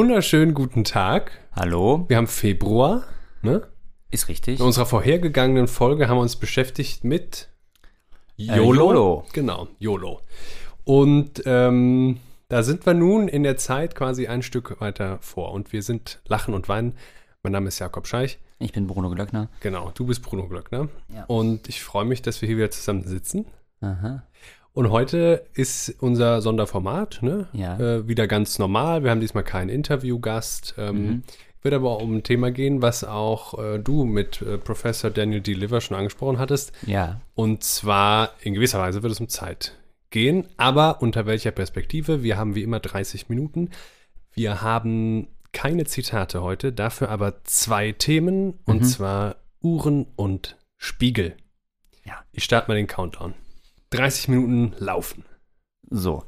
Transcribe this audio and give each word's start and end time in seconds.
wunderschönen 0.00 0.54
guten 0.54 0.82
Tag. 0.82 1.30
Hallo, 1.52 2.06
Wir 2.08 2.16
haben 2.16 2.26
Februar. 2.26 3.02
Ne? 3.42 3.68
ist 4.10 4.28
richtig. 4.28 4.58
In 4.58 4.64
unserer 4.64 4.86
vorhergegangenen 4.86 5.68
Folge 5.68 6.08
haben 6.08 6.16
wir 6.16 6.22
uns 6.22 6.36
beschäftigt 6.36 7.04
mit 7.04 7.50
Äh, 8.38 8.56
YOLO. 8.56 9.26
Genau, 9.34 9.68
YOLO. 9.78 10.22
Und 10.84 11.42
ähm, 11.44 12.18
da 12.48 12.62
sind 12.62 12.86
wir 12.86 12.94
nun 12.94 13.28
in 13.28 13.42
der 13.42 13.58
Zeit 13.58 13.94
quasi 13.94 14.26
ein 14.26 14.42
Stück 14.42 14.80
weiter 14.80 15.18
vor. 15.20 15.52
Und 15.52 15.70
wir 15.74 15.82
sind 15.82 16.22
Lachen 16.26 16.54
und 16.54 16.70
Weinen. 16.70 16.94
Mein 17.42 17.52
Name 17.52 17.68
ist 17.68 17.78
Jakob 17.78 18.06
Scheich. 18.06 18.38
Ich 18.58 18.72
bin 18.72 18.86
Bruno 18.86 19.10
Glöckner. 19.10 19.50
Genau, 19.60 19.90
du 19.92 20.06
bist 20.06 20.22
Bruno 20.22 20.48
Glöckner. 20.48 20.88
Ja. 21.14 21.24
Und 21.24 21.68
ich 21.68 21.82
freue 21.82 22.06
mich, 22.06 22.22
dass 22.22 22.40
wir 22.40 22.46
hier 22.46 22.56
wieder 22.56 22.70
zusammen 22.70 23.04
sitzen. 23.04 23.44
Aha. 23.82 24.22
Und 24.72 24.90
heute 24.90 25.44
ist 25.54 25.94
unser 26.00 26.40
Sonderformat, 26.42 27.18
ne? 27.22 27.48
Ja. 27.52 27.78
Äh, 27.78 28.08
wieder 28.08 28.26
ganz 28.28 28.58
normal. 28.58 29.02
Wir 29.02 29.10
haben 29.10 29.20
diesmal 29.20 29.42
keinen 29.44 29.68
Interviewgast. 29.68 30.74
Ähm, 30.78 30.96
Mhm. 31.06 31.22
Wird 31.62 31.74
aber 31.74 31.98
um 32.00 32.16
ein 32.16 32.22
Thema 32.22 32.50
gehen, 32.50 32.80
was 32.80 33.04
auch 33.04 33.58
äh, 33.62 33.78
du 33.78 34.04
mit 34.04 34.40
äh, 34.40 34.56
Professor 34.56 35.10
Daniel 35.10 35.42
D. 35.42 35.52
Liver 35.52 35.82
schon 35.82 35.94
angesprochen 35.94 36.38
hattest. 36.38 36.72
Ja, 36.86 37.20
Und 37.34 37.62
zwar 37.64 38.30
in 38.40 38.54
gewisser 38.54 38.78
Weise 38.78 39.02
wird 39.02 39.12
es 39.12 39.20
um 39.20 39.28
Zeit 39.28 39.76
gehen, 40.08 40.46
aber 40.56 41.02
unter 41.02 41.26
welcher 41.26 41.50
Perspektive? 41.50 42.22
Wir 42.22 42.38
haben 42.38 42.54
wie 42.54 42.62
immer 42.62 42.80
30 42.80 43.28
Minuten. 43.28 43.68
Wir 44.32 44.62
haben 44.62 45.28
keine 45.52 45.84
Zitate 45.84 46.40
heute, 46.40 46.72
dafür 46.72 47.10
aber 47.10 47.44
zwei 47.44 47.92
Themen 47.92 48.54
und 48.64 48.80
Mhm. 48.80 48.84
zwar 48.84 49.36
Uhren 49.60 50.06
und 50.16 50.56
Spiegel. 50.78 51.36
Ja. 52.06 52.14
Ich 52.32 52.44
starte 52.44 52.68
mal 52.70 52.76
den 52.76 52.86
Countdown. 52.86 53.34
30 53.90 54.28
Minuten 54.28 54.74
laufen. 54.78 55.24
so. 55.90 56.24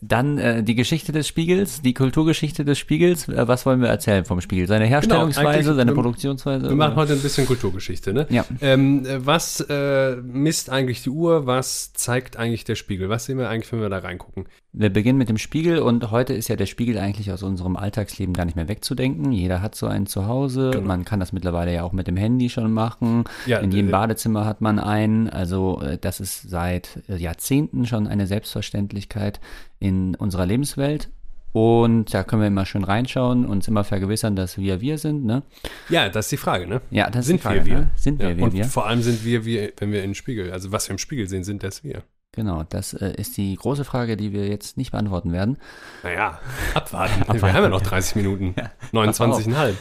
Dann 0.00 0.38
äh, 0.38 0.62
die 0.62 0.74
Geschichte 0.74 1.12
des 1.12 1.28
Spiegels, 1.28 1.82
die 1.82 1.94
Kulturgeschichte 1.94 2.64
des 2.64 2.78
Spiegels. 2.78 3.28
Äh, 3.28 3.48
was 3.48 3.64
wollen 3.66 3.80
wir 3.80 3.88
erzählen 3.88 4.24
vom 4.24 4.40
Spiegel? 4.40 4.66
Seine 4.66 4.86
Herstellungsweise, 4.86 5.48
eigentlich, 5.48 5.66
seine 5.66 5.90
wir- 5.90 5.94
Produktionsweise? 5.94 6.68
Wir 6.68 6.76
machen 6.76 6.96
heute 6.96 7.12
ein 7.14 7.20
bisschen 7.22 7.46
Kulturgeschichte, 7.46 8.12
ne? 8.12 8.26
Ja. 8.30 8.44
Ähm, 8.60 9.04
äh, 9.06 9.24
was 9.24 9.60
äh, 9.68 10.16
misst 10.16 10.70
eigentlich 10.70 11.02
die 11.02 11.10
Uhr? 11.10 11.46
Was 11.46 11.92
zeigt 11.92 12.36
eigentlich 12.36 12.64
der 12.64 12.74
Spiegel? 12.74 13.08
Was 13.08 13.26
sehen 13.26 13.38
wir 13.38 13.48
eigentlich, 13.48 13.72
wenn 13.72 13.80
wir 13.80 13.88
da 13.88 13.98
reingucken? 13.98 14.46
Wir 14.76 14.90
beginnen 14.90 15.18
mit 15.18 15.28
dem 15.28 15.38
Spiegel 15.38 15.78
und 15.78 16.10
heute 16.10 16.34
ist 16.34 16.48
ja 16.48 16.56
der 16.56 16.66
Spiegel 16.66 16.98
eigentlich 16.98 17.30
aus 17.30 17.44
unserem 17.44 17.76
Alltagsleben 17.76 18.34
gar 18.34 18.44
nicht 18.44 18.56
mehr 18.56 18.66
wegzudenken. 18.66 19.30
Jeder 19.30 19.62
hat 19.62 19.76
so 19.76 19.86
einen 19.86 20.06
zu 20.06 20.26
Hause. 20.26 20.70
Genau. 20.72 20.84
Man 20.88 21.04
kann 21.04 21.20
das 21.20 21.32
mittlerweile 21.32 21.72
ja 21.72 21.84
auch 21.84 21.92
mit 21.92 22.08
dem 22.08 22.16
Handy 22.16 22.50
schon 22.50 22.72
machen. 22.72 23.22
Ja, 23.46 23.58
In 23.60 23.70
jedem 23.70 23.88
äh, 23.88 23.92
Badezimmer 23.92 24.44
hat 24.46 24.60
man 24.60 24.80
einen. 24.80 25.30
Also 25.30 25.80
äh, 25.80 25.96
das 25.96 26.18
ist 26.18 26.50
seit 26.50 26.98
äh, 27.08 27.16
Jahrzehnten 27.16 27.86
schon 27.86 28.08
eine 28.08 28.26
Selbstverständlichkeit 28.26 29.38
in 29.84 30.14
unserer 30.14 30.46
Lebenswelt. 30.46 31.10
Und 31.52 32.12
da 32.12 32.24
können 32.24 32.42
wir 32.42 32.48
immer 32.48 32.66
schön 32.66 32.82
reinschauen, 32.82 33.46
uns 33.46 33.68
immer 33.68 33.84
vergewissern, 33.84 34.34
dass 34.34 34.58
wir 34.58 34.80
wir 34.80 34.98
sind. 34.98 35.24
Ne? 35.24 35.42
Ja, 35.88 36.08
das 36.08 36.26
ist 36.26 36.32
die 36.32 36.36
Frage, 36.36 36.66
ne? 36.66 36.80
Ja, 36.90 37.10
das 37.10 37.26
Sind 37.26 37.36
ist 37.36 37.42
die 37.42 37.46
Frage, 37.46 37.64
wir 37.64 37.72
wir? 37.72 37.78
Ne? 37.80 37.90
Sind 37.94 38.18
wir 38.18 38.30
ja, 38.30 38.36
wir, 38.36 38.44
und 38.44 38.52
wir? 38.54 38.64
vor 38.64 38.86
allem 38.86 39.02
sind 39.02 39.24
wir 39.24 39.44
wir, 39.44 39.72
wenn 39.76 39.92
wir 39.92 40.02
in 40.02 40.10
den 40.10 40.14
Spiegel, 40.16 40.50
also 40.50 40.72
was 40.72 40.88
wir 40.88 40.92
im 40.92 40.98
Spiegel 40.98 41.28
sehen, 41.28 41.44
sind 41.44 41.62
das 41.62 41.84
wir. 41.84 42.02
Genau, 42.32 42.64
das 42.68 42.94
äh, 42.94 43.12
ist 43.16 43.36
die 43.36 43.54
große 43.54 43.84
Frage, 43.84 44.16
die 44.16 44.32
wir 44.32 44.48
jetzt 44.48 44.76
nicht 44.76 44.90
beantworten 44.90 45.30
werden. 45.30 45.58
Naja, 46.02 46.40
abwarten. 46.74 47.20
Wir 47.20 47.28
Abwarten. 47.28 47.56
haben 47.56 47.62
ja 47.62 47.68
noch 47.68 47.82
30 47.82 48.16
Minuten. 48.16 48.54
29,5. 48.92 49.74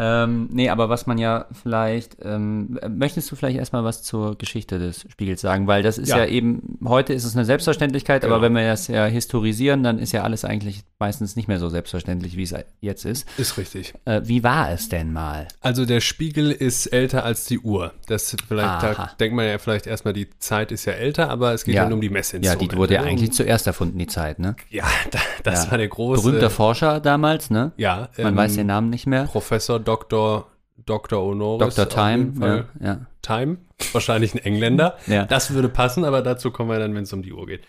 Ähm, 0.00 0.48
nee, 0.52 0.68
aber 0.68 0.88
was 0.88 1.06
man 1.06 1.18
ja 1.18 1.46
vielleicht, 1.52 2.18
ähm, 2.22 2.78
äh, 2.80 2.88
möchtest 2.88 3.30
du 3.30 3.36
vielleicht 3.36 3.58
erstmal 3.58 3.82
was 3.82 4.02
zur 4.02 4.38
Geschichte 4.38 4.78
des 4.78 5.06
Spiegels 5.10 5.40
sagen? 5.40 5.66
Weil 5.66 5.82
das 5.82 5.98
ist 5.98 6.08
Ja. 6.08 6.18
ja, 6.18 6.26
eben, 6.26 6.78
heute 6.84 7.12
ist 7.14 7.24
es 7.24 7.34
eine 7.34 7.44
Selbstverständlichkeit, 7.44 8.22
Genau. 8.22 8.34
aber 8.34 8.42
wenn 8.42 8.54
wir 8.54 8.64
das 8.68 8.86
ja 8.86 9.06
historisieren, 9.06 9.82
dann 9.82 9.98
ist 9.98 10.12
ja 10.12 10.22
alles 10.22 10.44
eigentlich 10.44 10.84
meistens 10.98 11.36
nicht 11.36 11.46
mehr 11.48 11.58
so 11.58 11.68
selbstverständlich, 11.68 12.36
wie 12.36 12.42
es 12.42 12.54
jetzt 12.80 13.04
ist. 13.04 13.26
Ist 13.38 13.56
richtig. 13.56 13.94
Äh, 14.04 14.22
wie 14.24 14.42
war 14.42 14.70
es 14.72 14.88
denn 14.88 15.12
mal? 15.12 15.46
Also 15.60 15.84
der 15.86 16.00
Spiegel 16.00 16.50
ist 16.50 16.86
älter 16.86 17.24
als 17.24 17.44
die 17.44 17.60
Uhr. 17.60 17.92
Das 18.06 18.36
vielleicht, 18.48 18.82
da 18.82 19.10
denkt 19.20 19.36
man 19.36 19.46
ja 19.46 19.58
vielleicht 19.58 19.86
erstmal, 19.86 20.12
die 20.12 20.28
Zeit 20.38 20.72
ist 20.72 20.84
ja 20.86 20.94
älter, 20.94 21.30
aber 21.30 21.52
es 21.52 21.64
geht 21.64 21.74
ja, 21.76 21.82
Ja. 21.84 21.88
nur 21.88 21.96
um 21.96 22.00
die 22.00 22.08
Ja, 22.08 22.12
Messinstrumente. 22.14 22.68
die 22.74 22.76
wurde 22.76 22.94
ja 22.94 23.02
eigentlich 23.02 23.32
zuerst 23.32 23.66
erfunden, 23.66 23.98
die 23.98 24.06
Zeit, 24.08 24.38
ne? 24.40 24.56
Ja, 24.70 24.84
da, 25.10 25.18
das 25.44 25.66
Ja. 25.66 25.70
war 25.70 25.78
der 25.78 25.88
große. 25.88 26.22
Berühmter 26.22 26.50
Forscher 26.50 27.00
damals, 27.00 27.50
ne? 27.50 27.72
ja, 27.76 28.08
Man 28.18 28.28
ähm, 28.28 28.36
weiß 28.36 28.54
den 28.56 28.66
Namen 28.66 28.90
nicht 28.90 29.06
mehr. 29.06 29.24
Professor 29.24 29.78
Dr. 29.78 30.48
Dr. 30.84 31.22
Honoris. 31.22 31.74
Dr. 31.74 31.88
Time, 31.88 32.32
ja, 32.80 32.86
ja. 32.86 33.00
Time, 33.22 33.58
wahrscheinlich 33.92 34.34
ein 34.34 34.38
Engländer. 34.38 34.96
Ja. 35.06 35.26
Das 35.26 35.52
würde 35.52 35.68
passen, 35.68 36.04
aber 36.04 36.22
dazu 36.22 36.50
kommen 36.50 36.70
wir 36.70 36.78
dann, 36.78 36.94
wenn 36.94 37.02
es 37.02 37.12
um 37.12 37.22
die 37.22 37.32
Uhr 37.32 37.46
geht. 37.46 37.62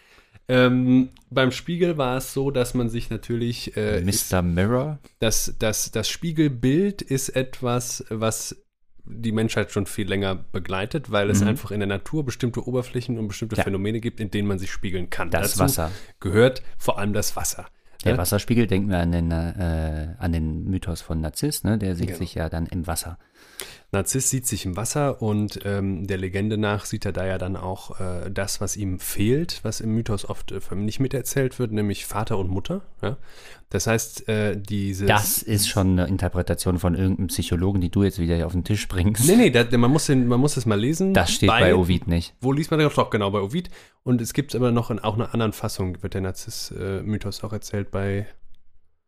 Ähm, 0.50 1.10
beim 1.30 1.52
Spiegel 1.52 1.98
war 1.98 2.18
es 2.18 2.34
so, 2.34 2.50
dass 2.52 2.74
man 2.74 2.90
sich 2.90 3.10
natürlich, 3.10 3.78
äh, 3.78 4.02
Mr. 4.02 4.42
Mirror. 4.42 5.00
das, 5.20 5.56
das, 5.60 5.92
das 5.92 6.10
Spiegelbild 6.10 7.02
ist 7.04 7.30
etwas, 7.30 8.04
was 8.10 8.58
die 9.06 9.32
Menschheit 9.32 9.72
schon 9.72 9.86
viel 9.86 10.08
länger 10.08 10.36
begleitet, 10.36 11.12
weil 11.12 11.30
es 11.30 11.42
Mhm. 11.42 11.48
einfach 11.50 11.72
in 11.72 11.80
der 11.80 11.88
Natur 11.88 12.26
bestimmte 12.26 12.68
Oberflächen 12.68 13.18
und 13.18 13.28
bestimmte 13.28 13.56
Ja. 13.58 13.64
Phänomene 13.64 14.00
gibt, 14.02 14.20
in 14.20 14.30
denen 14.32 14.48
man 14.48 14.60
sich 14.60 14.72
spiegeln 14.72 15.10
kann. 15.10 15.30
Das 15.32 15.52
Dazu 15.54 15.60
Wasser. 15.62 15.92
gehört 16.20 16.62
vor 16.78 17.00
allem 17.00 17.14
das 17.14 17.36
Wasser. 17.36 17.66
Der 18.06 18.14
Ja? 18.14 18.18
Wasserspiegel, 18.18 18.66
denken 18.68 18.90
wir 18.90 19.00
an 19.00 19.12
den, 19.12 19.30
äh, 19.32 20.16
an 20.20 20.32
den 20.32 20.64
Mythos 20.66 21.02
von 21.02 21.20
Narziss, 21.22 21.64
ne? 21.64 21.78
Der 21.78 21.96
sieht 21.96 22.08
Genau. 22.08 22.20
sich 22.20 22.34
ja 22.36 22.50
dann 22.50 22.66
im 22.68 22.88
Wasser. 22.88 23.18
Narziss 23.92 24.30
sieht 24.30 24.46
sich 24.46 24.66
im 24.66 24.78
Wasser 24.78 25.22
und 25.22 25.62
ähm, 25.66 26.06
der 26.06 26.18
Legende 26.18 26.58
nach 26.58 26.86
sieht 26.86 27.06
er 27.06 27.12
da 27.12 27.26
ja 27.26 27.40
dann 27.40 27.56
auch 27.56 28.00
äh, 28.00 28.30
das, 28.30 28.62
was 28.62 28.78
ihm 28.78 29.00
fehlt, 29.00 29.62
was 29.64 29.82
im 29.82 29.96
Mythos 29.96 30.30
oft 30.30 30.52
äh, 30.52 30.76
nicht 30.76 31.00
miterzählt 31.00 31.58
wird, 31.58 31.72
nämlich 31.72 32.06
Vater 32.06 32.38
und 32.38 32.50
Mutter. 32.50 32.82
Ja? 33.02 33.18
Das 33.70 33.88
heißt, 33.88 34.30
äh, 34.30 34.58
diese. 34.60 35.06
Das 35.06 35.42
ist 35.42 35.68
schon 35.68 35.92
eine 35.92 36.08
Interpretation 36.08 36.78
von 36.78 36.94
irgendeinem 36.94 37.28
Psychologen, 37.28 37.82
die 37.82 37.90
du 37.90 38.04
jetzt 38.04 38.20
wieder 38.20 38.36
hier 38.36 38.46
auf 38.46 38.52
den 38.52 38.64
Tisch 38.64 38.88
bringst. 38.88 39.28
Nee, 39.28 39.36
nee, 39.36 39.50
da, 39.50 39.66
man, 39.78 39.92
muss 39.92 40.06
den, 40.06 40.28
man 40.28 40.40
muss 40.40 40.56
das 40.56 40.68
mal 40.68 40.80
lesen. 40.80 41.16
Das 41.16 41.32
steht 41.32 41.50
bei, 41.50 41.74
Ovid 41.74 42.08
nicht. 42.08 42.36
Wo 42.42 42.52
liest 42.52 42.70
man 42.70 42.80
das? 42.80 42.94
Doch, 42.94 43.10
genau, 43.10 43.32
bei 43.32 43.42
Ovid. 43.42 43.72
Und 44.04 44.22
es 44.22 44.34
gibt 44.34 44.56
aber 44.56 44.72
noch 44.72 44.92
in 44.92 45.00
auch 45.00 45.16
einer 45.16 45.34
anderen 45.34 45.54
Fassung, 45.54 46.02
wird 46.02 46.14
der 46.14 46.22
Narziss-Mythos 46.22 47.44
auch 47.44 47.54
erzählt 47.54 47.90
bei. 47.92 48.28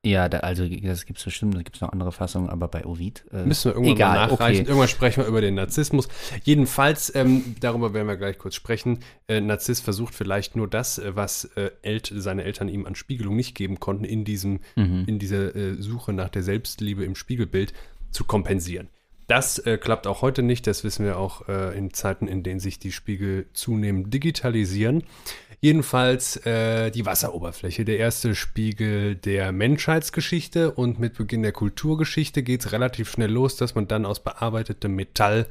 Ja, 0.04 0.30
da, 0.30 0.40
also 0.40 0.68
das 0.68 1.06
gibt 1.06 1.20
es 1.20 1.26
bestimmt, 1.26 1.54
da 1.54 1.62
gibt 1.62 1.76
es 1.76 1.82
noch 1.82 1.92
andere 1.92 2.12
Fassungen, 2.12 2.50
aber 2.50 2.68
bei 2.68 2.86
Ovid. 2.88 3.24
Äh, 3.32 3.46
Müssen 3.46 3.66
wir 3.70 3.74
irgendwann 3.76 3.96
egal, 3.96 4.16
mal 4.16 4.28
nachreichen. 4.32 4.62
okay. 4.62 4.70
Irgendwann 4.70 4.88
sprechen 4.88 5.22
wir 5.22 5.28
über 5.28 5.42
den 5.42 5.54
Narzissmus. 5.54 6.08
Jedenfalls, 6.44 7.14
ähm, 7.14 7.56
darüber 7.60 7.94
werden 7.94 8.08
wir 8.08 8.18
gleich 8.18 8.40
kurz 8.40 8.56
sprechen. 8.56 9.00
Äh, 9.28 9.42
Narziss 9.42 9.80
versucht 9.80 10.16
vielleicht 10.16 10.56
nur 10.56 10.68
das, 10.68 10.98
äh, 10.98 11.16
was 11.16 11.46
äh, 11.56 11.70
El 11.84 12.02
seine 12.10 12.44
Eltern 12.46 12.68
ihm 12.68 12.88
an 12.88 12.96
Spiegelung 12.96 13.36
nicht 13.36 13.54
geben 13.54 13.80
konnten, 13.80 14.04
in, 14.04 14.26
diesem, 14.26 14.62
Mhm. 14.76 15.04
in 15.06 15.20
dieser 15.20 15.56
äh, 15.56 15.76
Suche 15.80 16.14
nach 16.14 16.30
der 16.30 16.42
Selbstliebe 16.42 17.04
im 17.06 17.14
Spiegelbild 17.16 17.72
zu 18.10 18.24
kompensieren. 18.24 18.88
Das 19.28 19.60
äh, 19.60 19.78
klappt 19.78 20.08
auch 20.08 20.24
heute 20.24 20.42
nicht. 20.42 20.66
Das 20.66 20.84
wissen 20.84 21.06
wir 21.06 21.18
auch 21.18 21.48
äh, 21.48 21.78
in 21.78 21.94
Zeiten, 21.94 22.28
in 22.28 22.42
denen 22.42 22.60
sich 22.60 22.80
die 22.80 22.92
Spiegel 22.92 23.46
zunehmend 23.54 24.12
digitalisieren. 24.14 25.04
Jedenfalls 25.64 26.38
äh, 26.38 26.90
die 26.90 27.06
Wasseroberfläche, 27.06 27.86
der 27.86 28.00
erste 28.00 28.34
Spiegel 28.34 29.16
der 29.16 29.52
Menschheitsgeschichte 29.52 30.72
und 30.72 31.00
mit 31.00 31.14
Beginn 31.14 31.44
der 31.44 31.52
Kulturgeschichte 31.52 32.42
geht 32.42 32.62
es 32.62 32.72
relativ 32.72 33.12
schnell 33.12 33.30
los, 33.30 33.58
dass 33.58 33.76
man 33.76 33.88
dann 33.88 34.08
aus 34.08 34.24
bearbeitetem 34.24 34.96
Metall, 34.96 35.46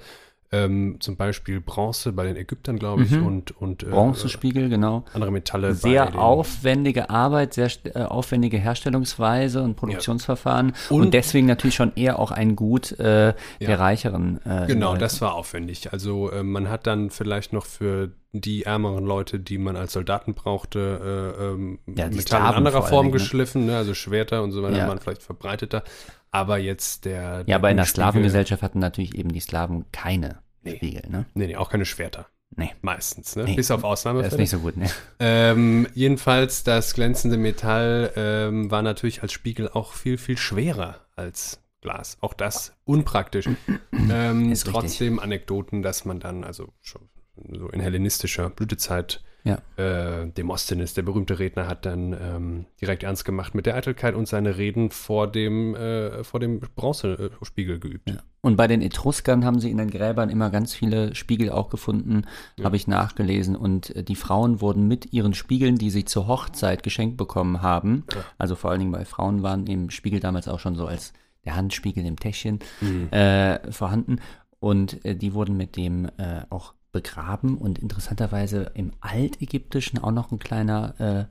ähm, 0.52 0.96
zum 1.00 1.16
Beispiel 1.16 1.60
Bronze 1.60 2.12
bei 2.12 2.24
den 2.24 2.34
Ägyptern, 2.36 2.76
glaube 2.78 3.04
ich, 3.04 3.12
Mhm. 3.12 3.26
und, 3.26 3.50
und 3.60 3.82
äh, 3.84 3.86
Bronzespiegel, 3.86 4.68
genau. 4.68 5.04
andere 5.12 5.30
Metalle 5.30 5.74
Sehr 5.74 6.18
aufwendige 6.18 7.08
Arbeit, 7.08 7.54
sehr 7.54 7.70
äh, 7.84 8.02
aufwendige 8.02 8.58
Herstellungsweise 8.58 9.62
und 9.62 9.76
Produktionsverfahren 9.76 10.72
und, 10.90 11.02
Und- 11.02 11.14
deswegen 11.14 11.46
natürlich 11.46 11.76
schon 11.76 11.92
eher 11.94 12.18
auch 12.18 12.32
ein 12.32 12.56
Gut 12.56 12.98
äh, 12.98 13.28
Ja. 13.28 13.34
der 13.60 13.78
reicheren. 13.78 14.40
Äh, 14.44 14.66
Genau, 14.66 14.96
das 14.96 15.20
war 15.20 15.34
aufwendig. 15.34 15.92
Also 15.92 16.30
äh, 16.32 16.42
man 16.42 16.68
hat 16.68 16.86
dann 16.86 17.10
vielleicht 17.10 17.52
noch 17.52 17.66
für 17.66 18.10
die 18.32 18.62
ärmeren 18.64 19.04
Leute, 19.06 19.40
die 19.40 19.58
man 19.58 19.76
als 19.76 19.92
Soldaten 19.92 20.34
brauchte, 20.34 21.34
äh, 21.38 21.44
ähm, 21.44 21.78
Ja, 21.96 22.08
Metall 22.08 22.40
in 22.40 22.46
anderer 22.56 22.82
Form 22.82 23.06
Dingen, 23.06 23.14
ne? 23.14 23.20
geschliffen, 23.20 23.66
ne? 23.66 23.76
also 23.76 23.92
Schwerter 23.94 24.42
und 24.42 24.52
so 24.52 24.62
weiter 24.62 24.78
Ja. 24.78 24.88
waren 24.88 24.98
vielleicht 25.00 25.22
verbreiteter. 25.22 25.82
Aber 26.30 26.58
jetzt 26.58 27.04
der. 27.04 27.22
Ja, 27.38 27.42
der 27.44 27.56
aber 27.56 27.70
in 27.70 27.76
der 27.76 27.86
Sklavengesellschaft 27.86 28.62
hatten 28.62 28.78
natürlich 28.78 29.16
eben 29.16 29.32
die 29.32 29.40
Slaven 29.40 29.84
keine 29.92 30.40
Nee. 30.62 30.76
Spiegel, 30.76 31.02
ne? 31.08 31.26
Nee, 31.34 31.46
nee, 31.48 31.56
auch 31.56 31.70
keine 31.70 31.86
Schwerter. 31.86 32.26
Nee. 32.56 32.70
Meistens, 32.82 33.36
ne? 33.36 33.44
Nee. 33.44 33.54
Bis 33.56 33.70
auf 33.70 33.80
Das 33.82 33.90
Ausnahmefälle. 33.90 34.32
ist 34.32 34.38
nicht 34.38 34.50
so 34.50 34.58
gut, 34.58 34.76
ne? 34.76 34.90
Ähm, 35.20 35.86
jedenfalls, 35.94 36.64
das 36.64 36.94
glänzende 36.94 37.36
Metall 37.36 38.12
ähm, 38.16 38.70
war 38.70 38.82
natürlich 38.82 39.22
als 39.22 39.32
Spiegel 39.32 39.68
auch 39.70 39.92
viel, 39.94 40.18
viel 40.18 40.36
schwerer 40.36 41.06
als 41.16 41.62
Glas. 41.80 42.18
Auch 42.20 42.34
das 42.34 42.76
unpraktisch. 42.84 43.48
ähm, 43.92 44.52
Ist 44.52 44.66
richtig. 44.66 44.72
trotzdem 44.72 45.18
Anekdoten, 45.20 45.82
dass 45.82 46.04
man 46.04 46.20
dann, 46.20 46.44
also 46.44 46.72
schon 46.82 47.08
so 47.52 47.68
in 47.68 47.80
hellenistischer 47.80 48.50
Blütezeit, 48.50 49.22
Ja. 49.44 49.58
Äh, 49.76 50.28
Demosthenes, 50.32 50.94
der 50.94 51.02
berühmte 51.02 51.38
Redner, 51.38 51.66
hat 51.66 51.86
dann 51.86 52.12
ähm, 52.12 52.66
direkt 52.80 53.02
ernst 53.04 53.24
gemacht 53.24 53.54
mit 53.54 53.66
der 53.66 53.74
Eitelkeit 53.74 54.14
und 54.14 54.28
seine 54.28 54.56
Reden 54.58 54.90
vor 54.90 55.26
dem, 55.30 55.74
äh, 55.74 56.22
vor 56.24 56.40
dem 56.40 56.60
Bronzespiegel 56.76 57.78
geübt. 57.78 58.10
Ja. 58.10 58.16
Und 58.42 58.56
bei 58.56 58.66
den 58.66 58.80
Etruskern 58.82 59.44
haben 59.44 59.60
sie 59.60 59.70
in 59.70 59.78
den 59.78 59.90
Gräbern 59.90 60.30
immer 60.30 60.50
ganz 60.50 60.74
viele 60.74 61.14
Spiegel 61.14 61.50
auch 61.50 61.68
gefunden, 61.70 62.22
Ja. 62.56 62.64
habe 62.64 62.76
ich 62.76 62.86
nachgelesen. 62.86 63.56
Und 63.56 63.94
äh, 63.96 64.02
die 64.02 64.16
Frauen 64.16 64.60
wurden 64.60 64.88
mit 64.88 65.12
ihren 65.12 65.34
Spiegeln, 65.34 65.76
die 65.76 65.90
sie 65.90 66.04
zur 66.04 66.26
Hochzeit 66.26 66.82
geschenkt 66.82 67.16
bekommen 67.16 67.62
haben, 67.62 68.04
Ja. 68.14 68.20
also 68.38 68.54
vor 68.56 68.70
allen 68.70 68.80
Dingen 68.80 68.92
bei 68.92 69.04
Frauen 69.04 69.42
waren 69.42 69.66
eben 69.66 69.90
Spiegel 69.90 70.20
damals 70.20 70.48
auch 70.48 70.60
schon 70.60 70.74
so 70.76 70.86
als 70.86 71.12
der 71.44 71.56
Handspiegel 71.56 72.04
im 72.04 72.16
Täschchen 72.18 72.58
Mhm. 72.80 73.08
äh, 73.10 73.72
vorhanden. 73.72 74.20
Und 74.58 75.02
äh, 75.06 75.16
die 75.16 75.32
wurden 75.32 75.56
mit 75.56 75.76
dem 75.76 76.04
äh, 76.18 76.42
auch 76.50 76.74
begraben. 76.92 77.56
Und 77.58 77.78
interessanterweise 77.78 78.70
im 78.74 78.92
Altägyptischen 79.00 79.98
auch 79.98 80.10
noch 80.12 80.30
ein 80.32 80.38
kleiner 80.38 80.94
äh, 81.00 81.24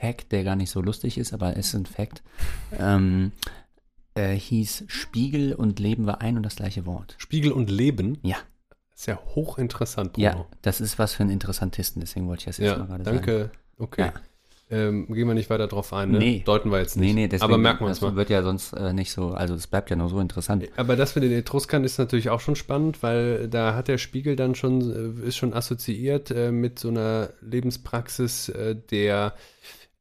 Fact, 0.00 0.32
der 0.32 0.44
gar 0.44 0.56
nicht 0.56 0.70
so 0.70 0.80
lustig 0.80 1.16
ist, 1.18 1.32
aber 1.32 1.56
es 1.56 1.68
ist 1.68 1.74
ein 1.74 1.86
Fact. 1.86 2.22
Ähm, 2.78 3.32
äh, 4.14 4.34
hieß 4.34 4.84
Spiegel 4.88 5.54
und 5.54 5.78
Leben 5.78 6.06
war 6.06 6.20
ein 6.20 6.36
und 6.36 6.42
das 6.42 6.56
gleiche 6.56 6.86
Wort. 6.86 7.14
Spiegel 7.18 7.52
und 7.52 7.70
Leben 7.70 8.18
Ja, 8.22 8.36
ist 8.94 9.06
ja 9.06 9.18
hochinteressant, 9.34 10.14
Bruno. 10.14 10.24
ja, 10.26 10.44
das 10.62 10.80
ist 10.80 10.98
was 10.98 11.14
für 11.14 11.22
ein 11.22 11.30
Interessantisten, 11.30 12.00
deswegen 12.00 12.26
wollte 12.26 12.40
ich 12.40 12.46
das 12.46 12.56
jetzt 12.58 12.66
Ja, 12.72 12.78
mal 12.78 12.86
gerade 12.86 13.04
sagen. 13.04 13.16
danke. 13.18 13.50
Okay. 13.78 14.02
Ja. 14.02 14.12
Ähm, 14.72 15.06
gehen 15.08 15.26
wir 15.26 15.34
nicht 15.34 15.50
weiter 15.50 15.66
drauf 15.66 15.92
ein, 15.92 16.12
ne? 16.12 16.18
Nee. 16.18 16.42
Deuten 16.44 16.70
wir 16.70 16.78
jetzt 16.78 16.96
nicht. 16.96 17.08
Nee, 17.08 17.22
nee, 17.22 17.28
deswegen, 17.28 17.50
Aber 17.50 17.58
merken 17.58 17.80
wir 17.80 17.88
uns 17.88 17.98
das 17.98 18.10
mal. 18.10 18.16
wird 18.16 18.30
ja 18.30 18.42
sonst 18.42 18.72
äh, 18.72 18.92
nicht 18.92 19.10
so, 19.10 19.30
also 19.30 19.54
es 19.54 19.66
bleibt 19.66 19.90
ja 19.90 19.96
nur 19.96 20.08
so 20.08 20.20
interessant. 20.20 20.64
Aber 20.76 20.94
das 20.94 21.14
mit 21.16 21.24
den 21.24 21.32
Etruskern 21.32 21.82
ist 21.82 21.98
natürlich 21.98 22.30
auch 22.30 22.38
schon 22.40 22.54
spannend, 22.54 23.02
weil 23.02 23.48
da 23.48 23.74
hat 23.74 23.88
der 23.88 23.98
Spiegel 23.98 24.36
dann 24.36 24.54
schon, 24.54 25.18
äh, 25.22 25.26
ist 25.26 25.36
schon 25.36 25.54
assoziiert 25.54 26.30
äh, 26.30 26.52
mit 26.52 26.78
so 26.78 26.88
einer 26.88 27.30
Lebenspraxis 27.40 28.48
äh, 28.50 28.76
der 28.90 29.34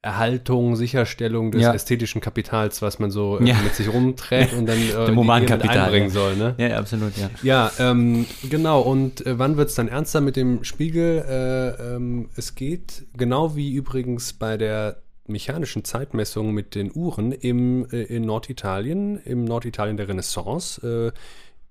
Erhaltung, 0.02 0.78
Sicherstellung 0.78 1.52
des 1.52 1.62
Ja. 1.62 1.74
ästhetischen 1.74 2.22
Kapitals, 2.22 2.82
was 2.82 3.00
man 3.00 3.12
so 3.12 3.38
äh, 3.40 3.46
Ja. 3.50 3.56
mit 3.62 3.76
sich 3.76 3.92
rumträgt 3.92 4.54
und 4.54 4.66
dann 4.66 4.78
äh, 4.98 5.06
Dem 5.08 5.18
Humankapital, 5.18 5.78
einbringen 5.78 6.08
ja. 6.08 6.14
soll, 6.14 6.36
ne? 6.38 6.56
Ja, 6.58 6.78
absolut, 6.78 7.18
ja. 7.18 7.30
Ja, 7.44 7.72
ähm, 7.80 8.26
genau. 8.50 8.80
Und 8.82 9.26
äh, 9.26 9.38
wann 9.38 9.58
wird 9.58 9.70
es 9.70 9.76
dann 9.76 9.90
ernster 9.90 10.22
mit 10.22 10.38
dem 10.38 10.64
Spiegel? 10.64 11.26
Äh, 11.28 11.96
ähm, 11.96 12.30
es 12.38 12.56
geht 12.56 13.08
genau 13.18 13.58
wie 13.58 13.74
übrigens 13.74 14.32
bei 14.32 14.56
der 14.56 15.02
mechanischen 15.28 15.84
Zeitmessung 15.84 16.54
mit 16.54 16.76
den 16.76 16.92
Uhren 16.96 17.34
im, 17.34 17.86
äh, 17.92 18.04
in 18.04 18.24
Norditalien, 18.24 19.18
im 19.26 19.44
Norditalien 19.44 19.98
der 19.98 20.08
Renaissance, 20.08 21.14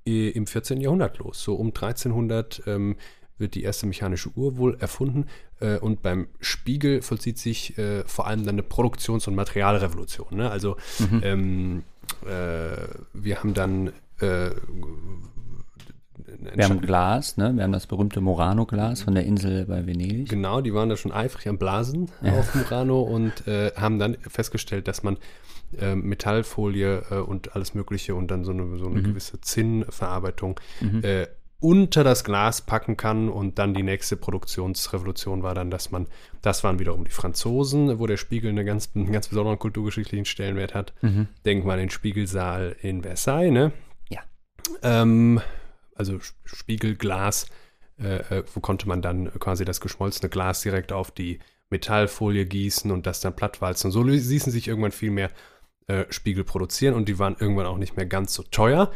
äh, 0.05 0.29
im 0.31 0.47
14. 0.47 0.81
Jahrhundert 0.81 1.19
los. 1.19 1.43
So 1.43 1.55
um 1.55 1.69
1300 1.69 2.63
ähm, 2.67 2.97
wird 3.39 3.55
die 3.55 3.63
erste 3.63 3.87
mechanische 3.87 4.31
Uhr 4.37 4.57
wohl 4.57 4.77
erfunden. 4.81 5.27
Äh, 5.61 5.79
und 5.79 6.03
beim 6.03 6.29
Spiegel 6.41 7.03
vollzieht 7.03 7.39
sich 7.39 7.79
äh, 7.79 8.03
vor 8.07 8.27
allem 8.27 8.45
dann 8.45 8.57
eine 8.57 8.63
Produktions- 8.63 9.27
und 9.29 9.35
Materialrevolution. 9.35 10.29
Ne? 10.37 10.51
Also 10.51 10.77
Mhm. 10.99 11.21
ähm, 11.25 11.83
äh, 12.27 12.77
wir 13.15 13.39
haben 13.39 13.55
dann 13.55 13.89
äh, 14.21 14.51
Wir 16.55 16.65
haben 16.65 16.81
Glas, 16.81 17.37
ne? 17.37 17.53
Wir 17.55 17.65
haben 17.65 17.73
das 17.73 17.87
berühmte 17.87 18.21
Murano-Glas 18.21 19.03
von 19.03 19.15
der 19.15 19.25
Insel 19.25 19.65
bei 19.67 19.87
Venedig. 19.87 20.29
Genau, 20.29 20.61
die 20.61 20.75
waren 20.75 20.89
da 20.89 20.97
schon 20.97 21.13
eifrig 21.13 21.49
am 21.49 21.59
Blasen 21.59 22.11
Ja. 22.23 22.33
auf 22.33 22.55
Murano 22.55 23.01
und 23.03 23.47
äh, 23.47 23.73
haben 23.77 23.99
dann 23.99 24.17
festgestellt, 24.21 24.89
dass 24.89 25.03
man 25.03 25.17
äh, 25.79 25.95
Metallfolie 25.95 27.03
äh, 27.11 27.15
und 27.17 27.55
alles 27.55 27.75
Mögliche 27.75 28.15
und 28.15 28.31
dann 28.31 28.45
so 28.45 28.53
eine, 28.53 28.79
so 28.79 28.87
eine 28.87 29.01
Mhm. 29.01 29.05
gewisse 29.05 29.41
Zinnverarbeitung 29.41 30.59
Mhm. 30.81 31.03
Unter 31.61 32.05
das 32.05 32.23
Glas 32.23 32.61
packen 32.63 32.97
kann 32.97 33.29
und 33.29 33.59
dann 33.59 33.75
die 33.75 33.83
nächste 33.83 34.17
Produktionsrevolution 34.17 35.43
war 35.43 35.55
dann, 35.55 35.71
dass 35.71 35.91
man, 35.91 36.07
das 36.41 36.63
waren 36.63 36.79
wiederum 36.79 37.05
die 37.05 37.11
Franzosen, 37.11 37.99
wo 37.99 38.07
der 38.07 38.17
Spiegel 38.17 38.51
eine 38.51 38.65
ganz, 38.65 38.91
einen 38.95 39.11
ganz 39.11 39.27
besonderen 39.29 39.59
kulturgeschichtlichen 39.59 40.25
Stellenwert 40.25 40.75
hat. 40.75 40.95
Mhm. 41.03 41.27
Denk 41.45 41.65
mal 41.65 41.73
an 41.73 41.81
den 41.81 41.91
Spiegelsaal 41.91 42.77
in 42.81 43.03
Versailles, 43.03 43.51
ne? 43.51 43.73
Ja. 44.09 44.21
Ähm, 44.83 45.41
also 45.97 46.19
Sp- 46.23 46.39
Spiegelglas, 46.45 47.47
äh, 48.01 48.39
äh, 48.39 48.45
wo 48.55 48.61
konnte 48.61 48.87
man 48.87 49.03
dann 49.03 49.33
quasi 49.41 49.65
das 49.65 49.81
geschmolzene 49.81 50.29
Glas 50.29 50.61
direkt 50.61 50.93
auf 50.93 51.11
die 51.11 51.41
Metallfolie 51.71 52.47
gießen 52.47 52.93
und 52.93 53.05
das 53.05 53.19
dann 53.19 53.35
plattwalzen. 53.35 53.89
Und 53.89 53.93
so 53.93 54.03
ließen 54.05 54.53
sich 54.53 54.69
irgendwann 54.69 54.93
viel 54.93 55.11
mehr 55.11 55.31
äh, 55.89 56.05
Spiegel 56.11 56.45
produzieren 56.45 56.95
und 56.95 57.09
die 57.09 57.19
waren 57.19 57.37
irgendwann 57.41 57.67
auch 57.67 57.79
nicht 57.79 57.97
mehr 57.97 58.07
ganz 58.07 58.33
so 58.33 58.45
teuer. 58.45 58.93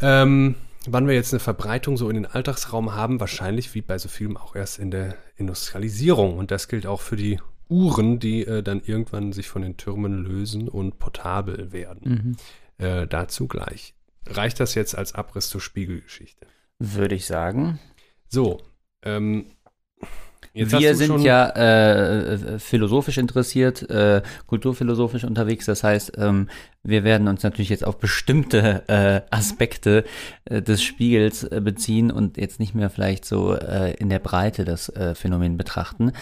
Ähm, 0.00 0.54
wann 0.88 1.06
wir 1.06 1.14
jetzt 1.14 1.32
eine 1.32 1.40
Verbreitung 1.40 1.96
so 1.96 2.08
in 2.08 2.14
den 2.14 2.26
Alltagsraum 2.26 2.94
haben, 2.94 3.20
wahrscheinlich 3.20 3.74
wie 3.74 3.82
bei 3.82 3.98
so 3.98 4.08
vielem 4.08 4.36
auch 4.36 4.54
erst 4.54 4.78
in 4.78 4.90
der 4.90 5.16
Industrialisierung. 5.36 6.38
Und 6.38 6.50
das 6.50 6.68
gilt 6.68 6.86
auch 6.86 7.00
für 7.00 7.16
die 7.16 7.40
Uhren, 7.68 8.18
die 8.18 8.46
äh, 8.46 8.62
dann 8.62 8.82
irgendwann 8.84 9.32
sich 9.32 9.48
von 9.48 9.62
den 9.62 9.76
Türmen 9.76 10.24
lösen 10.24 10.68
und 10.68 10.98
portabel 10.98 11.72
werden. 11.72 12.36
Mhm. 12.78 12.84
Äh, 12.84 13.06
dazu 13.06 13.48
gleich. 13.48 13.94
Reicht 14.26 14.60
das 14.60 14.74
jetzt 14.74 14.96
als 14.96 15.14
Abriss 15.14 15.48
zur 15.48 15.60
Spiegelgeschichte? 15.60 16.46
Würde 16.78 17.14
ich 17.14 17.26
sagen. 17.26 17.78
So, 18.28 18.60
ähm, 19.02 19.46
jetzt 20.54 20.78
wir 20.78 20.94
sind 20.94 21.20
ja 21.20 21.48
äh, 21.48 22.34
äh, 22.34 22.58
philosophisch 22.58 23.18
interessiert, 23.18 23.88
äh, 23.90 24.22
kulturphilosophisch 24.46 25.24
unterwegs. 25.24 25.66
Das 25.66 25.82
heißt, 25.84 26.12
ähm, 26.16 26.48
wir 26.82 27.04
werden 27.04 27.28
uns 27.28 27.42
natürlich 27.42 27.68
jetzt 27.68 27.84
auf 27.84 27.98
bestimmte 27.98 28.84
äh, 28.86 29.20
Aspekte 29.30 30.04
äh, 30.44 30.62
des 30.62 30.82
Spiegels 30.82 31.44
äh, 31.44 31.60
beziehen 31.62 32.10
und 32.10 32.36
jetzt 32.36 32.60
nicht 32.60 32.74
mehr 32.74 32.88
vielleicht 32.88 33.24
so 33.24 33.54
äh, 33.54 33.94
in 33.94 34.08
der 34.08 34.20
Breite 34.20 34.64
das 34.64 34.88
äh, 34.90 35.14
Phänomen 35.14 35.56
betrachten. 35.56 36.12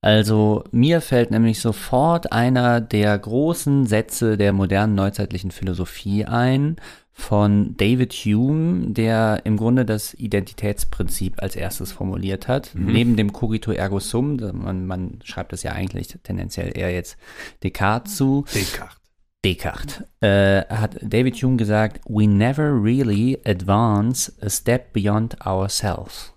Also 0.00 0.64
mir 0.70 1.00
fällt 1.00 1.30
nämlich 1.30 1.60
sofort 1.60 2.30
einer 2.30 2.82
der 2.82 3.18
großen 3.18 3.86
Sätze 3.86 4.36
der 4.36 4.52
modernen 4.52 4.94
neuzeitlichen 4.94 5.50
Philosophie 5.50 6.26
ein 6.26 6.76
von 7.16 7.76
David 7.76 8.12
Hume, 8.12 8.90
der 8.90 9.42
im 9.44 9.56
Grunde 9.56 9.84
das 9.84 10.14
Identitätsprinzip 10.14 11.40
als 11.40 11.54
erstes 11.54 11.92
formuliert 11.92 12.48
hat. 12.48 12.74
Mhm. 12.74 12.92
Neben 12.92 13.16
dem 13.16 13.32
Cogito 13.32 13.70
ergo 13.70 14.00
sum, 14.00 14.36
man, 14.36 14.86
man 14.86 15.20
schreibt 15.22 15.52
das 15.52 15.62
ja 15.62 15.72
eigentlich 15.72 16.08
tendenziell 16.24 16.76
eher 16.76 16.92
jetzt 16.92 17.16
Descartes 17.62 18.16
zu, 18.16 18.44
Descartes. 18.52 18.98
Descartes, 19.44 20.02
äh, 20.20 20.64
hat 20.66 20.96
David 21.02 21.36
Hume 21.36 21.56
gesagt, 21.56 22.00
we 22.08 22.26
never 22.26 22.72
really 22.82 23.38
advance 23.46 24.32
a 24.42 24.50
step 24.50 24.92
beyond 24.92 25.40
ourselves. 25.46 26.33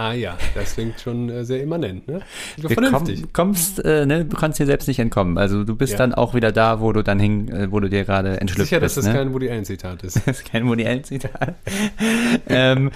Ah 0.00 0.14
ja, 0.14 0.38
das 0.54 0.72
klingt 0.76 0.98
schon 0.98 1.28
äh, 1.28 1.44
sehr 1.44 1.62
immanent, 1.62 2.08
ne? 2.08 2.22
Du 2.56 2.70
Vernünftig. 2.70 3.20
komm, 3.34 3.48
kommst, 3.48 3.84
äh, 3.84 4.06
ne, 4.06 4.24
du 4.24 4.34
kannst 4.34 4.58
dir 4.58 4.64
selbst 4.64 4.88
nicht 4.88 4.98
entkommen. 4.98 5.36
Also 5.36 5.62
du 5.62 5.76
bist 5.76 5.92
Ja. 5.92 5.98
dann 5.98 6.14
auch 6.14 6.32
wieder 6.32 6.52
da, 6.52 6.80
wo 6.80 6.90
du 6.94 7.02
dann 7.04 7.20
hin, 7.20 7.48
äh, 7.50 7.70
wo 7.70 7.80
du 7.80 7.90
dir 7.90 8.06
gerade 8.06 8.40
entschlüpft 8.40 8.70
Sicher, 8.70 8.80
dass 8.80 8.94
bist. 8.94 9.06
das 9.06 9.12
ne? 9.12 9.18
kein 9.20 9.34
Woody 9.34 9.50
Allen-Zitat 9.50 10.02
ist. 10.02 10.16
Das 10.26 10.38
ist 10.38 10.50
kein 10.50 10.66
Woody 10.66 10.86
Allen-Zitat. 10.86 11.54
ähm, 12.48 12.90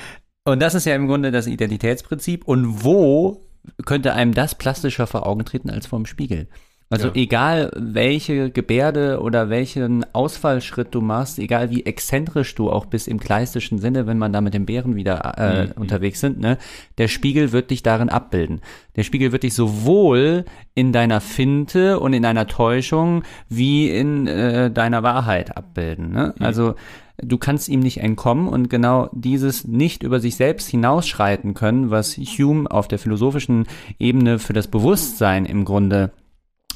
und 0.47 0.61
das 0.63 0.75
ist 0.75 0.87
ja 0.87 0.95
im 0.95 1.07
Grunde 1.07 1.31
das 1.31 1.47
Identitätsprinzip. 1.47 2.49
Und 2.49 2.83
wo 2.85 3.45
könnte 3.85 4.15
einem 4.15 4.33
das 4.33 4.55
plastischer 4.55 5.07
vor 5.07 5.27
Augen 5.27 5.45
treten 5.45 5.69
als 5.69 5.87
vorm 5.87 6.07
Spiegel? 6.07 6.49
Also 6.95 7.09
Ja. 7.09 7.15
egal 7.15 7.71
welche 7.77 8.51
Gebärde 8.51 9.21
oder 9.21 9.51
welchen 9.51 10.05
Ausfallschritt 10.15 10.89
du 10.95 11.01
machst, 11.01 11.39
egal 11.39 11.71
wie 11.71 11.85
exzentrisch 11.87 12.55
du 12.55 12.71
auch 12.71 12.87
bist 12.87 13.09
im 13.09 13.19
kleistischen 13.19 13.79
Sinne, 13.79 14.07
wenn 14.07 14.19
man 14.19 14.33
da 14.33 14.41
mit 14.41 14.55
dem 14.55 14.65
Bären 14.67 14.95
wieder 14.95 15.35
äh, 15.37 15.67
Mhm. 15.67 15.73
unterwegs 15.77 16.21
sind, 16.21 16.39
ne, 16.41 16.57
der 16.99 17.09
Spiegel 17.09 17.53
wird 17.53 17.71
dich 17.71 17.83
darin 17.83 18.09
abbilden. 18.09 18.61
Der 18.97 19.03
Spiegel 19.03 19.33
wird 19.33 19.43
dich 19.43 19.55
sowohl 19.55 20.45
in 20.75 20.93
deiner 20.93 21.21
Finte 21.21 21.99
und 22.01 22.13
in 22.13 22.23
deiner 22.23 22.47
Täuschung 22.47 23.25
wie 23.49 23.91
in 23.91 24.27
äh, 24.27 24.71
deiner 24.71 25.03
Wahrheit 25.03 25.57
abbilden. 25.57 26.13
Ne? 26.13 26.35
Mhm. 26.39 26.45
Also 26.45 26.75
du 27.23 27.39
kannst 27.39 27.69
ihm 27.69 27.81
nicht 27.81 27.99
entkommen 27.99 28.49
und 28.49 28.69
genau 28.71 29.09
dieses 29.13 29.67
nicht 29.67 30.03
über 30.03 30.21
sich 30.21 30.37
selbst 30.37 30.69
hinausschreiten 30.69 31.55
können, 31.55 31.91
was 31.91 32.17
Hume 32.17 32.71
auf 32.71 32.89
der 32.89 32.99
philosophischen 32.99 33.67
Ebene 33.99 34.39
für 34.39 34.53
das 34.53 34.67
Bewusstsein 34.69 35.45
im 35.47 35.65
Grunde 35.65 36.11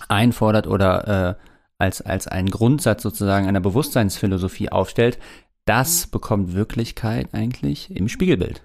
einfordert 0.09 0.67
oder 0.67 1.37
äh, 1.39 1.45
als, 1.79 2.03
als 2.03 2.27
einen 2.27 2.51
Grundsatz 2.51 3.03
sozusagen 3.03 3.47
einer 3.47 3.61
Bewusstseinsphilosophie 3.61 4.71
aufstellt, 4.71 5.19
das 5.65 6.07
bekommt 6.07 6.55
Wirklichkeit 6.55 7.29
eigentlich 7.33 7.95
im 7.95 8.09
Spiegelbild. 8.09 8.63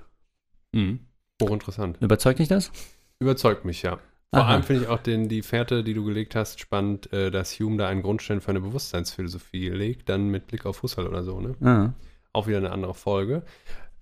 Mhm. 0.72 1.02
Hochinteressant. 1.42 1.98
Überzeugt 2.02 2.40
dich 2.40 2.48
das? 2.48 2.72
Überzeugt 3.20 3.66
mich, 3.66 3.82
ja. 3.84 4.00
Vor 4.34 4.42
Aha. 4.42 4.54
allem 4.54 4.64
finde 4.64 4.84
ich 4.84 4.88
auch 4.88 5.00
den, 5.00 5.30
die 5.30 5.44
Fährte, 5.44 5.84
die 5.84 5.94
du 5.94 6.04
gelegt 6.04 6.36
hast, 6.36 6.60
spannend, 6.60 7.14
äh, 7.14 7.30
dass 7.30 7.60
Hume 7.60 7.78
da 7.78 7.88
einen 7.88 8.02
Grundstein 8.02 8.42
für 8.42 8.50
eine 8.50 8.62
Bewusstseinsphilosophie 8.62 9.70
legt, 9.70 10.10
dann 10.10 10.30
mit 10.30 10.48
Blick 10.48 10.66
auf 10.66 10.82
Husserl 10.82 11.08
oder 11.08 11.24
so, 11.24 11.40
ne? 11.40 11.56
Ah. 11.62 11.94
Auch 12.32 12.48
wieder 12.48 12.58
eine 12.58 12.72
andere 12.72 12.96
Folge. 12.96 13.44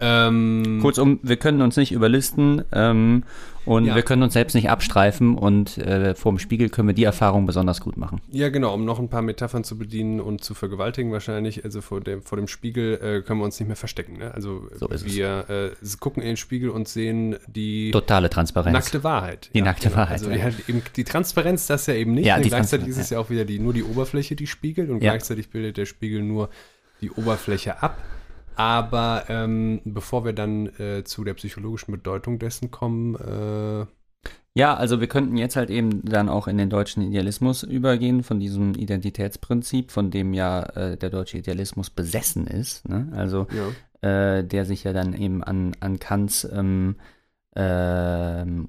Ähm, 0.02 0.80
Kurzum, 0.82 1.20
wir 1.22 1.38
können 1.38 1.62
uns 1.62 1.78
nicht 1.78 1.92
überlisten 1.92 2.64
ähm, 2.72 3.24
und 3.66 3.86
Ja. 3.86 3.94
wir 3.96 4.02
können 4.02 4.24
uns 4.24 4.34
selbst 4.34 4.56
nicht 4.56 4.70
abstreifen 4.72 5.36
und 5.38 5.78
äh, 5.78 6.16
vor 6.16 6.32
dem 6.32 6.40
Spiegel 6.40 6.70
können 6.70 6.88
wir 6.88 6.96
die 6.96 7.04
Erfahrung 7.04 7.46
besonders 7.46 7.82
gut 7.82 7.98
machen. 7.98 8.20
Ja, 8.32 8.50
genau, 8.50 8.74
um 8.74 8.84
noch 8.84 8.98
ein 8.98 9.10
paar 9.10 9.22
Metaphern 9.22 9.64
zu 9.64 9.78
bedienen 9.78 10.20
und 10.20 10.44
zu 10.44 10.56
vergewaltigen 10.56 11.12
wahrscheinlich. 11.12 11.64
Also 11.64 11.82
vor 11.82 12.02
dem, 12.02 12.24
vor 12.24 12.38
dem 12.38 12.48
Spiegel 12.48 12.96
äh, 12.96 13.22
können 13.22 13.40
wir 13.40 13.46
uns 13.46 13.60
nicht 13.60 13.68
mehr 13.68 13.76
verstecken. 13.76 14.18
Ne? 14.18 14.34
Also 14.34 14.68
So 14.80 14.90
wir 14.90 15.46
äh, 15.50 15.70
gucken 16.00 16.24
in 16.24 16.30
den 16.30 16.38
Spiegel 16.38 16.72
und 16.72 16.88
sehen 16.88 17.36
die 17.48 17.92
Totale 17.92 18.32
Transparenz. 18.32 18.74
nackte 18.74 19.04
Wahrheit. 19.04 19.52
Die 19.54 19.62
nackte 19.62 19.94
Wahrheit, 19.96 20.14
Also 20.14 20.30
ja. 20.32 20.38
die, 20.38 20.44
halt 20.44 20.56
eben, 20.68 20.82
die 20.96 21.04
Transparenz, 21.04 21.68
das 21.68 21.86
ja 21.86 21.94
eben 21.94 22.16
nicht. 22.16 22.26
Ja, 22.26 22.40
ne? 22.40 22.46
Gleichzeitig 22.48 22.88
ist 22.88 22.98
es 22.98 23.12
ja 23.12 23.20
auch 23.20 23.30
wieder 23.30 23.46
die, 23.46 23.60
nur 23.60 23.74
die 23.74 23.84
Oberfläche, 23.84 24.36
die 24.36 24.48
spiegelt 24.48 24.90
und 24.90 25.04
Ja. 25.04 25.12
gleichzeitig 25.12 25.50
bildet 25.52 25.78
der 25.78 25.86
Spiegel 25.86 26.24
nur 26.24 26.50
die 27.02 27.12
Oberfläche 27.12 27.84
ab. 27.84 27.98
Aber 28.56 29.26
ähm, 29.30 29.82
bevor 29.86 30.26
wir 30.26 30.34
dann 30.34 30.68
äh, 30.78 31.04
zu 31.04 31.24
der 31.24 31.34
psychologischen 31.36 31.92
Bedeutung 31.92 32.40
dessen 32.40 32.70
kommen, 32.72 33.16
äh, 33.16 33.86
Ja, 34.54 34.76
also 34.76 35.00
wir 35.00 35.08
könnten 35.08 35.38
jetzt 35.38 35.56
halt 35.56 35.70
eben 35.70 36.04
dann 36.04 36.28
auch 36.28 36.48
in 36.48 36.58
den 36.58 36.70
deutschen 36.70 37.02
Idealismus 37.04 37.64
übergehen, 37.64 38.22
von 38.22 38.40
diesem 38.40 38.76
Identitätsprinzip, 38.76 39.92
von 39.92 40.12
dem 40.12 40.34
ja 40.34 40.64
äh, 40.76 40.98
der 40.98 41.10
deutsche 41.10 41.38
Idealismus 41.38 41.90
besessen 41.90 42.48
ist. 42.48 42.88
Ne? 42.90 43.08
Also 43.16 43.48
ja. 44.02 44.38
äh, 44.38 44.44
der 44.44 44.66
sich 44.66 44.84
ja 44.84 44.92
dann 44.92 45.14
eben 45.14 45.42
an, 45.42 45.72
an 45.80 46.00
Kants 46.00 46.44
ähm, 46.52 46.98
ähm, 47.56 48.68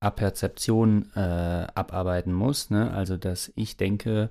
Aperzeption 0.00 1.10
äh, 1.16 1.20
abarbeiten 1.74 2.34
muss. 2.34 2.68
Ne? 2.70 2.90
Also, 2.90 3.16
dass 3.16 3.50
ich 3.56 3.78
denke, 3.78 4.28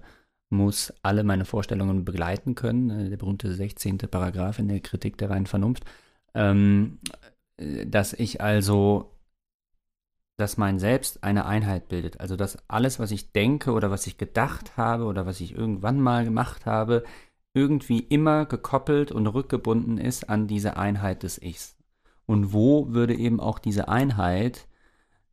muss 0.53 0.93
alle 1.01 1.23
meine 1.23 1.45
Vorstellungen 1.45 2.05
begleiten 2.05 2.55
können. 2.55 2.89
Äh, 2.89 3.09
der 3.09 3.17
berühmte 3.17 3.53
16. 3.53 3.97
Paragraph 3.97 4.59
in 4.59 4.69
der 4.69 4.79
Kritik 4.79 5.17
der 5.17 5.29
reinen 5.29 5.47
Vernunft. 5.47 5.83
Ähm, 6.33 6.99
äh, 7.57 7.85
dass 7.85 8.13
ich 8.13 8.41
also, 8.41 9.11
dass 10.37 10.57
mein 10.57 10.79
Selbst 10.79 11.23
eine 11.23 11.45
Einheit 11.45 11.89
bildet. 11.89 12.21
Also, 12.21 12.35
dass 12.35 12.57
alles, 12.69 12.99
was 12.99 13.11
ich 13.11 13.33
denke 13.33 13.71
oder 13.73 13.91
was 13.91 14.07
ich 14.07 14.17
gedacht 14.17 14.77
habe 14.77 15.05
oder 15.05 15.25
was 15.25 15.41
ich 15.41 15.53
irgendwann 15.55 15.99
mal 15.99 16.23
gemacht 16.23 16.65
habe, 16.65 17.03
irgendwie 17.53 17.99
immer 17.99 18.45
gekoppelt 18.45 19.11
und 19.11 19.27
rückgebunden 19.27 19.97
ist 19.97 20.29
an 20.29 20.47
diese 20.47 20.77
Einheit 20.77 21.23
des 21.23 21.41
Ichs. 21.41 21.75
Und 22.25 22.53
wo 22.53 22.93
würde 22.93 23.15
eben 23.15 23.39
auch 23.39 23.59
diese 23.59 23.89
Einheit 23.89 24.67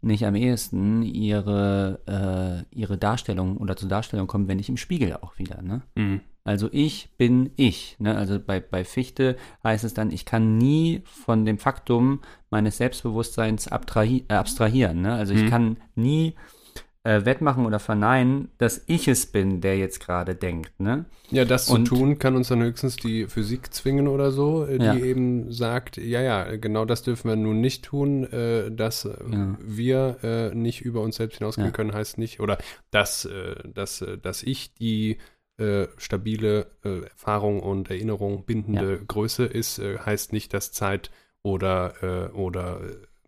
nicht 0.03 0.25
am 0.27 0.35
ehesten 0.35 1.03
ihre, 1.03 2.65
äh, 2.73 2.77
ihre 2.77 2.97
Darstellung 2.99 3.57
oder 3.59 3.77
zur 3.77 3.89
Darstellung 3.89 4.27
kommen, 4.27 4.49
wenn 4.49 4.57
nicht 4.57 4.69
im 4.69 4.77
Spiegel 4.77 5.15
auch 5.15 5.39
wieder. 5.39 5.61
Ne? 5.63 5.83
Mhm. 5.95 6.21
Also 6.43 6.69
ich 6.73 7.11
bin 7.19 7.51
ich. 7.57 7.97
Ne? 7.99 8.17
Also 8.17 8.41
bei, 8.41 8.61
bei 8.61 8.85
Fichte 8.85 9.37
heißt 9.63 9.85
es 9.85 9.93
dann, 9.93 10.11
ich 10.11 10.25
kann 10.25 10.57
nie 10.57 11.03
von 11.05 11.45
dem 11.45 11.59
Faktum 11.59 12.21
meines 12.49 12.79
Selbstbewusstseins 12.79 13.67
äh, 13.67 13.71
abstrahieren. 13.71 15.03
Ne? 15.03 15.13
Also 15.13 15.35
ich 15.35 15.43
Mhm. 15.43 15.51
kann 15.51 15.77
nie 15.95 16.35
äh, 17.03 17.25
wettmachen 17.25 17.65
oder 17.65 17.79
verneinen, 17.79 18.51
dass 18.59 18.83
ich 18.87 19.09
es 19.09 19.25
bin, 19.25 19.63
der 19.63 19.79
jetzt 19.79 20.01
gerade 20.01 20.35
denkt. 20.35 20.79
Ne? 20.79 21.07
Ja, 21.31 21.47
das 21.47 21.71
Und- 21.71 21.87
zu 21.89 21.95
tun 21.95 22.19
kann 22.19 22.37
uns 22.37 22.49
dann 22.49 22.63
höchstens 22.63 22.97
die 22.97 23.27
Physik 23.27 23.73
zwingen 23.73 24.07
oder 24.07 24.31
so, 24.33 24.67
äh, 24.67 24.79
die 24.79 24.85
Ja. 24.85 24.95
eben 24.97 25.51
sagt, 25.51 25.97
ja, 25.97 26.21
ja, 26.21 26.57
genau 26.57 26.85
das 26.85 27.03
dürfen 27.03 27.29
wir 27.29 27.37
nun 27.37 27.63
nicht 27.63 27.87
tun, 27.87 28.25
äh, 28.25 28.71
dass 28.71 29.07
äh, 29.07 29.15
Ja. 29.33 29.57
wir 29.61 30.17
äh, 30.23 30.55
nicht 30.55 30.83
über 30.83 31.01
uns 31.01 31.17
selbst 31.17 31.39
hinausgehen 31.39 31.69
Ja. 31.69 31.73
können, 31.73 31.95
heißt 31.95 32.19
nicht, 32.19 32.39
oder 32.41 32.59
dass, 32.91 33.25
äh, 33.25 33.55
dass, 33.73 34.05
dass 34.23 34.43
ich 34.43 34.75
die 34.75 35.19
stabile 35.99 36.71
Erfahrung 36.83 37.61
und 37.61 37.91
Erinnerung 37.91 38.47
bindende 38.47 38.99
Größe 39.07 39.45
ist, 39.45 39.79
heißt 39.79 40.33
nicht, 40.33 40.55
dass 40.55 40.73
Zeit 40.73 41.11
oder, 41.43 42.31
oder 42.33 42.81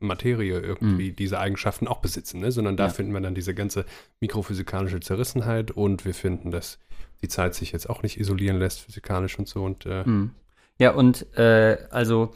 Materie 0.03 0.59
irgendwie 0.61 1.13
diese 1.13 1.39
Eigenschaften 1.39 1.89
auch 1.89 2.01
besitzen, 2.01 2.41
ne? 2.41 2.53
sondern 2.53 2.77
da 2.77 2.85
Mhm. 2.85 2.89
Ja. 2.89 2.95
finden 2.95 3.13
wir 3.13 3.21
dann 3.21 3.35
diese 3.35 3.55
ganze 3.55 3.85
mikrophysikalische 4.21 5.01
Zerrissenheit 5.01 5.71
und 5.71 6.05
wir 6.05 6.15
finden, 6.15 6.51
dass 6.51 6.79
die 7.23 7.29
Zeit 7.29 7.55
sich 7.55 7.73
jetzt 7.73 7.89
auch 7.89 8.03
nicht 8.03 8.19
isolieren 8.19 8.59
lässt, 8.59 8.81
physikalisch 8.81 9.39
und 9.39 9.49
so. 9.49 9.63
Und 9.65 9.87
äh, 9.87 10.05
Mhm. 10.05 10.31
Ja, 10.79 10.93
und 10.93 11.27
äh, 11.39 11.77
also 11.91 12.33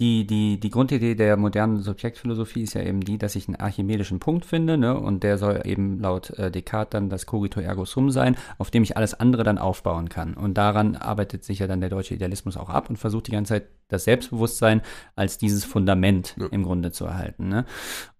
die, 0.00 0.26
die, 0.26 0.58
die 0.58 0.70
Grundidee 0.70 1.14
der 1.14 1.36
modernen 1.36 1.80
Subjektphilosophie 1.82 2.62
ist 2.62 2.74
ja 2.74 2.82
eben 2.82 3.02
die, 3.02 3.18
dass 3.18 3.36
ich 3.36 3.48
einen 3.48 3.56
archimedischen 3.56 4.18
Punkt 4.18 4.46
finde, 4.46 4.78
ne? 4.78 4.98
Und 4.98 5.22
der 5.22 5.36
soll 5.36 5.60
eben 5.64 6.00
laut 6.00 6.30
äh, 6.30 6.50
Descartes 6.50 6.90
dann 6.90 7.10
das 7.10 7.26
Cogito 7.26 7.60
ergo 7.60 7.84
sum 7.84 8.10
sein, 8.10 8.36
auf 8.56 8.70
dem 8.70 8.82
ich 8.82 8.96
alles 8.96 9.12
andere 9.12 9.44
dann 9.44 9.58
aufbauen 9.58 10.08
kann. 10.08 10.34
Und 10.34 10.54
daran 10.54 10.96
arbeitet 10.96 11.44
sich 11.44 11.58
ja 11.58 11.66
dann 11.66 11.80
der 11.80 11.90
deutsche 11.90 12.14
Idealismus 12.14 12.56
auch 12.56 12.70
ab 12.70 12.88
und 12.88 12.96
versucht 12.96 13.26
die 13.26 13.32
ganze 13.32 13.54
Zeit 13.54 13.64
das 13.88 14.04
Selbstbewusstsein 14.04 14.80
als 15.16 15.36
dieses 15.36 15.64
Fundament 15.64 16.34
Ja. 16.38 16.46
im 16.46 16.62
Grunde 16.62 16.92
zu 16.92 17.04
erhalten. 17.04 17.48
Ne? 17.48 17.66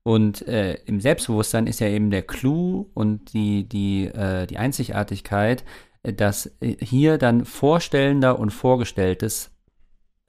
Und 0.03 0.47
äh, 0.47 0.75
im 0.85 1.01
Selbstbewusstsein 1.01 1.67
ist 1.67 1.81
ja 1.81 1.89
eben 1.89 2.11
der 2.11 2.23
Clou 2.23 2.91
und 2.93 3.33
die, 3.33 3.69
die, 3.69 4.07
äh, 4.07 4.47
die 4.47 4.59
Einzigartigkeit, 4.59 5.65
äh, 6.03 6.13
dass 6.13 6.47
äh, 6.61 6.77
hier 6.85 7.17
dann 7.17 7.47
Vorstellender 7.47 8.39
und 8.39 8.51
Vorgestelltes 8.51 9.51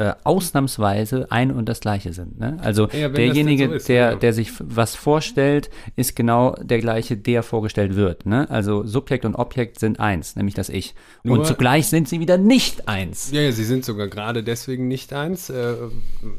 äh, 0.01 0.15
ausnahmsweise 0.24 1.27
ein 1.31 1.51
und 1.51 1.70
das 1.70 1.79
gleiche 1.79 2.12
sind. 2.12 2.39
Ne? 2.39 2.58
Also 2.62 2.88
Ja, 2.89 3.08
derjenige, 3.10 3.67
so 3.67 3.74
ist, 3.75 3.88
der, 3.88 4.12
ja. 4.12 4.15
der 4.15 4.34
sich 4.34 4.51
was 4.60 4.96
vorstellt, 4.96 5.70
ist 5.96 6.15
genau 6.15 6.55
der 6.60 6.79
gleiche, 6.79 7.17
der 7.17 7.43
vorgestellt 7.43 7.96
wird. 7.96 8.25
Ne? 8.25 8.50
Also 8.50 8.84
Subjekt 8.84 9.25
und 9.25 9.36
Objekt 9.36 9.79
sind 9.79 10.00
eins, 10.00 10.36
nämlich 10.36 10.55
das 10.55 10.70
Ich. 10.70 10.96
Nur- 11.24 11.38
und 11.39 11.46
zugleich 11.46 11.88
sind 11.88 12.10
sie 12.10 12.20
wieder 12.20 12.38
nicht 12.39 12.88
eins. 12.88 13.31
ja, 13.31 13.41
ja, 13.41 13.51
sie 13.51 13.63
sind 13.63 13.86
sogar 13.86 14.08
gerade 14.08 14.43
deswegen 14.43 14.88
nicht 14.88 15.13
eins. 15.13 15.50
Äh, 15.51 15.75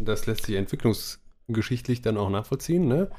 das 0.00 0.26
lässt 0.26 0.47
sich 0.47 0.57
entwicklungsgeschichtlich 0.57 2.02
dann 2.02 2.16
auch 2.16 2.31
nachvollziehen, 2.31 2.88
ne? 2.88 3.11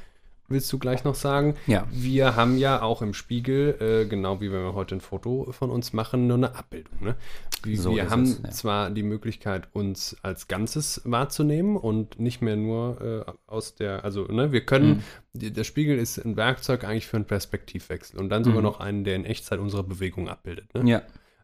Willst 0.50 0.71
du 0.73 0.77
gleich 0.77 1.03
noch 1.05 1.15
sagen? 1.15 1.55
Ja. 1.67 1.88
Wir 1.89 2.35
haben 2.35 2.57
ja 2.57 2.81
auch 2.81 3.01
im 3.01 3.13
Spiegel, 3.13 3.77
äh, 3.79 4.05
genau 4.07 4.41
wie 4.41 4.51
wenn 4.51 4.62
wir 4.62 4.73
heute 4.73 4.95
ein 4.95 5.01
Foto 5.01 5.51
von 5.51 5.69
uns 5.71 5.93
machen, 5.93 6.27
nur 6.27 6.38
eine 6.38 6.55
Abbildung. 6.55 6.93
Ne? 7.01 7.15
Wie, 7.63 7.77
So 7.77 7.95
wir 7.95 8.09
haben 8.09 8.23
es, 8.23 8.41
ja. 8.43 8.50
zwar 8.51 8.89
die 8.89 9.03
Möglichkeit, 9.03 9.69
uns 9.73 10.17
als 10.21 10.50
Ganzes 10.50 11.01
wahrzunehmen 11.05 11.77
und 11.77 12.19
nicht 12.19 12.41
mehr 12.41 12.57
nur 12.57 13.25
äh, 13.27 13.31
aus 13.47 13.75
der, 13.75 14.03
also 14.03 14.25
ne, 14.25 14.51
wir 14.51 14.65
können, 14.65 15.03
Mhm. 15.33 15.53
der 15.53 15.63
Spiegel 15.63 15.97
ist 15.97 16.17
ein 16.17 16.35
Werkzeug 16.35 16.83
eigentlich 16.83 17.07
für 17.07 17.15
einen 17.17 17.25
Perspektivwechsel 17.25 18.19
und 18.19 18.29
dann 18.29 18.43
sogar 18.43 18.59
Mhm. 18.59 18.65
noch 18.65 18.79
einen, 18.81 19.03
der 19.05 19.15
in 19.15 19.25
Echtzeit 19.25 19.59
unsere 19.59 19.83
Bewegung 19.83 20.27
abbildet. 20.27 20.73
Ne? 20.73 20.89
Ja. 20.89 21.01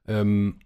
Ähm, 0.07 0.59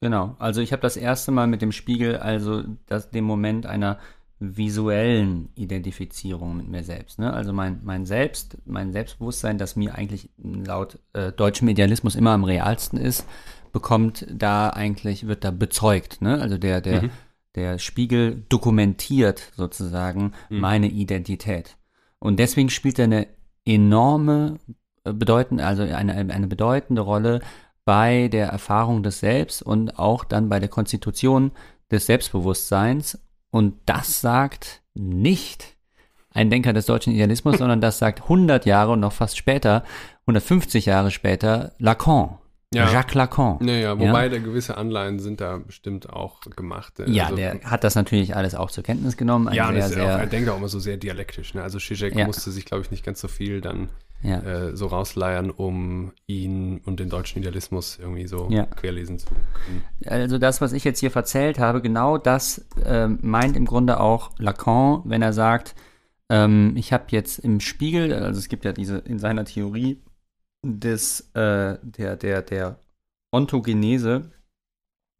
Genau, 0.00 0.36
also 0.38 0.60
ich 0.60 0.72
habe 0.72 0.82
das 0.82 0.98
erste 0.98 1.32
Mal 1.32 1.46
mit 1.46 1.62
dem 1.62 1.72
Spiegel, 1.72 2.18
also 2.18 2.62
das, 2.86 3.08
dem 3.10 3.24
Moment 3.24 3.64
einer 3.64 3.98
visuellen 4.40 5.48
Identifizierung 5.54 6.56
mit 6.56 6.68
mir 6.68 6.82
selbst. 6.84 7.18
Ne? 7.18 7.32
Also 7.32 7.52
mein, 7.52 7.80
mein 7.84 8.04
Selbst, 8.04 8.58
mein 8.66 8.92
Selbstbewusstsein, 8.92 9.58
das 9.58 9.76
mir 9.76 9.94
eigentlich 9.94 10.30
laut 10.38 10.98
äh, 11.12 11.32
deutschem 11.32 11.68
Idealismus 11.68 12.14
immer 12.14 12.32
am 12.32 12.44
realsten 12.44 12.96
ist, 12.96 13.26
bekommt 13.72 14.26
da 14.30 14.70
eigentlich, 14.70 15.26
wird 15.26 15.44
da 15.44 15.50
bezeugt. 15.50 16.20
Ne? 16.20 16.40
Also 16.40 16.58
der, 16.58 16.80
der, 16.80 17.02
Mhm. 17.02 17.10
der 17.54 17.78
Spiegel 17.78 18.44
dokumentiert 18.48 19.52
sozusagen 19.56 20.32
Mhm. 20.50 20.60
meine 20.60 20.88
Identität. 20.88 21.76
Und 22.18 22.38
deswegen 22.38 22.70
spielt 22.70 22.98
er 22.98 23.04
eine 23.04 23.26
enorme, 23.64 24.58
äh, 25.04 25.12
bedeutend, 25.12 25.60
also 25.60 25.82
eine, 25.82 26.14
eine 26.14 26.46
bedeutende 26.46 27.02
Rolle 27.02 27.40
bei 27.84 28.28
der 28.28 28.48
Erfahrung 28.48 29.02
des 29.02 29.20
Selbst 29.20 29.62
und 29.62 29.98
auch 29.98 30.24
dann 30.24 30.48
bei 30.48 30.58
der 30.58 30.68
Konstitution 30.70 31.52
des 31.90 32.06
Selbstbewusstseins. 32.06 33.18
Und 33.54 33.76
das 33.86 34.20
sagt 34.20 34.82
nicht 34.94 35.76
ein 36.32 36.50
Denker 36.50 36.72
des 36.72 36.86
deutschen 36.86 37.12
Idealismus, 37.12 37.58
sondern 37.58 37.80
das 37.80 38.00
sagt 38.00 38.22
100 38.22 38.66
Jahre 38.66 38.90
und 38.90 38.98
noch 38.98 39.12
fast 39.12 39.38
später, 39.38 39.84
150 40.22 40.86
Jahre 40.86 41.12
später, 41.12 41.72
Lacan. 41.78 42.38
Ja. 42.74 42.90
Jacques 42.90 43.14
Lacan. 43.14 43.58
naja, 43.60 43.96
wobei 43.96 44.28
da 44.28 44.38
gewisse 44.38 44.76
Anleihen 44.76 45.20
sind 45.20 45.40
da 45.40 45.58
bestimmt 45.58 46.10
auch 46.10 46.40
gemacht. 46.40 46.94
Ja, 47.06 47.26
also- 47.26 47.36
der 47.36 47.60
hat 47.62 47.84
das 47.84 47.94
natürlich 47.94 48.34
alles 48.34 48.56
auch 48.56 48.72
zur 48.72 48.82
Kenntnis 48.82 49.16
genommen. 49.16 49.46
Ein 49.46 49.54
ja, 49.54 49.68
sehr, 49.68 49.78
ist 49.78 49.84
auch, 49.92 49.94
sehr, 49.94 50.04
er 50.06 50.26
denkt 50.26 50.48
auch 50.48 50.56
immer 50.56 50.66
so 50.66 50.80
sehr 50.80 50.96
dialektisch. 50.96 51.54
Ne? 51.54 51.62
Also 51.62 51.78
Zizek 51.78 52.16
Ja. 52.16 52.26
musste 52.26 52.50
sich, 52.50 52.64
glaube 52.64 52.82
ich, 52.82 52.90
nicht 52.90 53.04
ganz 53.04 53.20
so 53.20 53.28
viel 53.28 53.60
dann 53.60 53.90
ja. 54.24 54.40
äh, 54.40 54.76
so 54.76 54.86
rausleiern, 54.86 55.50
um 55.50 56.12
ihn 56.26 56.80
und 56.84 56.98
den 56.98 57.10
deutschen 57.10 57.40
Idealismus 57.40 57.98
irgendwie 57.98 58.26
so 58.26 58.48
Ja. 58.50 58.64
querlesen 58.66 59.18
zu 59.18 59.26
können. 59.28 59.82
Also 60.06 60.38
das, 60.38 60.60
was 60.60 60.72
ich 60.72 60.82
jetzt 60.84 61.00
hier 61.00 61.10
verzählt 61.10 61.58
habe, 61.58 61.82
genau 61.82 62.18
das 62.18 62.66
ähm, 62.84 63.18
meint 63.22 63.56
im 63.56 63.66
Grunde 63.66 64.00
auch 64.00 64.30
Lacan, 64.38 65.02
wenn 65.04 65.22
er 65.22 65.32
sagt, 65.32 65.74
ähm, 66.30 66.72
ich 66.76 66.92
habe 66.92 67.04
jetzt 67.10 67.38
im 67.38 67.60
Spiegel, 67.60 68.12
also 68.14 68.38
es 68.38 68.48
gibt 68.48 68.64
ja 68.64 68.72
diese 68.72 68.98
in 68.98 69.18
seiner 69.18 69.44
Theorie 69.44 70.02
des 70.64 71.20
äh, 71.34 71.76
der 71.82 72.16
der 72.16 72.40
der 72.42 72.78
Ontogenese, 73.30 74.30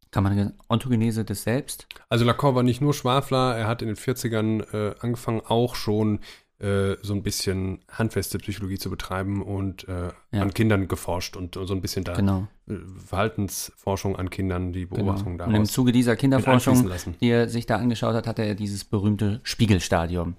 kann 0.09 0.23
man 0.23 0.35
sagen, 0.35 0.53
Ontogenese 0.69 1.25
des 1.25 1.43
Selbst? 1.43 1.87
Also 2.09 2.25
Lacan 2.25 2.55
war 2.55 2.63
nicht 2.63 2.81
nur 2.81 2.93
Schwafler, 2.93 3.55
er 3.55 3.67
hat 3.67 3.81
in 3.81 3.89
den 3.89 3.97
40ern 3.97 4.73
äh, 4.73 4.95
angefangen, 4.99 5.41
auch 5.45 5.75
schon 5.75 6.19
äh, 6.65 6.97
so 7.01 7.13
ein 7.13 7.21
bisschen 7.23 7.79
handfeste 7.89 8.37
Psychologie 8.39 8.77
zu 8.79 8.89
betreiben 8.89 9.41
und 9.43 9.87
äh, 9.87 10.09
Ja. 10.31 10.41
an 10.41 10.53
Kindern 10.53 10.87
geforscht 10.87 11.37
und 11.37 11.55
so 11.55 11.73
ein 11.73 11.81
bisschen 11.81 12.03
da 12.03 12.13
Genau. 12.15 12.47
äh, 12.67 12.73
Verhaltensforschung 13.05 14.15
an 14.15 14.29
Kindern, 14.29 14.73
die 14.73 14.85
genau. 14.87 14.95
Beobachtung 15.03 15.33
Und 15.33 15.41
im 15.41 15.51
daraus 15.53 15.71
Zuge 15.71 15.91
dieser 15.91 16.15
Kinderforschung, 16.15 16.89
die 17.21 17.29
er 17.29 17.47
sich 17.49 17.65
da 17.65 17.75
angeschaut 17.77 18.15
hat, 18.15 18.27
hat 18.27 18.39
er 18.39 18.55
dieses 18.55 18.83
berühmte 18.83 19.39
Spiegelstadium 19.43 20.35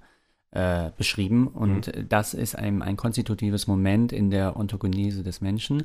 äh, 0.53 0.91
beschrieben. 0.97 1.49
Und 1.49 1.89
Mhm. 1.95 2.09
das 2.09 2.33
ist 2.35 2.57
ein, 2.57 2.83
ein 2.83 2.97
konstitutives 2.97 3.67
Moment 3.67 4.13
in 4.13 4.31
der 4.31 4.57
Ontogenese 4.57 5.23
des 5.23 5.41
Menschen. 5.41 5.85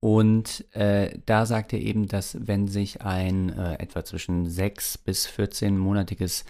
Und 0.00 0.64
äh, 0.74 1.18
da 1.26 1.44
sagt 1.46 1.72
er 1.72 1.80
eben, 1.80 2.06
dass 2.08 2.36
wenn 2.46 2.68
sich 2.68 3.02
ein 3.02 3.50
äh, 3.50 3.74
etwa 3.74 4.04
zwischen 4.04 4.48
6 4.48 4.98
bis 4.98 5.26
14-monatiges 5.28 6.44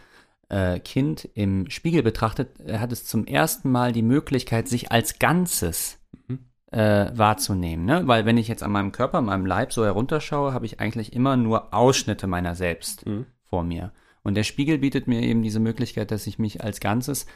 äh, 0.50 0.78
Kind 0.80 1.28
im 1.34 1.70
Spiegel 1.70 2.02
betrachtet, 2.02 2.60
äh, 2.60 2.78
hat 2.78 2.92
es 2.92 3.04
zum 3.06 3.24
ersten 3.26 3.70
Mal 3.70 3.92
die 3.92 4.02
Möglichkeit, 4.02 4.68
sich 4.68 4.92
als 4.92 5.18
Ganzes 5.18 5.98
Mhm. 6.28 6.40
äh, 6.72 7.10
wahrzunehmen. 7.14 7.84
Ne? 7.84 8.02
Weil 8.06 8.26
wenn 8.26 8.36
ich 8.36 8.48
jetzt 8.48 8.62
an 8.62 8.72
meinem 8.72 8.92
Körper, 8.92 9.20
meinem 9.22 9.46
Leib 9.46 9.72
so 9.72 9.84
herunterschaue, 9.84 10.52
habe 10.52 10.66
ich 10.66 10.80
eigentlich 10.80 11.12
immer 11.14 11.36
nur 11.36 11.72
Ausschnitte 11.74 12.26
meiner 12.26 12.54
selbst 12.54 13.06
Mhm. 13.06 13.26
vor 13.48 13.62
mir. 13.64 13.92
Und 14.22 14.34
der 14.34 14.44
Spiegel 14.44 14.78
bietet 14.78 15.06
mir 15.08 15.22
eben 15.22 15.42
diese 15.42 15.60
Möglichkeit, 15.60 16.10
dass 16.10 16.26
ich 16.26 16.38
mich 16.38 16.62
als 16.62 16.80
Ganzes 16.80 17.26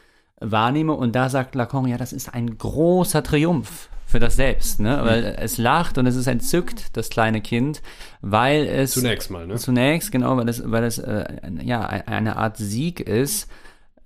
wahrnehme. 0.41 0.93
Und 0.95 1.15
da 1.15 1.29
sagt 1.29 1.55
Lacan, 1.55 1.87
ja, 1.87 1.97
das 1.97 2.13
ist 2.13 2.33
ein 2.35 2.57
großer 2.59 3.23
Triumph 3.23 3.89
für 4.07 4.19
das 4.21 4.37
Selbst, 4.37 4.79
ne? 4.81 5.01
Weil 5.03 5.25
es 5.41 5.59
lacht 5.59 5.99
und 5.99 6.07
es 6.07 6.15
ist 6.15 6.27
entzückt, 6.29 6.97
das 6.97 7.09
kleine 7.09 7.41
Kind, 7.41 7.83
weil 8.21 8.65
es 8.67 8.93
Zunächst 8.93 9.31
mal, 9.31 9.47
ne? 9.47 9.57
Zunächst, 9.57 10.13
genau, 10.13 10.37
weil 10.37 10.49
es, 10.49 10.63
weil 10.71 10.85
es 10.85 10.99
äh, 10.99 11.25
ja, 11.63 11.85
ein- 11.87 12.07
eine 12.07 12.37
Art 12.37 12.57
Sieg 12.57 13.01
ist, 13.01 13.51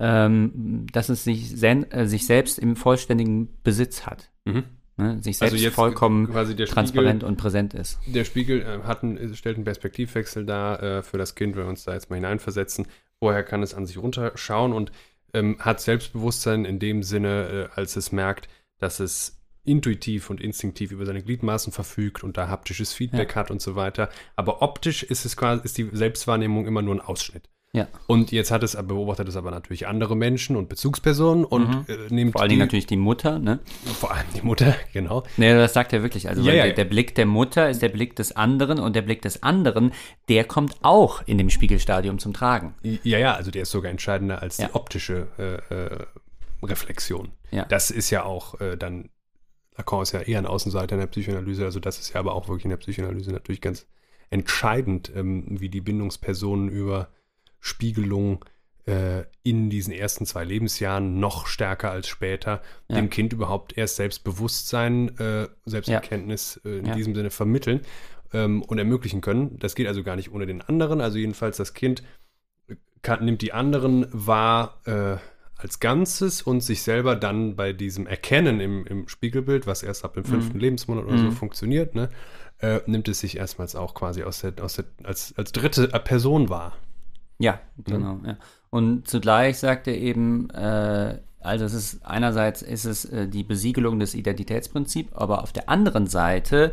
ähm, 0.01 0.87
dass 0.93 1.09
es 1.09 1.25
sich, 1.25 1.63
äh, 1.63 2.07
sich 2.07 2.27
selbst 2.27 2.59
im 2.59 2.77
vollständigen 2.77 3.49
Besitz 3.65 4.07
hat. 4.07 4.31
Mhm. 4.45 4.65
Ne? 4.97 5.19
Sich 5.23 5.41
Also 5.43 5.51
selbst 5.53 5.63
jetzt 5.65 5.75
vollkommen 5.75 6.27
transparent 6.67 7.23
und 7.23 7.37
präsent 7.37 7.75
ist. 7.75 7.99
Der 8.07 8.25
Spiegel 8.25 8.63
äh, 8.63 8.87
hat 8.87 9.03
einen, 9.03 9.35
stellt 9.35 9.57
einen 9.57 9.65
Perspektivwechsel 9.65 10.47
dar 10.47 10.83
äh, 10.83 11.03
für 11.03 11.19
das 11.19 11.35
Kind, 11.35 11.57
wenn 11.57 11.65
wir 11.65 11.69
uns 11.69 11.85
da 11.85 11.95
jetzt 11.95 12.11
mal 12.11 12.17
hineinversetzen. 12.17 12.87
Vorher 13.19 13.43
kann 13.43 13.63
es 13.63 13.75
an 13.75 13.85
sich 13.87 13.99
runterschauen 13.99 14.73
und 14.73 14.91
ähm, 15.35 15.57
hat 15.59 15.81
Selbstbewusstsein 15.81 16.65
in 16.65 16.79
dem 16.79 17.03
Sinne, 17.03 17.71
äh, 17.75 17.81
als 17.81 17.97
es 17.97 18.13
merkt, 18.13 18.49
dass 18.79 19.01
es 19.01 19.39
intuitiv 19.65 20.31
und 20.31 20.41
instinktiv 20.41 20.93
über 20.93 21.05
seine 21.05 21.23
Gliedmaßen 21.23 21.73
verfügt 21.73 22.25
und 22.25 22.37
da 22.37 22.49
haptisches 22.49 22.93
Feedback 22.93 23.37
hat 23.37 23.51
und 23.51 23.61
so 23.61 23.77
weiter. 23.77 24.09
Aber 24.35 24.63
optisch 24.63 25.03
ist 25.03 25.25
es 25.25 25.37
quasi, 25.37 25.63
ist 25.65 25.77
die 25.77 25.91
Selbstwahrnehmung 25.93 26.67
immer 26.67 26.83
nur 26.83 26.95
ein 26.95 27.01
Ausschnitt. 27.01 27.51
Ja. 27.75 27.87
Und 28.07 28.33
jetzt 28.33 28.51
hat 28.51 28.63
es, 28.63 28.77
beobachtet 28.83 29.29
es 29.29 29.37
aber 29.37 29.51
natürlich 29.51 29.87
andere 29.87 30.17
Menschen 30.17 30.57
und 30.57 30.71
Bezugspersonen 30.71 31.45
und 31.45 31.69
Mhm. 31.69 31.85
äh, 31.89 31.97
nimmt 32.15 32.33
Vor 32.33 32.41
allen 32.41 32.49
Dingen 32.49 32.61
natürlich 32.61 32.87
die 32.87 32.97
Mutter, 32.97 33.39
ne? 33.39 33.61
vor 34.01 34.11
allem 34.15 34.27
die 34.35 34.41
Mutter, 34.41 34.75
genau. 34.95 35.23
Nee, 35.37 35.53
das 35.53 35.75
sagt 35.75 35.93
er 35.93 36.03
wirklich. 36.03 36.29
Also 36.31 36.43
Ja, 36.43 36.55
ja, 36.55 36.65
der, 36.65 36.73
der 36.73 36.85
Blick 36.87 37.15
der 37.15 37.27
Mutter 37.27 37.69
ist 37.69 37.83
der 37.83 37.91
Blick 37.91 38.17
des 38.17 38.35
anderen 38.35 38.79
und 38.79 38.97
der 38.97 39.03
Blick 39.03 39.21
des 39.21 39.43
anderen, 39.43 39.93
der 40.31 40.45
kommt 40.45 40.77
auch 40.83 41.23
in 41.27 41.37
dem 41.37 41.51
Spiegelstadium 41.51 42.19
zum 42.19 42.33
Tragen. 42.33 42.75
Ja, 42.83 43.19
ja, 43.19 43.35
also 43.35 43.51
der 43.51 43.63
ist 43.63 43.71
sogar 43.71 43.91
entscheidender 43.91 44.41
als 44.41 44.57
die 44.57 44.67
optische 44.73 45.29
äh, 45.39 45.75
äh, 45.75 46.07
Reflexion. 46.63 47.33
Ja. 47.51 47.65
Das 47.67 47.91
ist 47.91 48.09
ja 48.11 48.25
auch 48.25 48.61
äh, 48.63 48.77
dann, 48.79 49.11
Lacan 49.77 50.03
ist 50.03 50.13
ja 50.13 50.21
eher 50.21 50.39
ein 50.39 50.47
Außenseiter 50.47 50.95
in 50.95 51.01
der 51.01 51.07
Psychoanalyse, 51.07 51.65
also 51.65 51.81
das 51.81 51.99
ist 51.99 52.15
ja 52.15 52.21
aber 52.21 52.35
auch 52.35 52.49
wirklich 52.49 52.65
in 52.65 52.71
der 52.71 52.79
Psychoanalyse 52.79 53.31
natürlich 53.31 53.61
ganz 53.61 53.87
entscheidend, 54.31 55.13
ähm, 55.15 55.45
wie 55.61 55.69
die 55.69 55.81
Bindungspersonen 55.83 56.69
über 56.69 57.09
Spiegelung 57.61 58.45
äh, 58.87 59.25
in 59.43 59.69
diesen 59.71 59.93
ersten 59.93 60.25
zwei 60.27 60.45
Lebensjahren 60.45 61.21
noch 61.21 61.47
stärker 61.47 61.91
als 61.91 62.09
später 62.09 62.63
Ja. 62.89 62.97
dem 62.97 63.11
Kind 63.11 63.33
überhaupt 63.33 63.77
erst 63.77 63.97
Selbstbewusstsein, 63.97 65.17
äh, 65.19 65.49
Selbsterkenntnis 65.67 66.61
äh, 66.65 66.79
in 66.79 66.87
Ja. 66.87 66.95
diesem 66.95 67.15
Sinne 67.15 67.31
vermitteln 67.31 67.81
ähm, 68.33 68.63
und 68.63 68.79
ermöglichen 68.79 69.21
können. 69.21 69.59
Das 69.59 69.75
geht 69.75 69.87
also 69.87 70.03
gar 70.03 70.17
nicht 70.17 70.33
ohne 70.33 70.47
den 70.47 70.63
anderen. 70.63 71.01
Also 71.01 71.19
jedenfalls 71.19 71.57
das 71.59 71.75
Kind 71.75 72.03
kann, 73.03 73.25
nimmt 73.25 73.43
die 73.43 73.53
anderen 73.53 74.07
wahr 74.13 74.81
äh, 74.87 75.17
als 75.57 75.81
Ganzes 75.81 76.41
und 76.43 76.61
sich 76.61 76.83
selber 76.83 77.17
dann 77.17 77.57
bei 77.57 77.73
diesem 77.73 78.07
Erkennen 78.07 78.61
im, 78.61 78.87
im 78.87 79.09
Spiegelbild, 79.09 79.67
was 79.67 79.83
erst 79.83 80.05
ab 80.05 80.15
dem 80.15 80.25
fünften 80.25 80.59
Lebensmonat 80.61 81.05
oder 81.05 81.19
so 81.19 81.27
Mhm. 81.27 81.33
funktioniert, 81.33 81.95
ne, 81.95 82.11
äh, 82.61 82.81
nimmt 82.87 83.09
es 83.09 83.21
sich 83.21 83.37
erstmals 83.37 83.75
auch 83.77 83.95
quasi 83.95 84.23
aus 84.23 84.41
der, 84.41 84.53
aus 84.63 84.75
der, 84.75 84.85
als, 85.03 85.35
als 85.37 85.53
dritte 85.53 85.89
Person 85.89 86.49
wahr. 86.49 86.77
Ja, 87.39 87.61
genau. 87.85 88.21
Ja. 88.25 88.37
Und 88.71 89.09
zugleich 89.09 89.59
sagt 89.59 89.87
er 89.87 89.97
eben, 89.97 90.51
äh, 90.51 91.19
also 91.41 91.65
es 91.65 91.73
ist 91.73 92.05
einerseits 92.05 92.63
ist 92.63 92.85
es 92.85 93.05
äh, 93.07 93.29
die 93.29 93.45
Besiegelung 93.45 93.99
des 93.99 94.15
Identitätsprinzips, 94.15 95.13
aber 95.15 95.43
auf 95.43 95.53
der 95.53 95.69
anderen 95.69 96.07
Seite 96.07 96.73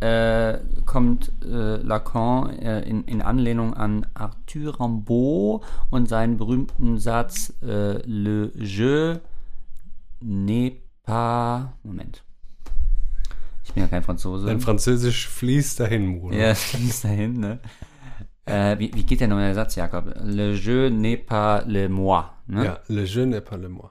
äh, 0.00 0.58
kommt 0.84 1.32
äh, 1.44 1.76
Lacan 1.76 2.58
äh, 2.58 2.80
in, 2.82 3.04
in 3.04 3.22
Anlehnung 3.22 3.74
an 3.74 4.06
Arthur 4.14 4.80
Rimbaud 4.80 5.62
und 5.90 6.08
seinen 6.08 6.36
berühmten 6.36 6.98
Satz 6.98 7.52
äh, 7.62 7.98
Le 8.06 8.50
jeu 8.56 9.18
n'est 10.22 10.76
pas 11.04 11.68
Moment. 11.82 12.22
Ich 13.64 13.72
bin 13.72 13.82
ja 13.82 13.88
kein 13.88 14.02
Franzose. 14.02 14.46
Dein 14.46 14.60
Französisch 14.60 15.28
fließt 15.28 15.80
dahin, 15.80 16.20
Bruder. 16.20 16.36
Ja, 16.36 16.48
das 16.48 16.74
ist 16.74 17.04
dahin, 17.04 17.40
ne? 17.40 17.58
Äh, 18.46 18.78
wie, 18.78 18.90
wie 18.94 19.02
geht 19.02 19.20
denn 19.20 19.30
der 19.30 19.54
Satz, 19.54 19.74
Jakob? 19.74 20.04
Le 20.22 20.52
jeu 20.54 20.88
n'est 20.88 21.16
pas 21.16 21.62
le 21.66 21.88
moi. 21.88 22.30
Ne? 22.46 22.64
Ja, 22.64 22.80
le 22.88 23.04
je 23.04 23.20
n'est 23.24 23.40
pas 23.40 23.56
le 23.56 23.68
moi. 23.68 23.90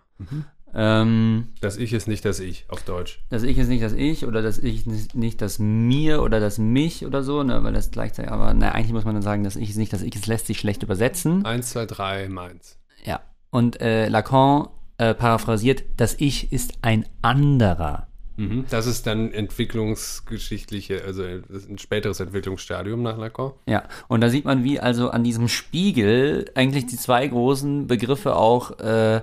Ähm, 0.74 1.50
Das 1.62 1.78
Ich 1.78 1.94
ist 1.94 2.08
nicht 2.08 2.26
das 2.26 2.40
Ich 2.40 2.66
auf 2.70 2.84
Deutsch. 2.84 3.20
das 3.30 3.44
Ich 3.44 3.58
ist 3.58 3.68
nicht 3.70 3.84
das 3.84 3.94
Ich 3.94 4.26
oder 4.26 4.42
das 4.42 4.58
Ich 4.60 4.86
ist 4.88 5.16
nicht 5.16 5.42
das 5.42 5.58
Mir 5.60 6.22
oder 6.22 6.40
das 6.40 6.58
Mich 6.58 7.06
oder 7.06 7.24
so, 7.24 7.44
ne? 7.44 7.64
weil 7.64 7.74
das 7.74 7.92
gleichzeitig, 7.92 8.32
aber 8.32 8.54
na, 8.54 8.72
eigentlich 8.72 8.92
muss 8.94 9.06
man 9.06 9.14
dann 9.16 9.22
sagen, 9.24 9.44
das 9.44 9.56
Ich 9.56 9.70
ist 9.70 9.78
nicht 9.78 9.94
das 9.94 10.02
Ich, 10.02 10.16
es 10.16 10.28
lässt 10.28 10.48
sich 10.48 10.60
schlecht 10.60 10.84
übersetzen. 10.84 11.46
Eins, 11.46 11.70
zwei, 11.70 11.86
drei, 11.86 12.28
meins. 12.30 12.78
Ja. 13.06 13.22
Und 13.52 13.80
äh, 13.82 14.10
Lacan 14.10 14.68
äh, 14.98 15.14
paraphrasiert, 15.14 15.84
das 15.98 16.16
Ich 16.20 16.52
ist 16.52 16.74
ein 16.82 17.06
anderer. 17.22 18.08
Mhm. 18.38 18.66
Das 18.70 18.86
ist 18.86 19.08
dann 19.08 19.32
entwicklungsgeschichtliche, 19.32 21.04
also 21.04 21.24
ein 21.24 21.78
späteres 21.78 22.20
Entwicklungsstadium 22.20 23.02
nach 23.02 23.18
Lacan. 23.18 23.54
Ja, 23.68 23.84
und 24.08 24.22
da 24.22 24.30
sieht 24.30 24.46
man, 24.46 24.64
wie 24.64 24.80
also 24.80 25.10
an 25.10 25.24
diesem 25.24 25.48
Spiegel 25.48 26.50
eigentlich 26.56 26.86
die 26.86 26.98
zwei 26.98 27.28
großen 27.28 27.88
Begriffe 27.88 28.36
auch 28.36 28.80
äh, 28.80 29.22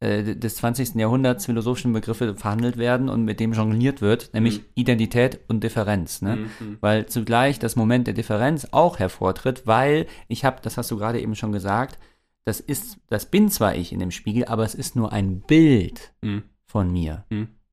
äh, 0.00 0.34
des 0.36 0.56
20. 0.56 0.94
Jahrhunderts, 0.96 1.46
philosophischen 1.46 1.92
Begriffe 1.92 2.34
verhandelt 2.34 2.76
werden 2.76 3.08
und 3.08 3.24
mit 3.24 3.40
dem 3.40 3.52
jongliert 3.52 4.00
wird, 4.02 4.30
nämlich 4.34 4.58
Mhm. 4.58 4.64
Identität 4.74 5.40
und 5.48 5.62
Differenz. 5.64 6.22
Ne? 6.22 6.36
Mhm. 6.60 6.78
Weil 6.80 7.06
zugleich 7.06 7.58
das 7.58 7.76
Moment 7.76 8.06
der 8.06 8.14
Differenz 8.14 8.68
auch 8.72 8.98
hervortritt, 8.98 9.66
weil 9.66 10.06
ich 10.28 10.44
habe, 10.44 10.58
das 10.62 10.76
hast 10.76 10.90
du 10.90 10.96
gerade 10.98 11.20
eben 11.20 11.34
schon 11.34 11.52
gesagt, 11.52 11.98
das 12.44 12.60
ist, 12.60 12.98
das 13.08 13.26
bin 13.26 13.48
zwar 13.48 13.74
ich 13.74 13.92
in 13.92 13.98
dem 13.98 14.10
Spiegel, 14.12 14.44
aber 14.44 14.64
es 14.64 14.74
ist 14.74 14.96
nur 14.96 15.12
ein 15.12 15.40
Bild 15.40 16.12
Mhm. 16.22 16.42
von 16.66 16.92
mir. 16.92 17.24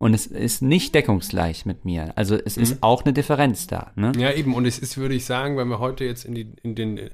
Mhm. 0.03 0.05
Und 0.05 0.13
es 0.13 0.27
ist 0.27 0.61
nicht 0.61 0.93
deckungsgleich 0.93 1.65
mit 1.65 1.85
mir. 1.85 2.13
Also 2.17 2.35
es 2.35 2.57
ist 2.57 2.81
auch 2.81 3.03
eine 3.03 3.13
Differenz 3.13 3.67
da. 3.67 3.91
Ne? 3.95 4.11
Ja, 4.17 4.31
eben. 4.31 4.53
Und 4.53 4.65
es 4.65 4.77
ist, 4.79 4.97
würde 4.97 5.15
ich 5.15 5.25
sagen, 5.25 5.57
wenn 5.57 5.69
wir 5.69 5.79
heute 5.79 6.03
jetzt 6.03 6.25
in 6.25 6.35
die, 6.35 6.51
in 6.61 6.75
den, 6.75 7.09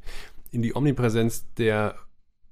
in 0.52 0.62
die 0.62 0.76
Omnipräsenz 0.76 1.46
der 1.58 1.96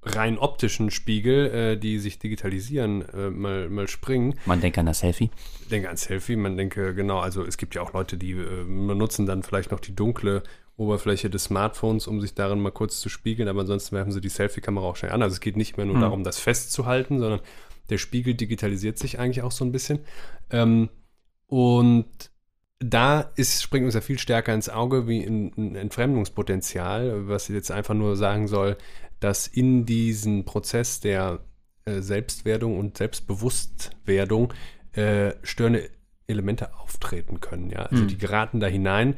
rein 0.02 0.38
optischen 0.38 0.90
Spiegel, 0.90 1.46
äh, 1.50 1.76
die 1.76 1.98
sich 1.98 2.18
digitalisieren, 2.20 3.04
äh, 3.12 3.30
mal, 3.30 3.68
mal 3.68 3.88
springen. 3.88 4.36
Man 4.46 4.60
denkt 4.60 4.78
an 4.78 4.86
das 4.86 5.00
Selfie. 5.00 5.30
Ich 5.62 5.68
denke 5.68 5.90
an 5.90 5.96
Selfie, 5.96 6.36
man 6.36 6.56
denke, 6.56 6.94
genau, 6.94 7.18
also 7.18 7.44
es 7.44 7.56
gibt 7.56 7.74
ja 7.74 7.82
auch 7.82 7.92
Leute, 7.92 8.16
die 8.16 8.30
äh, 8.30 8.64
benutzen 8.64 9.26
dann 9.26 9.42
vielleicht 9.42 9.72
noch 9.72 9.80
die 9.80 9.94
dunkle 9.94 10.44
Oberfläche 10.76 11.28
des 11.28 11.44
Smartphones, 11.44 12.06
um 12.06 12.20
sich 12.20 12.34
darin 12.34 12.60
mal 12.60 12.70
kurz 12.70 13.00
zu 13.00 13.08
spiegeln, 13.08 13.48
aber 13.48 13.62
ansonsten 13.62 13.96
werfen 13.96 14.12
sie 14.12 14.20
die 14.20 14.28
Selfie-Kamera 14.28 14.86
auch 14.86 14.96
schnell 14.96 15.10
an. 15.10 15.22
Also 15.22 15.34
es 15.34 15.40
geht 15.40 15.56
nicht 15.56 15.76
mehr 15.76 15.86
nur 15.86 15.96
Hm. 15.96 16.02
darum, 16.02 16.24
das 16.24 16.38
festzuhalten, 16.38 17.18
sondern 17.18 17.40
der 17.90 17.98
Spiegel 17.98 18.34
digitalisiert 18.34 18.98
sich 18.98 19.18
eigentlich 19.18 19.42
auch 19.42 19.52
so 19.52 19.64
ein 19.64 19.72
bisschen. 19.72 20.00
Ähm, 20.50 20.88
und 21.46 22.30
da 22.80 23.20
ist, 23.36 23.62
springt 23.62 23.86
uns 23.86 23.94
ja 23.94 24.00
viel 24.00 24.18
stärker 24.18 24.54
ins 24.54 24.68
Auge 24.68 25.08
wie 25.08 25.24
ein, 25.24 25.52
ein 25.56 25.74
Entfremdungspotenzial, 25.74 27.28
was 27.28 27.48
jetzt 27.48 27.70
einfach 27.70 27.94
nur 27.94 28.16
sagen 28.16 28.46
soll, 28.46 28.76
dass 29.20 29.46
in 29.46 29.84
diesen 29.84 30.44
Prozess 30.44 31.00
der 31.00 31.40
äh, 31.84 32.00
Selbstwerdung 32.00 32.78
und 32.78 32.96
Selbstbewusstwerdung 32.96 34.52
äh, 34.92 35.32
störende 35.42 35.90
Elemente 36.26 36.74
auftreten 36.78 37.40
können. 37.40 37.70
Ja? 37.70 37.86
Also 37.86 38.02
Hm. 38.02 38.08
die 38.08 38.18
geraten 38.18 38.60
da 38.60 38.66
hinein, 38.68 39.16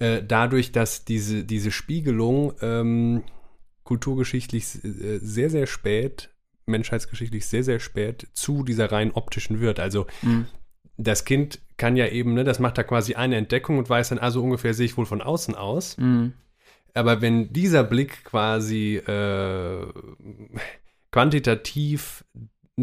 äh, 0.00 0.22
dadurch, 0.22 0.72
dass 0.72 1.04
diese, 1.04 1.44
diese 1.44 1.70
Spiegelung 1.70 2.52
ähm, 2.60 3.22
kulturgeschichtlich 3.84 4.84
äh, 4.84 5.18
sehr, 5.18 5.50
sehr 5.50 5.66
spät, 5.66 6.30
menschheitsgeschichtlich 6.68 7.46
sehr, 7.46 7.64
sehr 7.64 7.80
spät 7.80 8.28
zu 8.32 8.62
dieser 8.62 8.92
rein 8.92 9.10
optischen 9.12 9.60
wird. 9.60 9.80
Also 9.80 10.06
Mhm. 10.22 10.46
das 10.96 11.24
Kind 11.24 11.60
kann 11.76 11.96
ja 11.96 12.06
eben, 12.08 12.34
ne, 12.34 12.44
das 12.44 12.58
macht 12.58 12.76
da 12.78 12.82
quasi 12.82 13.14
eine 13.14 13.36
Entdeckung 13.36 13.78
und 13.78 13.88
weiß 13.88 14.10
dann, 14.10 14.18
also 14.18 14.42
ungefähr 14.42 14.74
sehe 14.74 14.86
ich 14.86 14.96
wohl 14.96 15.06
von 15.06 15.22
außen 15.22 15.54
aus. 15.54 15.96
Mhm. 15.98 16.32
Aber 16.94 17.20
wenn 17.20 17.52
dieser 17.52 17.84
Blick 17.84 18.24
quasi 18.24 18.96
äh, 18.96 19.86
quantitativ 21.10 22.24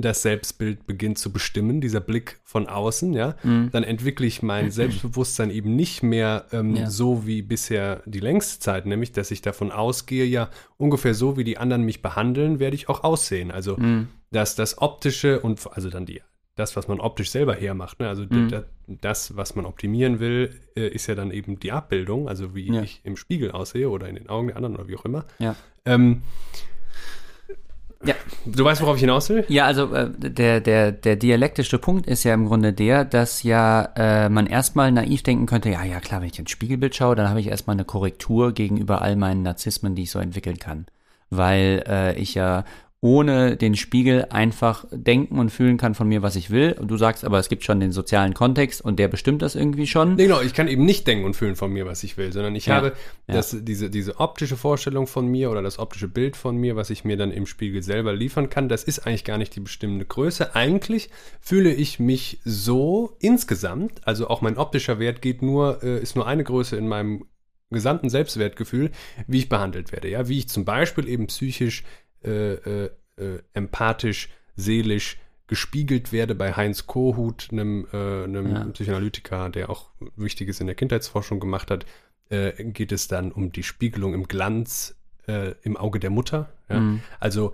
das 0.01 0.21
Selbstbild 0.21 0.86
beginnt 0.88 1.17
zu 1.17 1.31
bestimmen, 1.31 1.81
dieser 1.81 1.99
Blick 2.01 2.39
von 2.43 2.67
außen, 2.67 3.13
ja, 3.13 3.36
Mhm. 3.43 3.69
dann 3.71 3.84
entwickle 3.84 4.25
ich 4.25 4.41
mein 4.43 4.71
Selbstbewusstsein 4.71 5.49
eben 5.51 5.75
nicht 5.75 6.03
mehr 6.03 6.45
ähm, 6.51 6.75
Ja. 6.75 6.89
so 6.89 7.25
wie 7.25 7.41
bisher 7.41 8.01
die 8.05 8.19
längste 8.19 8.60
Zeit, 8.60 8.86
nämlich, 8.86 9.12
dass 9.12 9.31
ich 9.31 9.41
davon 9.41 9.71
ausgehe, 9.71 10.25
ja, 10.25 10.49
ungefähr 10.77 11.13
so 11.13 11.38
wie 11.38 11.43
die 11.43 11.58
anderen 11.58 11.84
mich 11.84 12.01
behandeln, 12.01 12.60
werde 12.60 12.75
ich 12.75 12.89
auch 12.89 13.03
aussehen. 13.03 13.51
Also, 13.51 13.77
Mhm. 13.77 14.08
dass 14.31 14.55
das 14.55 14.77
Optische 14.79 15.39
und 15.39 15.60
also 15.71 15.89
dann 15.89 16.05
die, 16.05 16.21
das, 16.55 16.75
was 16.75 16.88
man 16.88 16.99
optisch 16.99 17.31
selber 17.31 17.53
hermacht, 17.55 17.99
ne? 17.99 18.08
also 18.10 18.23
Mhm. 18.23 18.49
d- 18.49 18.63
das, 18.88 19.36
was 19.36 19.55
man 19.55 19.65
optimieren 19.65 20.19
will, 20.19 20.51
äh, 20.75 20.88
ist 20.88 21.08
ja 21.08 21.15
dann 21.15 21.31
eben 21.31 21.60
die 21.60 21.71
Abbildung, 21.71 22.27
also 22.29 22.53
wie 22.55 22.71
Ja. 22.73 22.81
ich 22.81 23.01
im 23.03 23.17
Spiegel 23.17 23.51
aussehe 23.51 23.89
oder 23.89 24.08
in 24.08 24.15
den 24.15 24.29
Augen 24.29 24.47
der 24.47 24.55
anderen 24.58 24.75
oder 24.75 24.88
wie 24.88 24.95
auch 24.95 25.05
immer. 25.05 25.25
Ja. 25.39 25.55
Ähm, 25.86 26.21
Ja. 28.05 28.15
Du 28.45 28.63
weißt, 28.63 28.81
worauf 28.81 28.95
ich 28.95 29.01
hinaus 29.01 29.29
will? 29.29 29.45
Ja, 29.47 29.65
also 29.65 29.93
äh, 29.93 30.09
der, 30.17 30.61
der, 30.61 30.91
der 30.91 31.15
dialektische 31.15 31.79
Punkt 31.79 32.07
ist 32.07 32.23
ja 32.23 32.33
im 32.33 32.45
Grunde 32.45 32.73
der, 32.73 33.05
dass 33.05 33.43
ja 33.43 33.89
äh, 33.95 34.29
man 34.29 34.47
erstmal 34.47 34.91
naiv 34.91 35.23
denken 35.23 35.45
könnte, 35.45 35.69
ja, 35.69 35.83
ja 35.83 35.99
klar, 35.99 36.21
wenn 36.21 36.29
ich 36.29 36.39
ins 36.39 36.51
Spiegelbild 36.51 36.95
schaue, 36.95 37.15
dann 37.15 37.29
habe 37.29 37.39
ich 37.39 37.47
erstmal 37.47 37.75
eine 37.75 37.85
Korrektur 37.85 38.53
gegenüber 38.53 39.01
all 39.01 39.15
meinen 39.15 39.43
Narzissmen, 39.43 39.95
die 39.95 40.03
ich 40.03 40.11
so 40.11 40.19
entwickeln 40.19 40.59
kann. 40.59 40.85
Weil 41.31 41.83
äh, 41.87 42.15
ich 42.19 42.35
ja 42.35 42.65
ohne 43.05 43.55
den 43.55 43.75
Spiegel 43.75 44.25
einfach 44.31 44.83
denken 44.91 45.37
und 45.37 45.51
fühlen 45.51 45.77
kann 45.77 45.93
von 45.93 46.07
mir, 46.07 46.23
was 46.23 46.35
ich 46.35 46.49
will. 46.49 46.75
Und 46.79 46.89
du 46.89 46.97
sagst 46.97 47.23
aber, 47.23 47.37
es 47.37 47.49
gibt 47.49 47.63
schon 47.63 47.79
den 47.79 47.91
sozialen 47.91 48.33
Kontext 48.33 48.81
und 48.81 48.97
der 48.97 49.07
bestimmt 49.07 49.43
das 49.43 49.53
irgendwie 49.53 49.85
schon. 49.85 50.15
Nee, 50.15 50.23
genau, 50.23 50.41
ich 50.41 50.55
kann 50.55 50.67
eben 50.67 50.85
nicht 50.85 51.05
denken 51.05 51.23
und 51.23 51.35
fühlen 51.35 51.55
von 51.55 51.71
mir, 51.71 51.85
was 51.85 52.03
ich 52.03 52.17
will, 52.17 52.33
sondern 52.33 52.55
ich 52.55 52.65
Ja, 52.65 52.77
habe 52.77 52.93
ja. 53.27 53.35
Das, 53.35 53.55
diese, 53.61 53.91
diese 53.91 54.19
optische 54.19 54.57
Vorstellung 54.57 55.05
von 55.05 55.27
mir 55.27 55.51
oder 55.51 55.61
das 55.61 55.77
optische 55.77 56.07
Bild 56.07 56.35
von 56.35 56.57
mir, 56.57 56.75
was 56.77 56.89
ich 56.89 57.05
mir 57.05 57.15
dann 57.15 57.29
im 57.29 57.45
Spiegel 57.45 57.83
selber 57.83 58.11
liefern 58.11 58.49
kann, 58.49 58.69
das 58.69 58.83
ist 58.83 59.05
eigentlich 59.05 59.23
gar 59.23 59.37
nicht 59.37 59.55
die 59.55 59.59
bestimmende 59.59 60.05
Größe. 60.05 60.55
Eigentlich 60.55 61.11
fühle 61.39 61.71
ich 61.71 61.99
mich 61.99 62.39
so 62.43 63.15
insgesamt, 63.19 64.01
also 64.07 64.29
auch 64.29 64.41
mein 64.41 64.57
optischer 64.57 64.97
Wert 64.97 65.21
geht 65.21 65.43
nur, 65.43 65.83
äh, 65.83 66.01
ist 66.01 66.15
nur 66.15 66.25
eine 66.25 66.43
Größe 66.43 66.75
in 66.75 66.87
meinem 66.87 67.25
gesamten 67.71 68.09
Selbstwertgefühl, 68.09 68.91
wie 69.27 69.39
ich 69.39 69.49
behandelt 69.49 69.91
werde. 69.91 70.09
Ja, 70.09 70.27
wie 70.27 70.39
ich 70.39 70.49
zum 70.49 70.65
Beispiel 70.65 71.07
eben 71.07 71.27
psychisch, 71.27 71.83
äh, 72.25 72.53
äh, 72.53 72.89
äh, 73.17 73.39
empathisch, 73.53 74.29
seelisch 74.55 75.17
gespiegelt 75.47 76.11
werde 76.11 76.33
bei 76.35 76.53
Heinz 76.53 76.88
Kohut, 76.88 77.49
einem, 77.51 77.88
äh, 77.93 78.23
einem 78.23 78.51
Ja. 78.51 78.63
Psychoanalytiker, 78.65 79.49
der 79.49 79.69
auch 79.69 79.91
Wichtiges 80.15 80.59
in 80.59 80.67
der 80.67 80.75
Kindheitsforschung 80.75 81.39
gemacht 81.39 81.71
hat, 81.71 81.85
geht 82.27 82.91
es 82.91 83.07
dann 83.07 83.31
um 83.31 83.51
die 83.51 83.61
Spiegelung 83.61 84.15
im 84.15 84.27
Glanz 84.27 84.95
im 85.61 85.77
Auge 85.77 85.99
der 85.99 86.09
Mutter. 86.09 86.49
Ja? 86.67 86.79
Mhm. 86.79 87.03
Also 87.19 87.53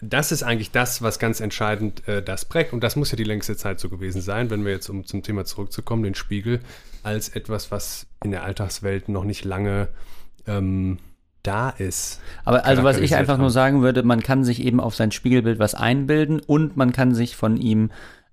das 0.00 0.32
ist 0.32 0.42
eigentlich 0.42 0.72
das, 0.72 1.02
was 1.02 1.18
ganz 1.18 1.40
entscheidend 1.40 2.06
äh, 2.08 2.22
das 2.22 2.44
prägt. 2.44 2.72
Und 2.72 2.82
das 2.82 2.96
muss 2.96 3.12
ja 3.12 3.16
die 3.16 3.24
längste 3.24 3.56
Zeit 3.56 3.78
so 3.78 3.88
gewesen 3.88 4.20
sein, 4.20 4.50
wenn 4.50 4.64
wir 4.64 4.72
jetzt, 4.72 4.88
um 4.88 5.04
zum 5.04 5.22
Thema 5.22 5.44
zurückzukommen, 5.44 6.02
den 6.02 6.14
Spiegel 6.14 6.60
als 7.02 7.28
etwas, 7.28 7.70
was 7.70 8.06
in 8.24 8.32
der 8.32 8.42
Alltagswelt 8.42 9.08
noch 9.08 9.24
nicht 9.24 9.44
lange 9.44 9.88
ähm, 10.46 10.98
da 11.48 11.70
ist. 11.70 12.20
Aber 12.44 12.64
also 12.66 12.82
was 12.82 12.98
ich 12.98 13.16
einfach 13.16 13.38
nur 13.38 13.46
haben. 13.46 13.52
sagen 13.52 13.82
würde, 13.82 14.02
man 14.02 14.22
kann 14.22 14.44
sich 14.44 14.62
eben 14.62 14.80
auf 14.80 14.94
sein 14.94 15.10
Spiegelbild 15.10 15.58
was 15.58 15.74
einbilden 15.74 16.40
und 16.46 16.76
man 16.76 16.92
kann 16.92 17.14
sich 17.14 17.36
von 17.36 17.56
ihm 17.56 17.90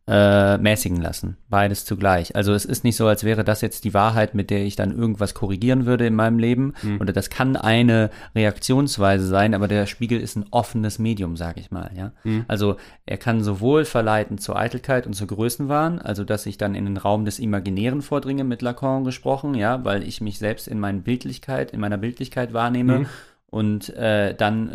äh, 0.07 0.59
mäßigen 0.59 1.01
lassen. 1.01 1.37
Beides 1.49 1.83
zugleich. 1.83 2.35
Also 2.35 2.53
es 2.53 2.63
ist 2.63 2.83
nicht 2.83 2.95
so, 2.95 3.07
als 3.07 3.23
wäre 3.23 3.43
das 3.43 3.61
jetzt 3.61 3.85
die 3.85 3.93
Wahrheit, 3.95 4.35
mit 4.35 4.51
der 4.51 4.63
ich 4.63 4.75
dann 4.75 4.95
irgendwas 4.95 5.33
korrigieren 5.33 5.87
würde 5.87 6.05
in 6.05 6.13
meinem 6.13 6.37
Leben. 6.37 6.73
Mhm. 6.83 7.01
Oder 7.01 7.11
das 7.11 7.31
kann 7.31 7.55
eine 7.55 8.11
Reaktionsweise 8.35 9.25
sein, 9.25 9.55
aber 9.55 9.67
der 9.67 9.87
Spiegel 9.87 10.19
ist 10.19 10.35
ein 10.35 10.45
offenes 10.51 10.99
Medium, 10.99 11.35
sage 11.35 11.59
ich 11.59 11.71
mal. 11.71 11.89
Ja? 11.95 12.11
Mhm. 12.23 12.45
Also 12.47 12.77
er 13.07 13.17
kann 13.17 13.43
sowohl 13.43 13.83
verleiten 13.83 14.37
zur 14.37 14.57
Eitelkeit 14.57 15.07
und 15.07 15.13
zur 15.13 15.27
Größenwahn, 15.27 15.99
also 15.99 16.23
dass 16.23 16.45
ich 16.45 16.57
dann 16.57 16.75
in 16.75 16.85
den 16.85 16.97
Raum 16.97 17.25
des 17.25 17.39
Imaginären 17.39 18.03
vordringe, 18.03 18.43
mit 18.43 18.61
Lacan 18.61 19.05
gesprochen, 19.05 19.55
ja, 19.55 19.83
weil 19.85 20.03
ich 20.03 20.21
mich 20.21 20.37
selbst 20.37 20.67
in 20.67 20.79
meinen 20.79 21.01
Bildlichkeit, 21.01 21.71
in 21.71 21.79
meiner 21.79 21.97
Bildlichkeit 21.97 22.53
wahrnehme 22.53 22.99
Mhm. 22.99 23.05
und 23.47 23.89
äh, 23.95 24.35
dann 24.35 24.69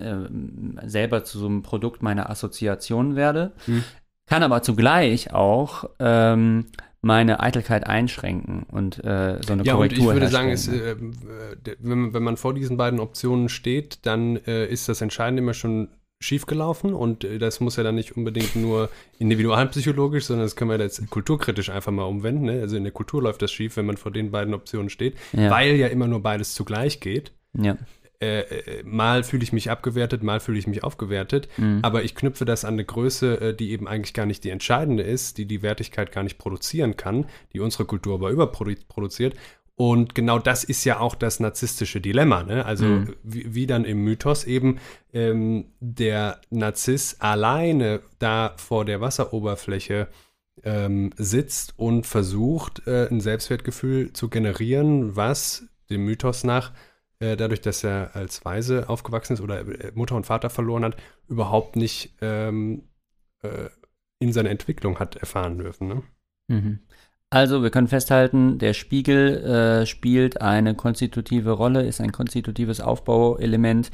äh, 0.82 0.88
selber 0.88 1.22
zu 1.22 1.38
so 1.38 1.46
einem 1.46 1.62
Produkt 1.62 2.02
meiner 2.02 2.30
Assoziation 2.30 3.14
werde. 3.14 3.52
Mhm. 3.66 3.84
Kann 4.30 4.42
aber 4.42 4.62
zugleich 4.62 5.34
auch 5.34 5.84
ähm, 5.98 6.66
meine 7.02 7.40
Eitelkeit 7.40 7.86
einschränken 7.86 8.62
und 8.70 9.02
äh, 9.04 9.38
so 9.44 9.52
eine 9.54 9.64
Ja, 9.64 9.74
und 9.74 9.92
ich 9.92 9.98
Korrektur 9.98 10.12
würde 10.14 10.28
sagen, 10.28 10.50
es, 10.50 10.70
herstellen. 10.70 11.16
äh, 11.66 11.70
äh, 11.72 11.76
wenn, 11.80 11.98
man- 12.00 12.14
wenn 12.14 12.22
man 12.22 12.36
vor 12.36 12.54
diesen 12.54 12.76
beiden 12.76 13.00
Optionen 13.00 13.48
steht, 13.48 14.06
dann 14.06 14.36
äh, 14.46 14.66
ist 14.66 14.88
das 14.88 15.00
Entscheidende 15.00 15.42
immer 15.42 15.54
schon 15.54 15.88
schiefgelaufen 16.22 16.92
und 16.92 17.24
äh, 17.24 17.38
das 17.38 17.60
muss 17.60 17.76
ja 17.76 17.82
dann 17.82 17.94
nicht 17.94 18.16
unbedingt 18.16 18.54
nur 18.54 18.90
individualpsychologisch, 19.18 20.26
sondern 20.26 20.44
das 20.46 20.54
können 20.54 20.70
wir 20.70 20.78
jetzt 20.78 21.08
kulturkritisch 21.10 21.70
einfach 21.70 21.92
mal 21.92 22.04
umwenden. 22.04 22.44
Ne? 22.44 22.60
Also 22.60 22.76
in 22.76 22.84
der 22.84 22.92
Kultur 22.92 23.22
läuft 23.22 23.40
das 23.42 23.50
schief, 23.50 23.76
wenn 23.78 23.86
man 23.86 23.96
vor 23.96 24.12
den 24.12 24.30
beiden 24.30 24.52
Optionen 24.54 24.90
steht, 24.90 25.16
Ja. 25.32 25.50
weil 25.50 25.76
ja 25.76 25.86
immer 25.88 26.06
nur 26.06 26.22
beides 26.22 26.54
zugleich 26.54 27.00
geht. 27.00 27.32
ja. 27.54 27.76
Äh, 28.22 28.40
äh, 28.40 28.82
mal 28.84 29.24
fühle 29.24 29.42
ich 29.42 29.52
mich 29.54 29.70
abgewertet, 29.70 30.22
mal 30.22 30.40
fühle 30.40 30.58
ich 30.58 30.66
mich 30.66 30.84
aufgewertet, 30.84 31.48
Mhm. 31.56 31.78
aber 31.80 32.02
ich 32.04 32.14
knüpfe 32.14 32.44
das 32.44 32.66
an 32.66 32.74
eine 32.74 32.84
Größe, 32.84 33.40
äh, 33.40 33.54
die 33.54 33.70
eben 33.70 33.88
eigentlich 33.88 34.12
gar 34.12 34.26
nicht 34.26 34.44
die 34.44 34.50
entscheidende 34.50 35.02
ist, 35.02 35.38
die 35.38 35.46
die 35.46 35.62
Wertigkeit 35.62 36.12
gar 36.12 36.22
nicht 36.22 36.36
produzieren 36.36 36.96
kann, 36.98 37.24
die 37.54 37.60
unsere 37.60 37.86
Kultur 37.86 38.14
aber 38.16 38.30
überproduziert. 38.30 39.34
Und 39.74 40.14
genau 40.14 40.38
das 40.38 40.64
ist 40.64 40.84
ja 40.84 41.00
auch 41.00 41.14
das 41.14 41.40
narzisstische 41.40 42.02
Dilemma. 42.02 42.42
Ne? 42.42 42.66
Also 42.66 42.84
Mhm. 42.84 43.14
wie, 43.22 43.54
wie 43.54 43.66
dann 43.66 43.86
im 43.86 44.04
Mythos 44.04 44.44
eben 44.44 44.78
ähm, 45.14 45.72
der 45.80 46.42
Narziss 46.50 47.16
alleine 47.20 48.00
da 48.18 48.52
vor 48.58 48.84
der 48.84 49.00
Wasseroberfläche 49.00 50.08
ähm, 50.62 51.10
sitzt 51.16 51.72
und 51.78 52.06
versucht, 52.06 52.86
äh, 52.86 53.08
ein 53.10 53.22
Selbstwertgefühl 53.22 54.12
zu 54.12 54.28
generieren, 54.28 55.16
was 55.16 55.64
dem 55.88 56.04
Mythos 56.04 56.44
nach 56.44 56.72
äh, 57.20 57.36
dadurch, 57.36 57.60
dass 57.60 57.84
er 57.84 58.10
als 58.14 58.44
Weise 58.44 58.88
aufgewachsen 58.88 59.34
ist 59.34 59.40
oder 59.40 59.60
äh, 59.60 59.92
Mutter 59.94 60.16
und 60.16 60.26
Vater 60.26 60.50
verloren 60.50 60.84
hat, 60.84 60.96
überhaupt 61.28 61.76
nicht 61.76 62.16
ähm, 62.20 62.88
äh, 63.42 63.68
in 64.18 64.32
seiner 64.32 64.50
Entwicklung 64.50 64.98
hat 64.98 65.16
erfahren 65.16 65.58
dürfen. 65.58 65.88
Ne? 65.88 66.02
Mhm. 66.48 66.78
Also, 67.30 67.62
wir 67.62 67.70
können 67.70 67.86
festhalten, 67.86 68.58
der 68.58 68.74
Spiegel 68.74 69.36
äh, 69.44 69.86
spielt 69.86 70.40
eine 70.40 70.74
konstitutive 70.74 71.52
Rolle, 71.52 71.86
ist 71.86 72.00
ein 72.00 72.10
konstitutives 72.10 72.80
Aufbauelement 72.80 73.92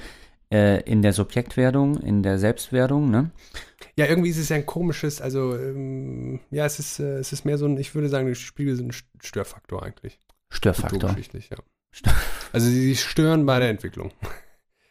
äh, 0.50 0.80
in 0.90 1.02
der 1.02 1.12
Subjektwerdung, 1.12 1.98
in 1.98 2.22
der 2.22 2.38
Selbstwerdung. 2.38 3.10
Ne? 3.10 3.30
Ja, 3.96 4.06
irgendwie 4.06 4.30
ist 4.30 4.38
es 4.38 4.48
ja 4.48 4.56
ein 4.56 4.64
komisches, 4.64 5.20
also 5.20 5.54
ähm, 5.54 6.40
ja, 6.50 6.64
es 6.64 6.78
ist, 6.78 6.98
äh, 6.98 7.18
es 7.18 7.32
ist 7.32 7.44
mehr 7.44 7.58
so 7.58 7.66
ein, 7.66 7.76
ich 7.76 7.94
würde 7.94 8.08
sagen, 8.08 8.26
die 8.26 8.34
Spiegel 8.34 8.74
sind 8.74 8.88
ein 8.88 9.20
Störfaktor 9.20 9.82
eigentlich. 9.82 10.18
Störfaktor. 10.48 11.14
Ja. 11.50 11.56
Also 12.52 12.68
sie 12.68 12.96
stören 12.96 13.44
bei 13.44 13.58
der 13.58 13.68
Entwicklung. 13.68 14.12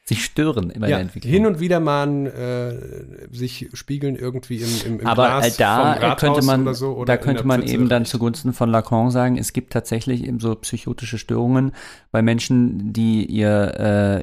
Sie 0.08 0.18
stören 0.18 0.70
immer 0.70 0.88
ja, 0.88 0.98
der 0.98 1.06
Entwicklung. 1.06 1.34
hin 1.34 1.46
und 1.48 1.60
wieder 1.60 1.80
mal 1.80 2.28
äh, 2.28 3.36
sich 3.36 3.70
spiegeln 3.74 4.16
irgendwie 4.16 4.58
im, 4.58 4.70
im, 4.86 5.00
im 5.00 5.08
Aber 5.08 5.26
Glas 5.26 5.48
äh, 5.48 5.58
da 5.58 6.16
vom 6.16 6.16
könnte 6.18 6.46
man, 6.46 6.62
oder 6.62 6.76
so. 6.76 6.92
Oder 6.92 7.06
da 7.06 7.14
in 7.16 7.22
könnte 7.22 7.48
man 7.48 7.62
Pfütze 7.62 7.74
eben 7.74 7.90
dann 7.90 8.06
zugunsten 8.06 8.54
von 8.54 8.70
Lacan 8.70 9.10
sagen, 9.10 9.36
es 9.40 9.52
gibt 9.52 9.74
tatsächlich 9.74 10.24
eben 10.24 10.40
so 10.40 10.54
psychotische 10.54 11.18
Störungen 11.18 11.72
bei 12.12 12.22
Menschen, 12.22 12.94
die 12.94 13.26
ihr, 13.26 13.74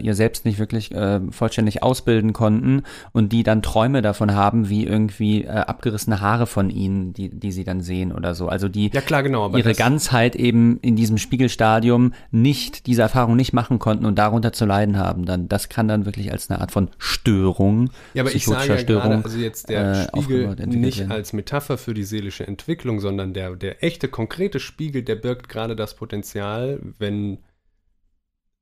äh, 0.01 0.05
ihr 0.05 0.15
selbst 0.15 0.45
nicht 0.45 0.61
wirklich 0.61 0.93
äh, 0.93 1.19
vollständig 1.33 1.83
ausbilden 1.83 2.33
konnten 2.33 2.85
und 3.11 3.33
die 3.33 3.43
dann 3.43 3.61
Träume 3.61 4.03
davon 4.03 4.37
haben, 4.37 4.69
wie 4.69 4.87
irgendwie 4.87 5.43
äh, 5.43 5.49
abgerissene 5.49 6.21
Haare 6.21 6.47
von 6.47 6.71
ihnen, 6.71 7.13
die, 7.13 7.29
die 7.29 7.51
sie 7.51 7.65
dann 7.65 7.81
sehen 7.81 8.13
oder 8.13 8.37
so. 8.37 8.47
Also 8.47 8.69
die 8.69 8.91
Ja, 8.93 9.01
klar, 9.01 9.25
genau. 9.25 9.53
Ihre 9.57 9.75
Ganzheit 9.75 10.37
eben 10.37 10.79
in 10.79 10.95
diesem 10.95 11.19
Spiegelstadium 11.19 12.13
nicht, 12.31 12.87
diese 12.87 13.03
Erfahrung 13.03 13.35
nicht 13.35 13.53
machen 13.53 13.81
konnten 13.81 14.07
und 14.07 14.17
darunter 14.17 14.53
zu 14.53 14.65
leiden 14.65 14.97
haben. 14.97 15.25
Dann, 15.25 15.49
das 15.49 15.72
kann 15.73 15.89
dann 15.89 16.05
wirklich 16.05 16.31
als 16.31 16.51
eine 16.51 16.61
Art 16.61 16.71
von 16.71 16.91
Störung, 16.99 17.91
ja, 18.13 18.23
aber 18.23 18.35
ich 18.35 18.45
sage 18.45 18.61
ja 18.61 18.67
gerade, 18.75 18.81
Störung, 18.83 19.25
also 19.25 19.39
jetzt 19.39 19.71
der 19.71 19.93
äh, 19.93 20.05
Spiegel 20.21 20.55
nicht 20.67 20.99
werden. 20.99 21.13
als 21.13 21.33
Metapher 21.33 21.79
für 21.79 21.95
die 21.95 22.05
seelische 22.05 22.47
Entwicklung, 22.47 23.01
sondern 23.01 23.33
der, 23.33 23.57
der 23.57 23.83
echte, 23.83 24.09
konkrete 24.09 24.61
Spiegel, 24.61 25.03
der 25.03 25.17
birgt 25.17 25.49
gerade 25.49 25.75
das 25.75 25.97
Potenzial, 25.97 26.79
wenn 26.99 27.39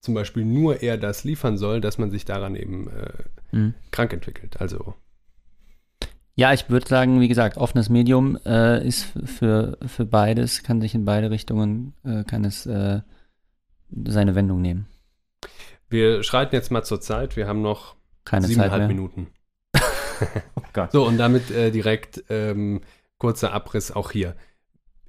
zum 0.01 0.14
Beispiel 0.14 0.44
nur 0.44 0.83
er 0.83 0.96
das 0.96 1.25
liefern 1.25 1.59
soll, 1.59 1.81
dass 1.81 1.99
man 1.99 2.11
sich 2.11 2.25
daran 2.25 2.55
eben 2.55 2.88
äh, 2.88 3.25
Hm. 3.51 3.75
krank 3.90 4.12
entwickelt. 4.12 4.61
Also 4.61 4.94
Ja, 6.37 6.53
ich 6.53 6.70
würde 6.70 6.87
sagen, 6.87 7.20
wie 7.20 7.27
gesagt, 7.29 7.57
offenes 7.57 7.88
Medium 7.90 8.38
äh, 8.46 8.87
ist 8.87 9.09
für, 9.25 9.77
für 9.85 10.07
beides, 10.07 10.62
kann 10.62 10.81
sich 10.81 10.94
in 10.94 11.05
beide 11.05 11.31
Richtungen, 11.31 11.92
äh, 12.05 12.23
kann 12.23 12.44
es 12.44 12.64
äh, 12.66 13.01
seine 14.07 14.35
Wendung 14.37 14.62
nehmen. 14.62 14.87
Wir 15.90 16.22
schreiten 16.22 16.55
jetzt 16.55 16.70
mal 16.70 16.83
zur 16.83 17.00
Zeit. 17.00 17.37
Wir 17.37 17.46
haben 17.46 17.62
noch 17.62 17.96
Keine 18.24 18.46
siebeneinhalb. 18.46 18.88
Minuten. 18.88 19.29
Oh 20.55 20.61
Gott. 20.74 20.92
So, 20.92 21.07
und 21.07 21.16
damit 21.16 21.50
äh, 21.50 21.70
direkt 21.70 22.24
ähm, 22.29 22.83
kurzer 23.16 23.55
Abriss 23.55 23.90
auch 23.90 24.11
hier. 24.11 24.37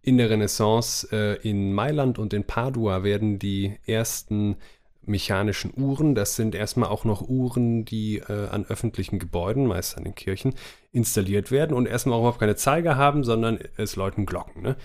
In 0.01 0.17
der 0.17 0.29
Renaissance 0.29 1.05
äh, 1.11 1.35
in 1.45 1.73
Mailand 1.73 2.17
und 2.17 2.33
in 2.33 2.45
Padua 2.45 3.03
werden 3.03 3.37
die 3.37 3.77
ersten 3.85 4.55
mechanischen 5.01 5.73
Uhren. 5.75 6.15
Das 6.15 6.35
sind 6.35 6.55
erstmal 6.55 6.89
auch 6.89 7.03
noch 7.03 7.21
Uhren, 7.21 7.85
die 7.85 8.19
äh, 8.19 8.47
an 8.47 8.65
öffentlichen 8.65 9.19
Gebäuden, 9.19 9.67
meist 9.67 9.97
an 9.97 10.05
den 10.05 10.15
Kirchen, 10.15 10.53
installiert 10.91 11.51
werden 11.51 11.75
und 11.75 11.87
erstmal 11.87 12.15
auch 12.15 12.21
überhaupt 12.21 12.39
keine 12.39 12.55
Zeiger 12.55 12.95
haben, 12.95 13.23
sondern 13.23 13.59
es 13.77 13.95
läuten 13.95 14.25
Glocken. 14.25 14.61
Ne? 14.61 14.77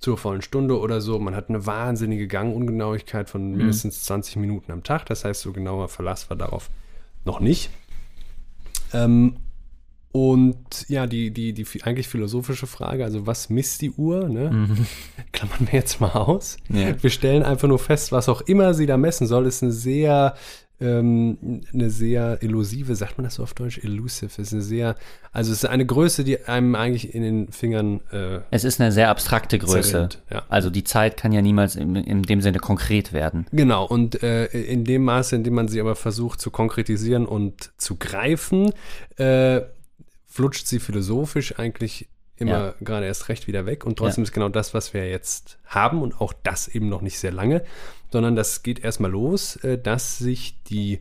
Zur 0.00 0.16
vollen 0.16 0.42
Stunde 0.42 0.78
oder 0.78 1.00
so. 1.00 1.18
Man 1.18 1.34
hat 1.34 1.48
eine 1.48 1.66
wahnsinnige 1.66 2.28
Gangungenauigkeit 2.28 3.28
von 3.28 3.52
mindestens 3.56 4.04
20 4.04 4.36
Minuten 4.36 4.70
am 4.70 4.84
Tag. 4.84 5.06
Das 5.06 5.24
heißt, 5.24 5.40
so 5.40 5.52
genauer 5.52 5.88
Verlass 5.88 6.30
war 6.30 6.36
darauf 6.36 6.70
noch 7.24 7.40
nicht. 7.40 7.70
Ähm, 8.92 9.36
und 10.10 10.88
ja, 10.88 11.06
die, 11.06 11.30
die, 11.30 11.52
die 11.52 11.66
eigentlich 11.82 12.08
philosophische 12.08 12.66
Frage, 12.66 13.04
also 13.04 13.26
was 13.26 13.50
misst 13.50 13.82
die 13.82 13.90
Uhr, 13.90 14.28
ne? 14.28 14.50
Mhm. 14.50 14.86
klammern 15.32 15.68
wir 15.70 15.78
jetzt 15.78 16.00
mal 16.00 16.12
aus. 16.12 16.56
Ja. 16.70 17.00
Wir 17.02 17.10
stellen 17.10 17.42
einfach 17.42 17.68
nur 17.68 17.78
fest, 17.78 18.10
was 18.10 18.28
auch 18.28 18.40
immer 18.42 18.72
sie 18.74 18.86
da 18.86 18.96
messen 18.96 19.26
soll, 19.26 19.46
ist 19.46 19.62
eine 19.62 19.72
sehr, 19.72 20.34
ähm, 20.80 21.62
eine 21.72 21.90
sehr 21.90 22.38
elusive, 22.42 22.94
sagt 22.94 23.18
man 23.18 23.24
das 23.24 23.34
so 23.34 23.42
auf 23.42 23.54
Deutsch? 23.54 23.78
Elusive, 23.82 24.40
ist 24.40 24.52
eine 24.52 24.62
sehr, 24.62 24.94
also 25.32 25.50
es 25.52 25.64
ist 25.64 25.68
eine 25.68 25.84
Größe, 25.84 26.22
die 26.24 26.44
einem 26.44 26.74
eigentlich 26.76 27.14
in 27.14 27.22
den 27.22 27.52
Fingern 27.52 28.00
äh, 28.12 28.40
Es 28.50 28.64
ist 28.64 28.80
eine 28.80 28.92
sehr 28.92 29.08
abstrakte 29.10 29.58
Größe. 29.58 29.90
zerrinnt. 29.90 30.22
Ja. 30.30 30.44
Also 30.48 30.70
die 30.70 30.84
Zeit 30.84 31.16
kann 31.16 31.32
ja 31.32 31.42
niemals 31.42 31.74
in, 31.76 31.96
in 31.96 32.22
dem 32.22 32.40
Sinne 32.40 32.58
konkret 32.58 33.12
werden. 33.12 33.46
Genau, 33.52 33.84
und 33.86 34.22
äh, 34.22 34.46
in 34.46 34.84
dem 34.84 35.04
Maße, 35.04 35.34
in 35.36 35.44
dem 35.44 35.54
man 35.54 35.66
sie 35.68 35.80
aber 35.80 35.96
versucht 35.96 36.40
zu 36.40 36.50
konkretisieren 36.50 37.26
und 37.26 37.72
zu 37.76 37.96
greifen, 37.96 38.72
äh, 39.16 39.62
flutscht 40.26 40.66
sie 40.68 40.78
philosophisch 40.78 41.58
eigentlich 41.58 42.08
immer 42.36 42.50
Ja. 42.66 42.74
gerade 42.80 43.06
erst 43.06 43.28
recht 43.28 43.48
wieder 43.48 43.66
weg. 43.66 43.84
Und 43.84 43.98
trotzdem 43.98 44.22
ist 44.22 44.30
genau 44.32 44.48
das, 44.48 44.72
was 44.72 44.94
wir 44.94 45.08
jetzt 45.08 45.58
haben 45.66 46.02
und 46.02 46.20
auch 46.20 46.32
das 46.44 46.68
eben 46.68 46.88
noch 46.88 47.00
nicht 47.00 47.18
sehr 47.18 47.32
lange, 47.32 47.64
sondern 48.10 48.36
das 48.36 48.62
geht 48.62 48.80
erstmal 48.80 49.10
los, 49.10 49.56
äh, 49.56 49.78
dass 49.78 50.18
sich 50.18 50.62
die 50.64 51.00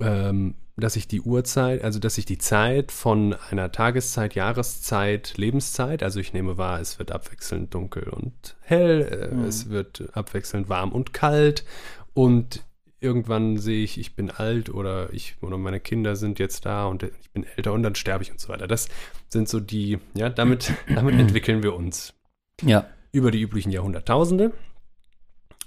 ähm, 0.00 0.54
dass 0.78 0.92
sich 0.92 1.08
die 1.08 1.22
Uhrzeit, 1.22 1.82
also 1.82 1.98
dass 1.98 2.16
sich 2.16 2.26
die 2.26 2.36
Zeit 2.36 2.92
von 2.92 3.34
einer 3.50 3.72
Tageszeit, 3.72 4.34
Jahreszeit, 4.34 5.34
Lebenszeit, 5.38 6.02
also 6.02 6.20
ich 6.20 6.34
nehme 6.34 6.58
wahr, 6.58 6.80
es 6.80 6.98
wird 6.98 7.12
abwechselnd 7.12 7.72
dunkel 7.72 8.08
und 8.10 8.56
hell, 8.60 9.00
äh, 9.32 9.46
es 9.46 9.70
wird 9.70 10.10
abwechselnd 10.12 10.68
warm 10.68 10.92
und 10.92 11.14
kalt 11.14 11.64
und 12.12 12.62
irgendwann 13.00 13.56
sehe 13.56 13.84
ich, 13.84 13.98
ich 13.98 14.16
bin 14.16 14.30
alt 14.30 14.68
oder 14.68 15.12
ich 15.12 15.36
oder 15.40 15.56
meine 15.56 15.80
Kinder 15.80 16.14
sind 16.16 16.38
jetzt 16.38 16.66
da 16.66 16.86
und 16.86 17.04
ich 17.04 17.30
bin 17.30 17.44
älter 17.56 17.72
und 17.72 17.82
dann 17.82 17.94
sterbe 17.94 18.22
ich 18.24 18.30
und 18.30 18.40
so 18.40 18.48
weiter. 18.48 18.66
Das 18.66 18.88
sind 19.28 19.48
so 19.48 19.60
die, 19.60 19.98
ja, 20.14 20.28
damit, 20.28 20.72
damit 20.94 21.18
entwickeln 21.18 21.62
wir 21.62 21.74
uns 21.74 22.12
Ja. 22.62 22.86
über 23.12 23.30
die 23.30 23.40
üblichen 23.40 23.70
Jahrhunderttausende. 23.70 24.52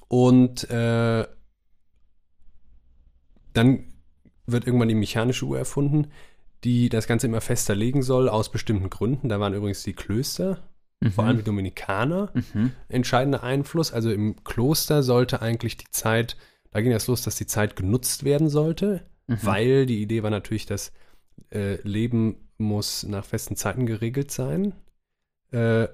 Und 0.10 0.70
äh, 0.70 1.26
dann 3.54 3.86
wird 4.46 4.66
irgendwann 4.66 4.90
die 4.90 4.96
mechanische 4.96 5.46
Uhr 5.46 5.58
erfunden, 5.58 6.08
die 6.64 6.90
das 6.90 7.08
Ganze 7.08 7.28
immer 7.28 7.42
fester 7.42 7.76
legen 7.76 8.02
soll, 8.04 8.28
aus 8.28 8.52
bestimmten 8.52 8.90
Gründen. 8.90 9.30
Da 9.30 9.40
waren 9.40 9.54
übrigens 9.54 9.84
die 9.84 9.94
Klöster, 9.94 10.60
vor 11.12 11.24
allem 11.24 11.38
die 11.38 11.44
Dominikaner, 11.44 12.32
Mhm. 12.34 12.74
entscheidender 12.90 13.42
Einfluss. 13.44 13.94
Also 13.94 14.12
im 14.12 14.44
Kloster 14.44 15.02
sollte 15.04 15.42
eigentlich 15.42 15.78
die 15.78 15.90
Zeit, 15.92 16.36
da 16.72 16.82
ging 16.82 16.92
das 16.92 17.08
los, 17.08 17.22
dass 17.24 17.38
die 17.38 17.48
Zeit 17.48 17.78
genutzt 17.78 18.26
werden 18.26 18.50
sollte, 18.50 19.06
Mhm. 19.28 19.38
weil 19.44 19.86
die 19.86 20.02
Idee 20.02 20.24
war 20.24 20.30
natürlich, 20.32 20.66
dass 20.66 20.92
äh, 21.52 21.76
Leben 21.88 22.50
muss 22.58 23.04
nach 23.04 23.24
festen 23.24 23.56
Zeiten 23.56 23.86
geregelt 23.86 24.30
sein. 24.30 24.74
Äh, 25.52 25.88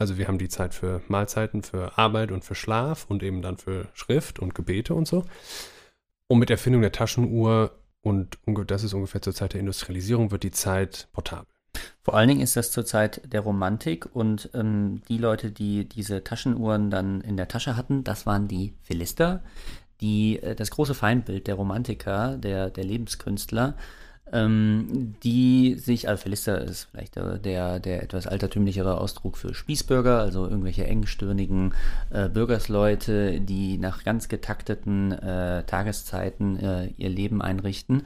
also 0.00 0.16
wir 0.16 0.26
haben 0.26 0.38
die 0.38 0.48
Zeit 0.48 0.72
für 0.72 1.02
Mahlzeiten, 1.08 1.62
für 1.62 1.98
Arbeit 1.98 2.32
und 2.32 2.42
für 2.42 2.54
Schlaf 2.54 3.04
und 3.08 3.22
eben 3.22 3.42
dann 3.42 3.58
für 3.58 3.86
Schrift 3.92 4.38
und 4.38 4.54
Gebete 4.54 4.94
und 4.94 5.06
so. 5.06 5.24
Und 6.26 6.38
mit 6.38 6.48
Erfindung 6.50 6.80
der 6.80 6.92
Taschenuhr 6.92 7.72
und 8.02 8.38
das 8.66 8.82
ist 8.82 8.94
ungefähr 8.94 9.20
zur 9.20 9.34
Zeit 9.34 9.52
der 9.52 9.60
Industrialisierung, 9.60 10.30
wird 10.30 10.42
die 10.42 10.52
Zeit 10.52 11.08
portabel. 11.12 11.46
Vor 12.02 12.14
allen 12.14 12.28
Dingen 12.28 12.40
ist 12.40 12.56
das 12.56 12.70
zur 12.70 12.86
Zeit 12.86 13.20
der 13.30 13.42
Romantik 13.42 14.08
und 14.14 14.48
ähm, 14.54 15.02
die 15.08 15.18
Leute, 15.18 15.50
die 15.50 15.86
diese 15.86 16.24
Taschenuhren 16.24 16.90
dann 16.90 17.20
in 17.20 17.36
der 17.36 17.48
Tasche 17.48 17.76
hatten, 17.76 18.02
das 18.02 18.24
waren 18.24 18.48
die 18.48 18.74
Philister, 18.82 19.42
die 20.00 20.42
äh, 20.42 20.54
das 20.54 20.70
große 20.70 20.94
Feindbild 20.94 21.46
der 21.46 21.56
Romantiker, 21.56 22.38
der, 22.38 22.70
der 22.70 22.84
Lebenskünstler, 22.84 23.76
ähm, 24.32 25.14
die 25.22 25.74
sich, 25.74 26.08
also 26.08 26.22
Philister 26.22 26.60
ist 26.60 26.88
vielleicht 26.90 27.16
der, 27.16 27.80
der, 27.80 28.02
etwas 28.02 28.26
altertümlichere 28.26 28.98
Ausdruck 28.98 29.36
für 29.36 29.54
Spießbürger, 29.54 30.18
also 30.18 30.44
irgendwelche 30.46 30.86
engstirnigen 30.86 31.74
äh, 32.10 32.28
Bürgersleute, 32.28 33.40
die 33.40 33.78
nach 33.78 34.04
ganz 34.04 34.28
getakteten 34.28 35.12
äh, 35.12 35.64
Tageszeiten 35.64 36.58
äh, 36.58 36.86
ihr 36.96 37.08
Leben 37.08 37.42
einrichten 37.42 38.02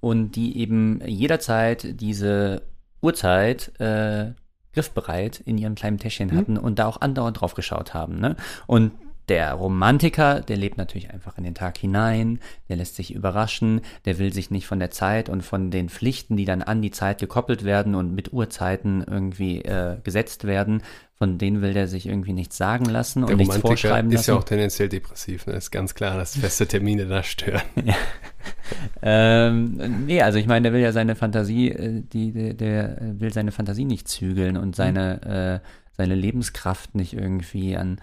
und 0.00 0.36
die 0.36 0.58
eben 0.58 1.00
jederzeit 1.06 2.00
diese 2.00 2.62
Uhrzeit 3.00 3.72
äh, 3.80 4.32
griffbereit 4.74 5.40
in 5.40 5.56
ihrem 5.56 5.74
kleinen 5.74 5.98
Täschchen 5.98 6.36
hatten 6.36 6.58
und 6.58 6.78
da 6.78 6.86
auch 6.86 7.00
andauernd 7.00 7.40
drauf 7.40 7.54
geschaut 7.54 7.94
haben. 7.94 8.18
Ne? 8.18 8.36
Und 8.66 8.92
der 9.28 9.52
Romantiker, 9.54 10.40
der 10.40 10.56
lebt 10.56 10.76
natürlich 10.76 11.10
einfach 11.10 11.38
in 11.38 11.44
den 11.44 11.54
Tag 11.54 11.78
hinein, 11.78 12.40
der 12.68 12.76
lässt 12.76 12.96
sich 12.96 13.14
überraschen, 13.14 13.80
der 14.04 14.18
will 14.18 14.32
sich 14.32 14.50
nicht 14.50 14.66
von 14.66 14.78
der 14.78 14.90
Zeit 14.90 15.28
und 15.28 15.42
von 15.42 15.70
den 15.70 15.88
Pflichten, 15.88 16.36
die 16.36 16.44
dann 16.44 16.62
an 16.62 16.82
die 16.82 16.90
Zeit 16.90 17.20
gekoppelt 17.20 17.64
werden 17.64 17.94
und 17.94 18.14
mit 18.14 18.32
Uhrzeiten 18.32 19.04
irgendwie 19.06 19.62
äh, 19.62 19.96
gesetzt 20.02 20.44
werden, 20.44 20.82
von 21.16 21.38
denen 21.38 21.62
will 21.62 21.72
der 21.72 21.88
sich 21.88 22.06
irgendwie 22.06 22.32
nichts 22.32 22.56
sagen 22.56 22.84
lassen 22.86 23.22
Der 23.22 23.30
und 23.30 23.38
nichts 23.38 23.54
Romantiker 23.54 23.68
vorschreiben 23.68 24.10
ist 24.10 24.16
lassen. 24.16 24.30
ja 24.30 24.36
auch 24.36 24.44
tendenziell 24.44 24.88
depressiv. 24.88 25.46
Ne? 25.46 25.54
Ist 25.54 25.70
ganz 25.70 25.94
klar, 25.94 26.16
dass 26.18 26.36
feste 26.36 26.66
Termine 26.66 27.06
da 27.06 27.22
stören. 27.22 27.62
Ähm, 29.02 30.04
nee, 30.06 30.20
also 30.22 30.38
ich 30.38 30.46
meine, 30.46 30.64
der 30.64 30.72
will 30.72 30.80
ja 30.80 30.92
seine 30.92 31.16
Fantasie, 31.16 31.70
äh, 31.70 32.02
die, 32.02 32.32
der, 32.32 32.54
der 32.54 33.02
äh, 33.02 33.20
will 33.20 33.32
seine 33.32 33.52
Fantasie 33.52 33.84
nicht 33.84 34.08
zügeln 34.08 34.56
und 34.56 34.76
seine, 34.76 35.60
äh, 35.62 35.68
seine 35.96 36.14
Lebenskraft 36.14 36.94
nicht 36.94 37.14
irgendwie 37.14 37.76
an 37.76 38.00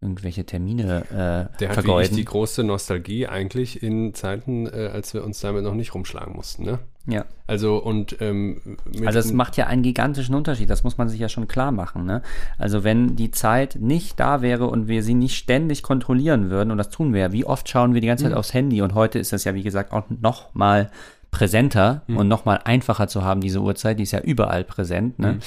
irgendwelche 0.00 0.44
Termine 0.46 1.04
äh, 1.10 1.58
Der 1.58 1.68
hat 1.68 1.74
vergeuden. 1.74 2.16
die 2.16 2.24
große 2.24 2.62
Nostalgie 2.62 3.26
eigentlich 3.26 3.82
in 3.82 4.14
Zeiten, 4.14 4.66
äh, 4.66 4.90
als 4.92 5.12
wir 5.12 5.24
uns 5.24 5.40
damit 5.40 5.64
noch 5.64 5.74
nicht 5.74 5.94
rumschlagen 5.94 6.36
mussten. 6.36 6.64
Ne? 6.64 6.78
ja. 7.06 7.24
Also 7.48 7.78
und 7.78 8.20
ähm, 8.20 8.76
Also 9.04 9.18
es 9.18 9.32
macht 9.32 9.56
ja 9.56 9.66
einen 9.66 9.82
gigantischen 9.82 10.34
Unterschied, 10.34 10.70
das 10.70 10.84
muss 10.84 10.98
man 10.98 11.08
sich 11.08 11.18
ja 11.18 11.28
schon 11.28 11.48
klar 11.48 11.72
machen. 11.72 12.04
Ne? 12.04 12.22
Also 12.58 12.84
wenn 12.84 13.16
die 13.16 13.30
Zeit 13.30 13.78
nicht 13.80 14.20
da 14.20 14.40
wäre 14.42 14.66
und 14.66 14.86
wir 14.86 15.02
sie 15.02 15.14
nicht 15.14 15.36
ständig 15.36 15.82
kontrollieren 15.82 16.50
würden, 16.50 16.70
und 16.70 16.78
das 16.78 16.90
tun 16.90 17.12
wir 17.12 17.20
ja, 17.22 17.32
wie 17.32 17.44
oft 17.44 17.68
schauen 17.68 17.94
wir 17.94 18.00
die 18.00 18.06
ganze 18.06 18.24
Zeit 18.24 18.34
aufs 18.34 18.54
Handy 18.54 18.82
und 18.82 18.94
heute 18.94 19.18
ist 19.18 19.32
das 19.32 19.44
ja, 19.44 19.54
wie 19.54 19.62
gesagt, 19.62 19.92
auch 19.92 20.04
noch 20.08 20.54
mal 20.54 20.90
präsenter 21.30 22.02
und 22.08 22.28
noch 22.28 22.44
mal 22.44 22.60
einfacher 22.64 23.08
zu 23.08 23.22
haben, 23.22 23.40
diese 23.40 23.60
Uhrzeit, 23.60 23.98
die 23.98 24.04
ist 24.04 24.12
ja 24.12 24.20
überall 24.20 24.64
präsent. 24.64 25.18
Ne? 25.18 25.38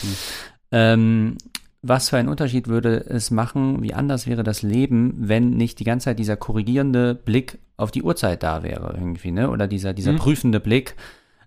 Ähm, 0.71 1.37
was 1.81 2.09
für 2.09 2.17
einen 2.17 2.29
Unterschied 2.29 2.67
würde 2.67 2.97
es 3.09 3.31
machen, 3.31 3.81
wie 3.81 3.93
anders 3.93 4.27
wäre 4.27 4.43
das 4.43 4.61
Leben, 4.61 5.15
wenn 5.17 5.51
nicht 5.51 5.79
die 5.79 5.83
ganze 5.83 6.05
Zeit 6.05 6.19
dieser 6.19 6.37
korrigierende 6.37 7.15
Blick 7.15 7.57
auf 7.77 7.91
die 7.91 8.03
Uhrzeit 8.03 8.43
da 8.43 8.61
wäre 8.63 8.93
irgendwie, 8.93 9.31
ne? 9.31 9.49
Oder 9.49 9.67
dieser, 9.67 9.93
dieser 9.93 10.13
prüfende 10.13 10.59
Blick, 10.59 10.95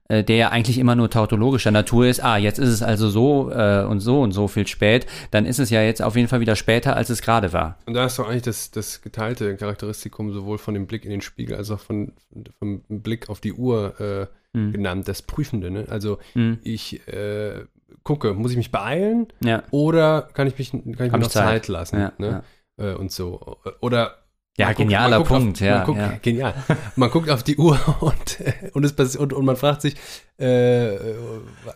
äh, 0.09 0.25
der 0.25 0.37
ja 0.37 0.49
eigentlich 0.51 0.79
immer 0.79 0.97
nur 0.97 1.09
tautologischer 1.09 1.71
Natur 1.71 2.07
ist. 2.07 2.23
Ah, 2.23 2.37
jetzt 2.37 2.59
ist 2.59 2.69
es 2.71 2.83
also 2.83 3.09
so 3.09 3.51
äh, 3.53 3.85
und 3.85 4.01
so 4.01 4.21
und 4.21 4.33
so 4.33 4.49
viel 4.49 4.67
spät. 4.67 5.07
Dann 5.31 5.47
ist 5.47 5.61
es 5.61 5.71
ja 5.71 5.81
jetzt 5.83 6.03
auf 6.03 6.17
jeden 6.17 6.27
Fall 6.29 6.41
wieder 6.41 6.57
später, 6.57 6.97
als 6.97 7.09
es 7.11 7.23
gerade 7.23 7.53
war. 7.53 7.79
Und 7.87 7.95
da 7.95 8.05
ist 8.07 8.19
doch 8.19 8.29
eigentlich 8.29 8.43
das, 8.43 8.71
das 8.73 9.01
geteilte 9.03 9.57
Charakteristikum 9.57 10.33
sowohl 10.33 10.59
von 10.59 10.75
dem 10.75 10.87
Blick 10.87 11.05
in 11.05 11.11
den 11.11 11.21
Spiegel 11.21 11.57
als 11.57 11.71
auch 11.71 11.81
von, 11.81 12.13
vom 12.59 12.83
Blick 12.89 13.29
auf 13.31 13.41
die 13.41 13.53
Uhr 13.53 14.01
äh, 14.01 14.27
Hm. 14.57 14.73
genannt, 14.73 15.09
das 15.09 15.21
Prüfende. 15.23 15.69
Ne? 15.69 15.87
Also 15.89 16.19
Mhm. 16.35 16.59
ich 16.63 17.09
äh, 17.09 17.65
gucke, 18.05 18.35
muss 18.35 18.51
ich 18.53 18.57
mich 18.57 18.71
beeilen 18.71 19.27
Ja. 19.43 19.63
oder 19.71 20.29
kann 20.35 20.47
ich 20.47 20.57
mich 20.59 20.71
kann 20.71 20.81
ich 20.87 20.97
mir 20.99 21.13
Hab 21.13 21.21
noch 21.21 21.29
Zeit. 21.29 21.45
Zeit, 21.65 21.69
lassen? 21.69 21.99
Ja, 21.99 22.13
ne? 22.19 22.45
Äh, 22.77 22.93
und 22.95 23.11
so. 23.11 23.59
Oder 23.81 24.19
Ja, 24.57 24.67
man 24.67 24.75
guckt- 24.75 24.79
genialer 24.79 25.17
guckt 25.19 25.29
Punkt, 25.29 25.57
auf, 25.57 25.61
ja, 25.67 25.85
guckt, 25.85 25.99
ja. 25.99 26.13
Genial. 26.23 26.55
Man 26.97 27.11
guckt 27.11 27.31
auf 27.31 27.43
die 27.43 27.57
Uhr 27.57 27.79
und, 28.01 28.41
äh, 28.41 28.53
und, 28.73 28.85
es 28.85 29.17
und, 29.17 29.33
und 29.33 29.45
man 29.45 29.57
fragt 29.57 29.83
sich, 29.83 29.97
äh, 30.39 30.97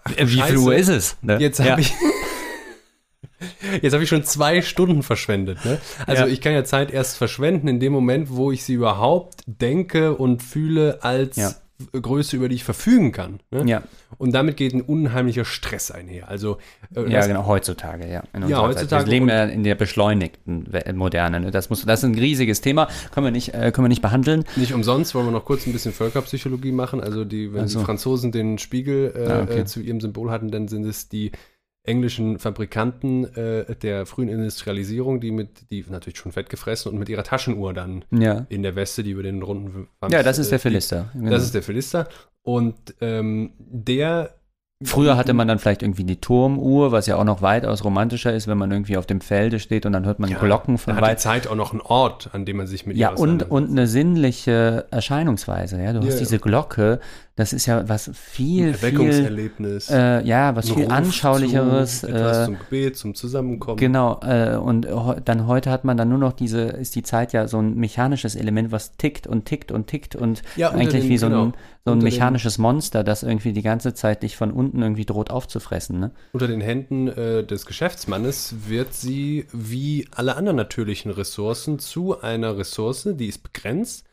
ach, 0.05 0.13
Wie 0.19 0.43
viel 0.43 0.59
Uhr 0.59 0.75
ist 0.77 0.89
es? 0.89 1.17
Ne? 1.23 1.39
Jetzt 1.41 1.59
ja. 1.59 1.71
habe 1.73 1.81
ich. 1.81 1.93
Jetzt 3.83 3.93
habe 3.93 4.03
ich 4.03 4.09
schon 4.09 4.25
zwei 4.25 4.63
Stunden 4.63 5.03
verschwendet. 5.03 5.65
Ne? 5.65 5.79
Also 6.07 6.25
Ja. 6.25 6.29
ich 6.29 6.41
kann 6.41 6.53
ja 6.53 6.65
Zeit 6.65 6.91
erst 6.91 7.17
verschwenden 7.17 7.69
in 7.69 7.79
dem 7.81 7.93
Moment, 7.93 8.31
wo 8.35 8.51
ich 8.51 8.65
sie 8.65 8.75
überhaupt 8.75 9.43
denke 9.47 10.17
und 10.17 10.43
fühle 10.43 10.99
als 11.03 11.37
Ja. 11.37 11.53
Größe, 11.93 12.37
über 12.37 12.49
die 12.49 12.57
ich 12.57 12.65
verfügen 12.65 13.13
kann. 13.13 13.39
Ne? 13.53 13.65
Ja, 13.67 13.83
Und 14.19 14.33
damit 14.35 14.57
geht 14.57 14.75
ein 14.75 14.81
unheimlicher 14.81 15.45
Stress 15.45 15.93
einher. 15.93 16.29
Also 16.29 16.59
äh, 16.97 17.09
ja, 17.09 17.25
genau, 17.25 17.47
heutzutage, 17.47 18.11
ja. 18.11 18.25
Unserer 18.33 18.63
heutzutage. 18.63 19.07
Wir 19.07 19.11
leben 19.13 19.29
ja 19.29 19.45
in 19.45 19.63
der 19.63 19.77
beschleunigten 19.77 20.69
Moderne. 20.95 21.39
Ne? 21.39 21.51
Das, 21.53 21.71
muss, 21.71 21.85
das 21.85 22.01
ist 22.01 22.05
ein 22.05 22.19
riesiges 22.19 22.61
Thema, 22.61 22.89
können 23.13 23.27
wir 23.27 23.31
nicht, 23.31 23.55
äh, 23.55 23.71
können 23.71 23.85
wir 23.85 23.89
nicht 23.91 24.03
behandeln. 24.03 24.45
Nicht 24.57 24.75
umsonst 24.75 25.15
wollen 25.15 25.27
wir 25.27 25.31
noch 25.33 25.45
kurz 25.45 25.67
ein 25.69 25.73
bisschen 25.73 25.93
Völkerpsychologie 25.93 26.73
machen. 26.73 27.01
Also 27.01 27.25
die, 27.25 27.53
wenn 27.53 27.65
Ach 27.65 27.69
so. 27.69 27.79
die 27.79 27.85
Franzosen 27.85 28.33
den 28.33 28.59
Spiegel 28.59 29.13
äh, 29.15 29.29
Ah, 29.31 29.43
okay. 29.43 29.61
äh, 29.61 29.65
zu 29.65 29.81
ihrem 29.81 30.01
Symbol 30.01 30.31
hatten, 30.33 30.51
dann 30.51 30.67
sind 30.67 30.85
es 30.85 31.09
die 31.09 31.31
englischen 31.89 32.39
Fabrikanten 32.39 33.25
äh, 33.35 33.75
der 33.77 34.07
frühen 34.07 34.29
Industrialisierung, 34.29 35.21
die 35.21 35.31
mit, 35.33 35.71
die 35.71 35.85
natürlich 35.89 36.19
schon 36.19 36.33
fett 36.33 36.49
gefressen 36.51 36.93
und 36.93 36.99
mit 36.99 37.09
ihrer 37.09 37.25
Taschenuhr 37.25 37.73
dann 37.75 38.05
Ja. 38.13 38.47
in 38.49 38.63
der 38.63 38.77
Weste, 38.77 39.03
die 39.03 39.11
über 39.11 39.23
den 39.23 39.43
runden 39.43 39.89
Wams, 40.01 40.13
Ja, 40.13 40.23
das 40.23 40.39
ist 40.39 40.49
äh, 40.49 40.51
der 40.51 40.59
Philister. 40.61 41.11
Genau. 41.15 41.31
Das 41.31 41.43
ist 41.43 41.55
der 41.55 41.63
Philister. 41.63 42.09
Und 42.43 42.77
ähm, 43.01 43.53
der 43.59 44.35
Früher 44.85 45.17
hatte 45.17 45.33
man 45.35 45.49
dann 45.49 45.59
vielleicht 45.59 45.83
irgendwie 45.83 46.05
die 46.05 46.21
Turmuhr, 46.21 46.93
was 46.93 47.09
ja 47.09 47.17
auch 47.17 47.25
noch 47.25 47.43
weitaus 47.43 47.83
romantischer 47.83 48.33
ist, 48.33 48.47
wenn 48.47 48.57
man 48.59 48.71
irgendwie 48.71 48.97
auf 48.97 49.07
dem 49.07 49.21
Felde 49.21 49.59
steht 49.59 49.87
und 49.87 49.93
dann 49.93 50.07
hört 50.07 50.21
man 50.21 50.31
Glocken 50.33 50.79
von 50.79 50.95
da 50.95 51.01
hat 51.05 51.19
die. 51.19 51.21
Zeit 51.21 51.49
auch 51.49 51.57
noch 51.57 51.73
einen 51.73 51.81
Ort, 51.81 52.31
an 52.33 52.45
dem 52.45 52.59
man 52.59 52.69
sich 52.69 52.87
mit 52.87 52.97
Ja, 52.97 53.11
ihr 53.11 53.19
und, 53.19 53.51
und 53.51 53.71
eine 53.71 53.89
sinnliche 53.89 54.87
Erscheinungsweise. 54.93 55.83
Ja, 55.83 55.93
du 55.93 55.99
Ja, 55.99 56.07
hast 56.07 56.15
ja. 56.15 56.19
diese 56.21 56.39
Glocke, 56.39 57.01
das 57.39 57.53
ist 57.53 57.67
ja 57.67 57.89
was 57.89 58.11
viel, 58.13 58.75
viel, 58.75 58.89
Erweckungserlebnis. 58.89 59.89
äh, 59.91 60.23
ja, 60.25 60.57
was 60.57 60.69
viel 60.71 60.85
Ruf 60.85 60.93
anschaulicheres. 60.93 62.01
Zu, 62.01 62.09
etwas 62.09 62.39
Äh, 62.39 62.45
zum 62.47 62.59
Gebet, 62.59 62.97
zum 62.97 63.15
Zusammenkommen. 63.15 63.77
Genau, 63.79 64.21
äh, 64.23 64.57
und 64.57 64.87
dann 65.25 65.47
heute 65.47 65.71
hat 65.71 65.85
man 65.85 65.97
dann 65.97 66.09
nur 66.09 66.19
noch 66.19 66.33
diese, 66.33 66.63
ist 66.63 66.97
die 66.97 67.03
Zeit 67.03 67.33
ja 67.33 67.47
so 67.49 67.59
ein 67.61 67.77
mechanisches 67.77 68.35
Element, 68.35 68.73
was 68.73 68.97
tickt 68.97 69.27
und 69.27 69.45
tickt 69.45 69.71
und 69.73 69.87
tickt 69.87 70.17
und 70.17 70.43
Ja, 70.57 70.71
eigentlich 70.71 71.03
den- 71.05 71.11
wie 71.11 71.19
so 71.19 71.27
ein, 71.27 71.33
genau. 71.33 71.43
so 71.45 71.47
ein 71.47 71.55
Unter 71.85 71.95
den- 71.95 72.05
mechanisches 72.05 72.59
Monster, 72.59 73.05
das 73.05 73.23
irgendwie 73.23 73.53
die 73.53 73.63
ganze 73.63 73.95
Zeit 73.95 74.23
dich 74.23 74.37
von 74.37 74.51
unten 74.51 74.83
irgendwie 74.83 75.05
droht 75.07 75.31
aufzufressen. 75.31 76.01
Ne? 76.01 76.11
Unter 76.33 76.49
den 76.49 76.61
Händen 76.61 77.07
äh, 77.09 77.45
des 77.45 77.67
Geschäftsmannes 77.67 78.55
wird 78.67 78.93
sie 78.95 79.47
wie 79.53 80.09
alle 80.15 80.37
anderen 80.37 80.57
natürlichen 80.57 81.11
Ressourcen 81.13 81.79
zu 81.79 82.21
einer 82.21 82.59
Ressource, 82.59 83.09
die 83.13 83.27
ist 83.29 83.43
begrenzt, 83.45 84.05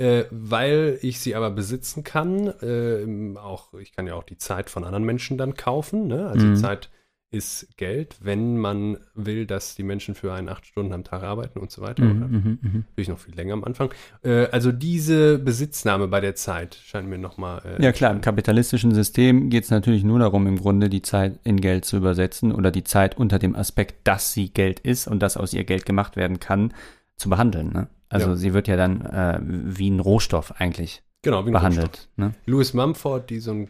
äh, 0.00 0.24
weil 0.30 0.98
ich 1.02 1.20
sie 1.20 1.34
aber 1.34 1.50
besitzen 1.50 2.02
kann. 2.04 2.48
Äh, 2.62 3.36
auch, 3.38 3.74
ich 3.74 3.92
kann 3.92 4.06
ja 4.06 4.14
auch 4.14 4.24
die 4.24 4.38
Zeit 4.38 4.70
von 4.70 4.84
anderen 4.84 5.04
Menschen 5.04 5.38
dann 5.38 5.54
kaufen. 5.54 6.06
Ne? 6.08 6.26
Also 6.26 6.46
Mhm. 6.46 6.56
Zeit 6.56 6.90
ist 7.32 7.76
Geld, 7.76 8.16
wenn 8.22 8.58
man 8.58 8.96
will, 9.14 9.46
dass 9.46 9.76
die 9.76 9.84
Menschen 9.84 10.16
für 10.16 10.32
einen 10.32 10.48
acht 10.48 10.66
Stunden 10.66 10.92
am 10.92 11.04
Tag 11.04 11.22
arbeiten 11.22 11.60
und 11.60 11.70
so 11.70 11.80
weiter. 11.80 12.02
Oder 12.02 12.26
Mhm, 12.26 12.58
mhm, 12.60 12.84
natürlich 12.88 13.08
noch 13.08 13.20
viel 13.20 13.36
länger 13.36 13.52
am 13.52 13.62
Anfang. 13.62 13.90
Äh, 14.24 14.46
also 14.46 14.72
diese 14.72 15.38
Besitznahme 15.38 16.08
bei 16.08 16.20
der 16.20 16.34
Zeit 16.34 16.74
scheint 16.74 17.08
mir 17.08 17.18
nochmal. 17.18 17.62
Äh, 17.78 17.84
Ja 17.84 17.92
klar, 17.92 18.10
im 18.10 18.20
kapitalistischen 18.20 18.92
System 18.92 19.48
geht 19.48 19.62
es 19.62 19.70
natürlich 19.70 20.02
nur 20.02 20.18
darum, 20.18 20.48
im 20.48 20.56
Grunde 20.58 20.88
die 20.88 21.02
Zeit 21.02 21.38
in 21.44 21.60
Geld 21.60 21.84
zu 21.84 21.98
übersetzen 21.98 22.52
oder 22.52 22.72
die 22.72 22.82
Zeit 22.82 23.16
unter 23.16 23.38
dem 23.38 23.54
Aspekt, 23.54 24.08
dass 24.08 24.32
sie 24.32 24.48
Geld 24.48 24.80
ist 24.80 25.06
und 25.06 25.20
dass 25.22 25.36
aus 25.36 25.52
ihr 25.52 25.62
Geld 25.62 25.86
gemacht 25.86 26.16
werden 26.16 26.40
kann, 26.40 26.74
zu 27.16 27.28
behandeln. 27.28 27.72
Ne? 27.72 27.86
Also 28.10 28.30
Ja. 28.30 28.36
sie 28.36 28.52
wird 28.52 28.68
ja 28.68 28.76
dann 28.76 29.00
äh, 29.06 29.38
wie 29.42 29.88
ein 29.88 30.00
Rohstoff 30.00 30.52
eigentlich 30.60 31.02
genau, 31.22 31.46
wie 31.46 31.50
ein 31.50 31.54
Rohstoff. 31.56 31.74
behandelt. 31.74 32.08
Ne? 32.16 32.34
Louis 32.46 32.74
Mumford, 32.74 33.30
die 33.30 33.40
so 33.40 33.52
ein 33.52 33.68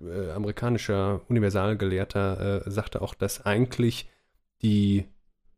äh, 0.00 0.30
amerikanischer 0.32 1.20
Universalgelehrter, 1.28 2.66
äh, 2.66 2.70
sagte 2.70 3.00
auch, 3.02 3.14
dass 3.14 3.46
eigentlich 3.46 4.08
die, 4.62 5.04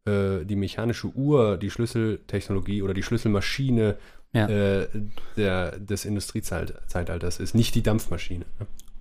äh, 0.07 0.45
die 0.45 0.57
mechanische 0.57 1.07
Uhr, 1.09 1.57
die 1.57 1.71
Schlüsseltechnologie 1.71 2.83
oder 2.83 2.93
die 2.93 3.03
Schlüsselmaschine 3.03 3.97
Ja. 4.35 4.49
äh, 4.49 4.89
der, 5.37 5.79
des 5.79 6.05
Industriezeitalters 6.05 7.39
ist, 7.41 7.55
nicht 7.55 7.75
die 7.75 7.83
Dampfmaschine. 7.83 8.45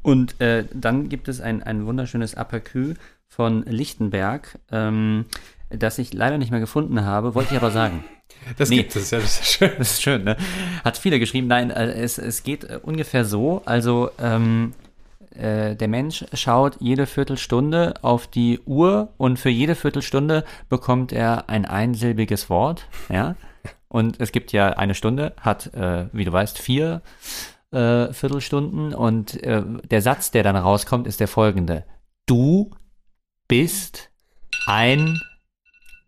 Und 0.03 0.39
äh, 0.41 0.65
dann 0.73 1.09
gibt 1.09 1.27
es 1.27 1.41
ein, 1.41 1.63
ein 1.63 1.85
wunderschönes 1.85 2.37
Aperçu 2.37 2.95
von 3.27 3.63
Lichtenberg, 3.63 4.59
ähm, 4.71 5.25
das 5.77 5.97
ich 5.97 6.13
leider 6.13 6.37
nicht 6.37 6.51
mehr 6.51 6.59
gefunden 6.59 7.03
habe, 7.05 7.35
wollte 7.35 7.53
ich 7.53 7.59
aber 7.59 7.71
sagen. 7.71 8.03
Das 8.57 8.69
Nee. 8.69 8.77
gibt 8.77 8.95
es, 8.95 9.11
ja, 9.11 9.19
das 9.19 9.39
ist 9.39 9.45
schön. 9.53 9.71
Das 9.77 9.91
ist 9.91 10.01
schön, 10.01 10.23
ne? 10.23 10.35
Hat 10.83 10.97
viele 10.97 11.19
geschrieben. 11.19 11.47
Nein, 11.47 11.69
äh, 11.71 11.93
es, 11.93 12.17
es 12.17 12.43
geht 12.43 12.63
äh, 12.65 12.79
ungefähr 12.81 13.23
so. 13.23 13.61
Also, 13.65 14.09
ähm, 14.19 14.73
äh, 15.35 15.75
der 15.75 15.87
Mensch 15.87 16.25
schaut 16.33 16.75
jede 16.79 17.05
Viertelstunde 17.05 17.93
auf 18.01 18.27
die 18.27 18.59
Uhr 18.65 19.13
und 19.17 19.39
für 19.39 19.49
jede 19.49 19.75
Viertelstunde 19.75 20.43
bekommt 20.67 21.13
er 21.13 21.49
ein 21.49 21.65
einsilbiges 21.65 22.49
Wort, 22.49 22.87
ja. 23.07 23.35
Und 23.87 24.19
es 24.19 24.31
gibt 24.31 24.51
ja 24.51 24.71
eine 24.71 24.95
Stunde, 24.95 25.33
hat, 25.39 25.73
äh, 25.73 26.07
wie 26.11 26.25
du 26.25 26.31
weißt, 26.33 26.57
vier 26.59 27.01
äh, 27.71 28.11
Viertelstunden 28.11 28.93
und 28.93 29.41
äh, 29.43 29.63
der 29.89 30.01
Satz, 30.01 30.31
der 30.31 30.43
dann 30.43 30.55
rauskommt, 30.57 31.07
ist 31.07 31.19
der 31.19 31.27
folgende. 31.27 31.85
Du 32.25 32.71
bist 33.47 34.09
ein 34.67 35.19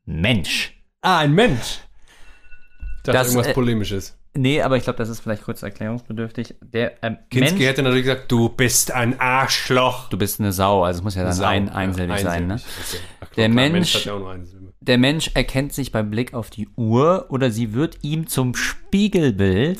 Mensch. 0.06 0.74
Ah, 1.02 1.20
ein 1.20 1.34
Mensch! 1.34 1.80
Dachte, 3.04 3.18
Das, 3.18 3.28
irgendwas 3.28 3.48
äh, 3.48 3.54
Polemisches. 3.54 4.18
Nee, 4.38 4.62
aber 4.62 4.76
ich 4.76 4.84
glaube, 4.84 4.98
das 4.98 5.08
ist 5.10 5.22
vielleicht 5.22 5.44
kurz 5.44 5.64
erklärungsbedürftig. 5.64 6.56
Der 6.62 7.02
ähm, 7.04 7.18
Kinski 7.30 7.54
Mensch, 7.56 7.66
hätte 7.68 7.84
natürlich 7.84 8.06
gesagt, 8.06 8.30
du 8.32 8.50
bist 8.50 8.92
ein 8.92 9.20
Arschloch. 9.20 10.10
du 10.10 10.18
bist 10.18 10.40
eine 10.42 10.52
Sau, 10.52 10.84
also 10.84 11.00
es 11.00 11.04
muss 11.04 11.16
ja 11.16 11.24
dann 11.24 11.34
Sau, 11.34 11.46
ein, 11.46 11.68
ja, 11.68 11.74
einsilbig 11.74 12.20
sein. 12.20 12.48
Ne? 12.48 12.56
Okay. 12.56 12.98
Ach, 13.22 13.28
Der 13.30 13.50
klar, 13.50 13.70
Mensch- 13.70 13.96
hat 13.96 14.06
ja 14.06 14.14
auch 14.14 14.20
nur 14.20 14.32
eine 14.32 14.46
Silbe. 14.46 14.74
Der 14.82 14.98
Mensch 14.98 15.32
erkennt 15.36 15.74
sich 15.74 15.92
beim 15.92 16.10
Blick 16.12 16.34
auf 16.34 16.50
die 16.50 16.68
Uhr 16.76 17.28
oder 17.30 17.50
sie 17.50 17.74
wird 17.74 18.00
ihm 18.04 18.28
zum 18.28 18.56
Spiegelbild, 18.56 19.80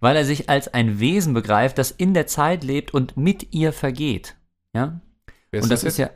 weil 0.00 0.16
er 0.16 0.24
sich 0.24 0.48
als 0.48 0.72
ein 0.72 1.00
Wesen 1.00 1.34
begreift, 1.34 1.76
das 1.78 1.90
in 1.90 2.14
der 2.14 2.26
Zeit 2.26 2.62
lebt 2.64 2.94
und 2.94 3.16
mit 3.16 3.52
ihr 3.54 3.72
vergeht. 3.72 4.36
Ja? 4.74 5.00
Und 5.52 5.70
das 5.70 5.82
jetzt? 5.82 5.84
ist 5.84 5.98
ja, 5.98 6.10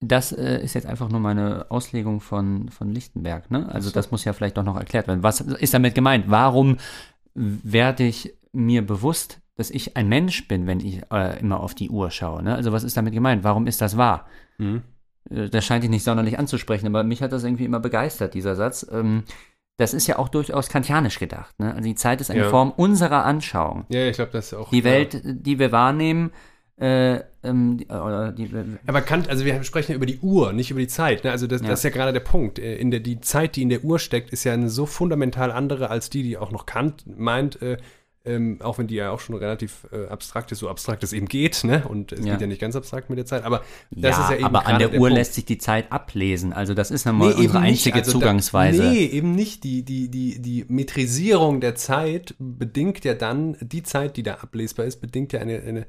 das 0.00 0.32
äh, 0.32 0.62
ist 0.62 0.74
jetzt 0.74 0.86
einfach 0.86 1.08
nur 1.10 1.20
meine 1.20 1.66
Auslegung 1.70 2.20
von, 2.20 2.68
von 2.70 2.90
Lichtenberg. 2.90 3.50
Ne? 3.50 3.68
Also 3.70 3.88
so. 3.90 3.94
das 3.94 4.10
muss 4.10 4.24
ja 4.24 4.32
vielleicht 4.32 4.56
doch 4.56 4.64
noch 4.64 4.76
erklärt 4.78 5.06
werden. 5.08 5.22
Was 5.22 5.40
ist 5.40 5.74
damit 5.74 5.94
gemeint? 5.94 6.24
Warum 6.28 6.78
werde 7.34 8.04
ich 8.04 8.34
mir 8.52 8.84
bewusst, 8.86 9.40
dass 9.56 9.70
ich 9.70 9.96
ein 9.96 10.08
Mensch 10.08 10.48
bin, 10.48 10.66
wenn 10.66 10.80
ich 10.80 11.02
äh, 11.12 11.38
immer 11.38 11.60
auf 11.60 11.74
die 11.74 11.90
Uhr 11.90 12.10
schaue? 12.10 12.42
Ne? 12.42 12.54
Also 12.54 12.72
was 12.72 12.82
ist 12.82 12.96
damit 12.96 13.12
gemeint? 13.12 13.44
Warum 13.44 13.66
ist 13.66 13.80
das 13.82 13.96
wahr? 13.96 14.26
Mhm. 14.58 14.82
Äh, 15.30 15.48
Das 15.50 15.64
scheint 15.66 15.84
dich 15.84 15.90
nicht 15.90 16.04
sonderlich 16.04 16.38
anzusprechen, 16.38 16.86
aber 16.86 17.04
mich 17.04 17.22
hat 17.22 17.32
das 17.32 17.44
irgendwie 17.44 17.66
immer 17.66 17.80
begeistert, 17.80 18.32
dieser 18.34 18.56
Satz. 18.56 18.86
Ähm, 18.90 19.24
das 19.76 19.94
ist 19.94 20.06
ja 20.06 20.18
auch 20.18 20.28
durchaus 20.28 20.68
kantianisch 20.68 21.18
gedacht. 21.18 21.58
Ne? 21.58 21.70
Also 21.74 21.84
die 21.84 21.94
Zeit 21.94 22.20
ist 22.20 22.30
eine 22.30 22.40
Ja. 22.40 22.48
Form 22.50 22.70
unserer 22.70 23.24
Anschauung. 23.24 23.84
Ja, 23.88 24.06
ich 24.06 24.16
glaube, 24.16 24.32
das 24.32 24.46
ist 24.46 24.54
auch. 24.54 24.70
Die 24.70 24.78
ja. 24.78 24.84
Welt, 24.84 25.20
die 25.24 25.58
wir 25.58 25.72
wahrnehmen, 25.72 26.32
äh, 26.80 27.20
ähm, 27.42 27.76
die, 27.78 27.86
oder 27.86 28.32
die, 28.32 28.50
Aber 28.86 29.00
Kant, 29.02 29.28
also 29.28 29.44
wir 29.44 29.62
sprechen 29.64 29.92
ja 29.92 29.96
über 29.96 30.06
die 30.06 30.18
Uhr, 30.20 30.52
nicht 30.52 30.70
über 30.70 30.80
die 30.80 30.88
Zeit. 30.88 31.24
Ne? 31.24 31.30
Also 31.30 31.46
das, 31.46 31.60
Ja. 31.62 31.68
das 31.68 31.80
ist 31.80 31.84
ja 31.84 31.90
gerade 31.90 32.12
der 32.12 32.20
Punkt. 32.20 32.58
Äh, 32.58 32.76
In 32.76 32.90
der, 32.90 33.00
die 33.00 33.20
Zeit, 33.20 33.56
die 33.56 33.62
in 33.62 33.68
der 33.68 33.84
Uhr 33.84 33.98
steckt, 33.98 34.30
ist 34.30 34.44
ja 34.44 34.52
eine 34.54 34.68
so 34.70 34.86
fundamental 34.86 35.52
andere 35.52 35.90
als 35.90 36.10
die, 36.10 36.22
die 36.22 36.36
auch 36.38 36.50
noch 36.52 36.66
Kant 36.66 37.04
meint. 37.18 37.60
Äh, 37.62 37.76
ähm, 38.26 38.58
auch 38.62 38.76
wenn 38.76 38.86
die 38.86 38.96
ja 38.96 39.10
auch 39.10 39.20
schon 39.20 39.34
relativ 39.34 39.86
äh, 39.92 40.06
abstrakt 40.08 40.52
ist, 40.52 40.58
so 40.58 40.68
abstrakt 40.68 41.02
es 41.02 41.14
eben 41.14 41.26
geht, 41.26 41.64
ne? 41.64 41.84
Und 41.88 42.12
es 42.12 42.22
Ja. 42.26 42.32
geht 42.32 42.42
ja 42.42 42.46
nicht 42.48 42.60
ganz 42.60 42.76
abstrakt 42.76 43.08
mit 43.08 43.18
der 43.18 43.24
Zeit, 43.24 43.44
aber 43.44 43.62
das 43.90 44.14
ja, 44.18 44.24
ist 44.24 44.30
ja 44.32 44.36
eben 44.36 44.44
aber 44.44 44.58
an 44.66 44.76
gerade 44.76 44.90
der 44.90 45.00
Uhr 45.00 45.08
Punkt. 45.08 45.14
lässt 45.18 45.34
sich 45.34 45.46
die 45.46 45.56
Zeit 45.56 45.90
ablesen. 45.90 46.52
Also 46.52 46.74
das 46.74 46.90
ist 46.90 47.06
nochmal 47.06 47.30
Nee, 47.30 47.36
unsere 47.46 47.60
einzige 47.60 47.94
Also 47.96 48.12
da- 48.12 48.18
Zugangsweise. 48.18 48.82
nee, 48.82 49.06
eben 49.06 49.34
nicht. 49.34 49.64
Die, 49.64 49.82
die, 49.86 50.10
die, 50.10 50.38
die 50.42 50.66
Metrisierung 50.68 51.60
der 51.62 51.76
Zeit 51.76 52.34
bedingt 52.38 53.04
ja 53.06 53.14
dann, 53.14 53.56
die 53.62 53.82
Zeit, 53.82 54.18
die 54.18 54.22
da 54.22 54.34
ablesbar 54.34 54.84
ist, 54.84 55.00
bedingt 55.00 55.32
ja 55.32 55.40
eine, 55.40 55.58
eine 55.62 55.80
äh, 55.80 55.84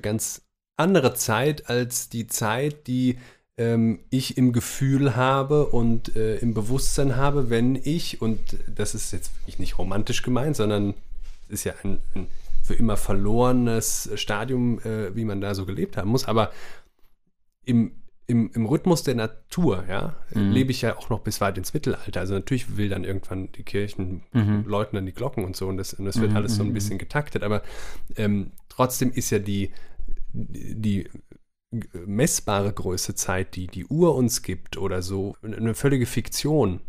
ganz 0.00 0.42
andere 0.76 1.14
Zeit 1.14 1.68
als 1.68 2.08
die 2.08 2.26
Zeit, 2.26 2.86
die 2.86 3.18
ähm, 3.56 4.00
ich 4.10 4.36
im 4.36 4.52
Gefühl 4.52 5.14
habe 5.14 5.66
und 5.66 6.16
äh, 6.16 6.36
im 6.38 6.54
Bewusstsein 6.54 7.16
habe, 7.16 7.50
wenn 7.50 7.76
ich, 7.76 8.20
und 8.20 8.40
das 8.74 8.94
ist 8.94 9.12
jetzt 9.12 9.32
wirklich 9.40 9.58
nicht 9.58 9.78
romantisch 9.78 10.22
gemeint, 10.22 10.56
sondern 10.56 10.94
es 11.48 11.60
ist 11.60 11.64
ja 11.64 11.74
ein, 11.84 12.00
ein 12.14 12.26
für 12.62 12.74
immer 12.74 12.96
verlorenes 12.96 14.10
Stadium, 14.16 14.80
äh, 14.80 15.14
wie 15.14 15.24
man 15.24 15.40
da 15.40 15.54
so 15.54 15.66
gelebt 15.66 15.96
haben 15.96 16.10
muss, 16.10 16.24
aber 16.24 16.50
im, 17.64 17.92
im, 18.26 18.50
im 18.54 18.66
Rhythmus 18.66 19.02
der 19.02 19.14
Natur, 19.14 19.84
ja, 19.88 20.16
Mhm. 20.34 20.52
lebe 20.52 20.70
ich 20.70 20.82
ja 20.82 20.96
auch 20.96 21.10
noch 21.10 21.20
bis 21.20 21.40
weit 21.40 21.58
ins 21.58 21.74
Mittelalter. 21.74 22.20
Also 22.20 22.34
natürlich 22.34 22.76
will 22.76 22.88
dann 22.88 23.04
irgendwann 23.04 23.52
die 23.52 23.62
Kirchen 23.62 24.22
Mhm. 24.32 24.64
läuten 24.66 24.96
dann 24.96 25.06
die 25.06 25.12
Glocken 25.12 25.44
und 25.44 25.56
so 25.56 25.68
und 25.68 25.76
das, 25.76 25.94
und 25.94 26.04
das 26.06 26.20
wird 26.20 26.32
Mhm, 26.32 26.36
alles 26.36 26.56
so 26.56 26.62
ein 26.64 26.68
mhm, 26.68 26.74
bisschen 26.74 26.98
getaktet, 26.98 27.42
aber 27.42 27.62
ähm, 28.16 28.52
trotzdem 28.74 29.10
ist 29.12 29.30
ja 29.30 29.38
die, 29.38 29.70
die 30.32 31.08
messbare 32.06 32.72
Größe 32.72 33.14
Zeit, 33.14 33.56
die 33.56 33.66
die 33.66 33.86
Uhr 33.86 34.14
uns 34.14 34.42
gibt 34.42 34.76
oder 34.76 35.02
so, 35.02 35.36
eine 35.42 35.74
völlige 35.74 36.06
Fiktion. 36.06 36.80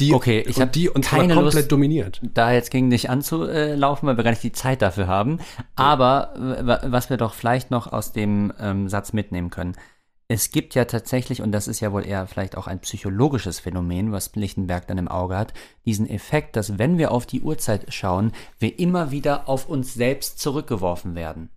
Die, 0.00 0.12
Okay, 0.12 0.40
ich 0.40 0.56
und 0.56 0.62
hab 0.62 0.72
die 0.72 0.88
uns 0.88 1.06
keine 1.06 1.34
komplett 1.34 1.54
Lust- 1.54 1.72
dominiert. 1.72 2.20
da 2.22 2.52
jetzt 2.52 2.72
gegen 2.72 2.90
dich 2.90 3.10
anzulaufen, 3.10 4.08
weil 4.08 4.16
wir 4.16 4.24
gar 4.24 4.30
nicht 4.32 4.42
die 4.42 4.50
Zeit 4.50 4.82
dafür 4.82 5.06
haben. 5.06 5.38
Aber 5.76 6.32
was 6.84 7.10
wir 7.10 7.16
doch 7.16 7.32
vielleicht 7.32 7.70
noch 7.70 7.92
aus 7.92 8.12
dem 8.12 8.52
ähm, 8.58 8.88
Satz 8.88 9.12
mitnehmen 9.12 9.50
können. 9.50 9.76
Es 10.26 10.50
gibt 10.50 10.74
ja 10.74 10.86
tatsächlich, 10.86 11.42
und 11.42 11.52
das 11.52 11.68
ist 11.68 11.80
ja 11.80 11.92
wohl 11.92 12.06
eher 12.06 12.26
vielleicht 12.26 12.56
auch 12.56 12.66
ein 12.66 12.80
psychologisches 12.80 13.60
Phänomen, 13.60 14.10
was 14.10 14.34
Lichtenberg 14.34 14.86
dann 14.86 14.96
im 14.96 15.08
Auge 15.08 15.36
hat, 15.36 15.52
diesen 15.84 16.08
Effekt, 16.08 16.56
dass 16.56 16.78
wenn 16.78 16.96
wir 16.96 17.10
auf 17.10 17.26
die 17.26 17.42
Uhrzeit 17.42 17.92
schauen, 17.92 18.32
wir 18.58 18.78
immer 18.78 19.10
wieder 19.10 19.48
auf 19.48 19.68
uns 19.68 19.92
selbst 19.92 20.38
zurückgeworfen 20.38 21.14
werden. 21.14 21.50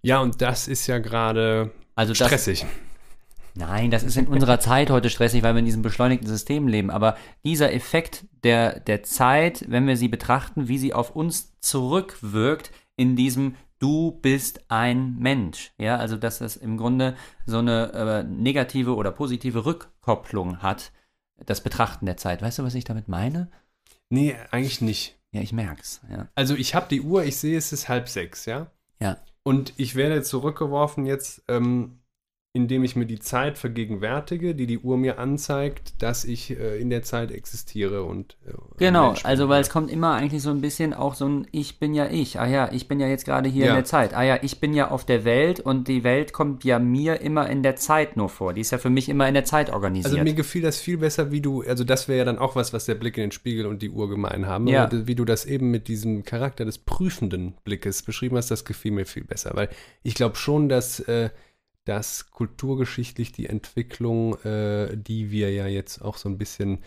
Ja, 0.00 0.20
und 0.20 0.40
das 0.40 0.68
ist 0.68 0.86
ja 0.86 0.98
gerade 0.98 1.72
Also 1.94 2.14
das, 2.14 2.28
stressig. 2.28 2.64
Nein, 3.56 3.90
das 3.90 4.02
ist 4.02 4.16
in 4.16 4.26
unserer 4.26 4.58
Zeit 4.58 4.90
heute 4.90 5.10
stressig, 5.10 5.42
weil 5.42 5.54
wir 5.54 5.60
in 5.60 5.64
diesem 5.64 5.82
beschleunigten 5.82 6.26
System 6.26 6.66
leben. 6.66 6.90
Aber 6.90 7.16
dieser 7.44 7.72
Effekt 7.72 8.24
der, 8.42 8.80
der 8.80 9.02
Zeit, 9.04 9.64
wenn 9.68 9.86
wir 9.86 9.96
sie 9.96 10.08
betrachten, 10.08 10.66
wie 10.66 10.78
sie 10.78 10.92
auf 10.92 11.14
uns 11.14 11.52
zurückwirkt, 11.60 12.72
in 12.96 13.16
diesem 13.16 13.54
du 13.84 14.12
bist 14.22 14.64
ein 14.68 15.18
Mensch. 15.18 15.74
Ja, 15.76 15.98
also 15.98 16.16
dass 16.16 16.38
das 16.38 16.56
im 16.56 16.78
Grunde 16.78 17.16
so 17.44 17.58
eine 17.58 17.92
äh, 17.92 18.22
negative 18.24 18.94
oder 18.94 19.12
positive 19.12 19.66
Rückkopplung 19.66 20.62
hat, 20.62 20.90
das 21.44 21.62
Betrachten 21.62 22.06
der 22.06 22.16
Zeit. 22.16 22.40
Weißt 22.40 22.58
du, 22.58 22.64
was 22.64 22.74
ich 22.74 22.84
damit 22.84 23.08
meine? 23.08 23.50
Nee, 24.08 24.36
eigentlich 24.50 24.80
nicht. 24.80 25.18
Ja, 25.32 25.42
ich 25.42 25.52
merk's. 25.52 26.00
Ja. 26.10 26.28
Also 26.34 26.54
ich 26.54 26.74
habe 26.74 26.86
die 26.88 27.02
Uhr, 27.02 27.24
ich 27.24 27.36
sehe, 27.36 27.58
es 27.58 27.74
ist 27.74 27.90
halb 27.90 28.08
sechs, 28.08 28.46
ja? 28.46 28.70
Ja. 29.00 29.18
Und 29.42 29.74
ich 29.76 29.96
werde 29.96 30.22
zurückgeworfen 30.22 31.04
jetzt 31.04 31.44
ähm, 31.48 31.98
indem 32.56 32.84
ich 32.84 32.94
mir 32.94 33.04
die 33.04 33.18
Zeit 33.18 33.58
vergegenwärtige, 33.58 34.54
die 34.54 34.68
die 34.68 34.78
Uhr 34.78 34.96
mir 34.96 35.18
anzeigt, 35.18 36.00
dass 36.00 36.24
ich 36.24 36.56
äh, 36.56 36.80
in 36.80 36.88
der 36.88 37.02
Zeit 37.02 37.32
existiere 37.32 38.04
und 38.04 38.36
äh, 38.46 38.52
genau, 38.76 39.16
also 39.24 39.48
weil 39.48 39.60
es 39.60 39.70
kommt 39.70 39.90
immer 39.90 40.12
eigentlich 40.14 40.40
so 40.40 40.50
ein 40.50 40.60
bisschen 40.60 40.94
auch 40.94 41.16
so 41.16 41.26
ein 41.26 41.48
Ich 41.50 41.80
bin 41.80 41.94
ja 41.94 42.06
ich. 42.06 42.38
Ah 42.38 42.46
ja, 42.46 42.70
ich 42.70 42.86
bin 42.86 43.00
ja 43.00 43.08
jetzt 43.08 43.24
gerade 43.24 43.48
hier 43.48 43.64
ja. 43.64 43.70
in 43.72 43.76
der 43.78 43.84
Zeit. 43.84 44.14
Ah 44.14 44.22
ja, 44.22 44.38
ich 44.40 44.60
bin 44.60 44.72
ja 44.72 44.92
auf 44.92 45.04
der 45.04 45.24
Welt 45.24 45.58
und 45.58 45.88
die 45.88 46.04
Welt 46.04 46.32
kommt 46.32 46.62
ja 46.62 46.78
mir 46.78 47.20
immer 47.22 47.50
in 47.50 47.64
der 47.64 47.74
Zeit 47.74 48.16
nur 48.16 48.28
vor. 48.28 48.54
Die 48.54 48.60
ist 48.60 48.70
ja 48.70 48.78
für 48.78 48.88
mich 48.88 49.08
immer 49.08 49.26
in 49.26 49.34
der 49.34 49.44
Zeit 49.44 49.70
organisiert. 49.70 50.12
Also 50.12 50.22
mir 50.22 50.34
gefiel 50.34 50.62
das 50.62 50.78
viel 50.78 50.98
besser, 50.98 51.32
wie 51.32 51.40
du, 51.40 51.62
also 51.62 51.82
das 51.82 52.06
wäre 52.06 52.18
ja 52.18 52.24
dann 52.24 52.38
auch 52.38 52.54
was, 52.54 52.72
was 52.72 52.84
der 52.84 52.94
Blick 52.94 53.16
in 53.16 53.22
den 53.22 53.32
Spiegel 53.32 53.66
und 53.66 53.82
die 53.82 53.90
Uhr 53.90 54.08
gemein 54.08 54.46
haben. 54.46 54.68
Ja. 54.68 54.88
wie 54.92 55.16
du 55.16 55.24
das 55.24 55.44
eben 55.44 55.72
mit 55.72 55.88
diesem 55.88 56.22
Charakter 56.22 56.64
des 56.64 56.78
prüfenden 56.78 57.54
Blickes 57.64 58.02
beschrieben 58.02 58.36
hast, 58.36 58.52
das 58.52 58.64
gefiel 58.64 58.92
mir 58.92 59.06
viel 59.06 59.24
besser, 59.24 59.50
weil 59.54 59.68
ich 60.04 60.14
glaube 60.14 60.36
schon, 60.36 60.68
dass 60.68 61.00
äh, 61.00 61.30
dass 61.84 62.30
kulturgeschichtlich 62.30 63.32
die 63.32 63.46
Entwicklung, 63.46 64.34
äh, 64.42 64.96
die 64.96 65.30
wir 65.30 65.52
ja 65.52 65.66
jetzt 65.66 66.00
auch 66.00 66.16
so 66.16 66.28
ein 66.28 66.38
bisschen 66.38 66.78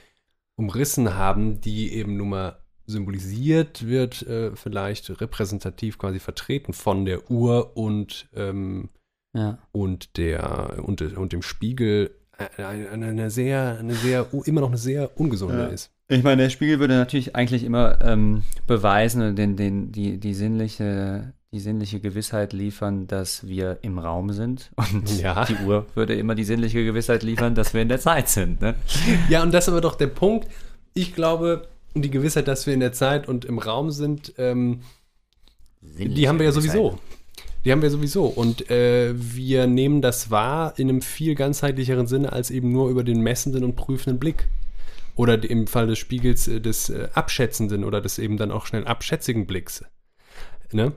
umrissen 0.56 1.16
haben, 1.16 1.62
die 1.62 1.94
eben 1.94 2.18
nun 2.18 2.30
mal 2.30 2.60
symbolisiert 2.86 3.86
wird, 3.86 4.24
äh, 4.24 4.56
vielleicht 4.56 5.22
repräsentativ 5.22 5.98
quasi 5.98 6.20
vertreten 6.20 6.74
von 6.74 7.06
der 7.06 7.30
Uhr 7.30 7.76
und, 7.76 8.30
ähm, 8.34 8.90
ja. 9.34 9.60
und, 9.72 10.18
der, 10.18 10.84
und, 10.84 11.02
und 11.02 11.34
dem 11.34 11.42
Spiegel, 11.42 12.16
äh, 12.38 12.64
eine, 12.64 13.08
eine, 13.08 13.30
sehr, 13.30 13.78
eine 13.78 13.94
sehr, 13.94 14.28
immer 14.46 14.62
noch 14.62 14.70
eine 14.70 14.78
sehr 14.78 15.20
ungesunde 15.20 15.60
ja. 15.60 15.68
ist. 15.68 15.92
Ich 16.10 16.24
meine, 16.24 16.44
der 16.44 16.50
Spiegel 16.50 16.80
würde 16.80 16.96
natürlich 16.96 17.36
eigentlich 17.36 17.64
immer 17.64 18.00
ähm, 18.02 18.44
beweisen, 18.66 19.36
den, 19.36 19.58
den, 19.58 19.92
die, 19.92 20.20
die 20.20 20.34
sinnliche 20.34 21.34
die 21.54 21.60
sinnliche 21.60 22.02
Gewissheit 22.02 22.52
liefern, 22.52 23.08
dass 23.08 23.48
wir 23.48 23.80
im 23.82 24.00
Raum 24.00 24.32
sind. 24.32 24.70
Und 24.76 25.22
ja. 25.22 25.46
die 25.46 25.56
Uhr 25.66 25.86
würde 25.96 26.14
immer 26.16 26.36
die 26.36 26.44
sinnliche 26.44 26.84
Gewissheit 26.84 27.24
liefern, 27.24 27.56
dass 27.56 27.74
wir 27.74 27.82
in 27.82 27.90
der 27.90 28.00
Zeit 28.00 28.28
sind. 28.30 28.62
Ne? 28.62 28.76
Ja, 29.30 29.44
und 29.44 29.54
das 29.54 29.66
ist 29.66 29.70
aber 29.70 29.82
doch 29.82 29.96
der 29.96 30.08
Punkt. 30.08 30.48
Ich 30.94 31.16
glaube, 31.16 31.68
die 31.94 32.12
Gewissheit, 32.12 32.48
dass 32.48 32.68
wir 32.68 32.74
in 32.74 32.80
der 32.82 32.92
Zeit 32.92 33.28
und 33.28 33.46
im 33.46 33.60
Raum 33.60 33.92
sind, 33.92 34.34
ähm, 34.38 34.82
die 35.82 36.28
haben 36.28 36.38
wir 36.38 36.46
ja 36.46 36.52
sowieso. 36.52 37.00
Die 37.64 37.72
haben 37.72 37.82
wir 37.82 37.90
sowieso. 37.90 38.26
Und 38.26 38.70
äh, 38.70 39.14
wir 39.16 39.68
nehmen 39.68 40.02
das 40.02 40.30
wahr 40.30 40.74
in 40.78 40.90
einem 40.90 41.02
viel 41.02 41.36
ganzheitlicheren 41.36 42.08
Sinne 42.08 42.34
als 42.34 42.52
eben 42.52 42.72
nur 42.72 42.90
über 42.90 43.04
den 43.04 43.22
messenden 43.22 43.64
und 43.64 43.76
prüfenden 43.76 44.20
Blick. 44.20 44.48
Oder 45.18 45.44
im 45.50 45.68
Fall 45.68 45.88
des 45.88 46.00
Spiegels 46.00 46.48
äh, 46.48 46.62
des 46.62 46.90
äh, 46.90 47.10
abschätzenden 47.14 47.84
oder 47.84 48.02
des 48.02 48.20
eben 48.20 48.38
dann 48.38 48.52
auch 48.52 48.66
schnell 48.66 48.86
abschätzigen 48.86 49.48
Blicks. 49.48 49.84
Ne? 50.72 50.94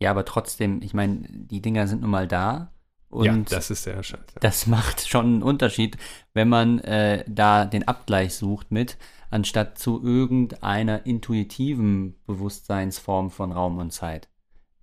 Ja, 0.00 0.10
aber 0.10 0.24
trotzdem, 0.24 0.80
ich 0.82 0.94
meine, 0.94 1.26
die 1.28 1.60
Dinger 1.60 1.86
sind 1.86 2.00
nun 2.00 2.10
mal 2.10 2.26
da. 2.26 2.72
Und 3.10 3.24
ja, 3.24 3.36
das 3.56 3.70
ist 3.70 3.82
sehr 3.82 4.02
scheiße. 4.02 4.24
Das 4.40 4.66
macht 4.66 5.06
schon 5.06 5.26
einen 5.26 5.42
Unterschied, 5.42 5.96
wenn 6.32 6.48
man 6.48 6.78
äh, 6.78 7.24
da 7.28 7.64
den 7.64 7.86
Abgleich 7.86 8.34
sucht 8.34 8.70
mit, 8.70 8.96
anstatt 9.30 9.78
zu 9.78 10.02
irgendeiner 10.02 11.04
intuitiven 11.06 12.16
Bewusstseinsform 12.26 13.30
von 13.30 13.52
Raum 13.52 13.78
und 13.78 13.92
Zeit. 13.92 14.28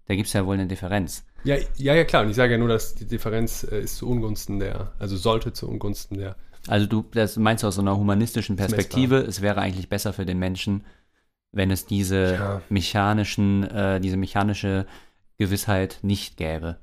Da 0.08 0.16
gibt 0.16 0.28
es 0.28 0.34
ja 0.34 0.46
wohl 0.46 0.56
eine 0.56 0.68
Differenz. 0.68 1.26
Ja, 1.44 1.56
ja, 1.78 1.96
ja, 1.96 2.04
klar. 2.04 2.24
Und 2.24 2.30
ich 2.30 2.36
sage 2.36 2.54
ja 2.54 2.58
nur, 2.58 2.68
dass 2.68 2.96
die 2.96 3.06
Differenz 3.06 3.64
äh, 3.64 3.80
ist 3.80 3.98
zu 3.98 4.08
Ungunsten 4.08 4.60
der, 4.60 4.94
also 5.00 5.16
sollte 5.18 5.54
zu 5.54 5.70
Ungunsten 5.70 6.18
der. 6.18 6.36
Also 6.68 6.88
du 6.88 7.04
das 7.12 7.38
meinst 7.38 7.64
aus 7.64 7.76
so 7.76 7.82
einer 7.82 7.98
humanistischen 7.98 8.56
Perspektive, 8.56 9.18
es 9.18 9.42
wäre 9.42 9.62
eigentlich 9.62 9.90
besser 9.90 10.14
für 10.14 10.26
den 10.26 10.40
Menschen, 10.40 10.86
wenn 11.52 11.72
es 11.72 11.86
diese 11.86 12.34
ja. 12.34 12.62
mechanischen, 12.70 13.64
äh, 13.64 14.00
diese 14.00 14.18
mechanische 14.18 14.86
Gewissheit 15.38 16.00
nicht 16.02 16.38
gäbe. 16.38 16.78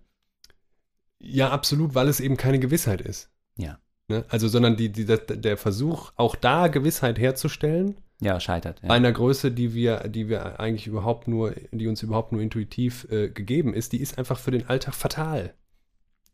Ja, 1.19 1.51
absolut, 1.51 1.95
weil 1.95 2.09
es 2.09 2.21
eben 2.21 2.37
keine 2.37 2.59
Gewissheit 2.59 3.01
ist. 3.01 3.31
Ja. 3.57 3.79
Ne? 4.09 4.25
Also, 4.29 4.49
sondern 4.49 4.77
die, 4.77 4.91
die, 4.91 5.07
der 5.07 5.57
Versuch, 5.57 6.13
auch 6.17 6.37
da 6.37 6.69
Gewissheit 6.69 7.19
herzustellen. 7.19 7.97
Ja, 8.21 8.39
scheitert. 8.41 8.81
Ja. 8.83 8.89
Bei 8.89 8.95
einer 8.95 9.13
Größe, 9.13 9.51
die 9.51 9.75
wir, 9.75 10.09
die 10.09 10.29
wir 10.29 10.61
eigentlich 10.61 10.87
überhaupt 10.87 11.27
nur, 11.29 11.55
die 11.73 11.89
uns 11.89 12.03
überhaupt 12.03 12.33
nur 12.33 12.41
intuitiv 12.41 13.07
äh, 13.11 13.29
gegeben 13.29 13.75
ist, 13.75 13.93
die 13.93 14.01
ist 14.01 14.19
einfach 14.19 14.39
für 14.39 14.51
den 14.51 14.69
Alltag 14.69 14.95
fatal. 14.95 15.55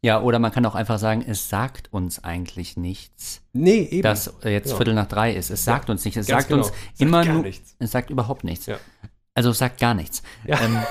Ja, 0.03 0.23
oder 0.23 0.39
man 0.39 0.51
kann 0.51 0.65
auch 0.65 0.75
einfach 0.75 0.99
sagen, 0.99 1.23
es 1.27 1.51
sagt 1.51 1.93
uns 1.93 2.25
eigentlich 2.25 2.77
nichts. 2.77 3.43
Nee, 3.53 3.83
eben. 3.91 4.03
Dass 4.03 4.33
jetzt 4.45 4.65
genau. 4.65 4.77
Viertel 4.77 4.95
nach 4.95 5.09
drei 5.09 5.35
ist. 5.35 5.51
Es 5.51 5.65
sagt 5.65 5.89
ja, 5.89 5.93
uns 5.93 6.05
nichts. 6.05 6.21
Es 6.21 6.27
sagt 6.27 6.49
genau. 6.49 6.63
uns 6.63 6.69
sagt 6.69 7.01
immer 7.01 7.25
nur. 7.25 7.43
Nichts. 7.43 7.77
Es 7.79 7.91
sagt 7.91 8.09
überhaupt 8.11 8.45
nichts. 8.45 8.67
Ja. 8.67 8.79
Also 9.35 9.51
es 9.51 9.59
sagt 9.59 9.79
gar 9.79 9.95
nichts. 9.95 10.23
Ja. 10.47 10.61
Ähm, 10.61 10.79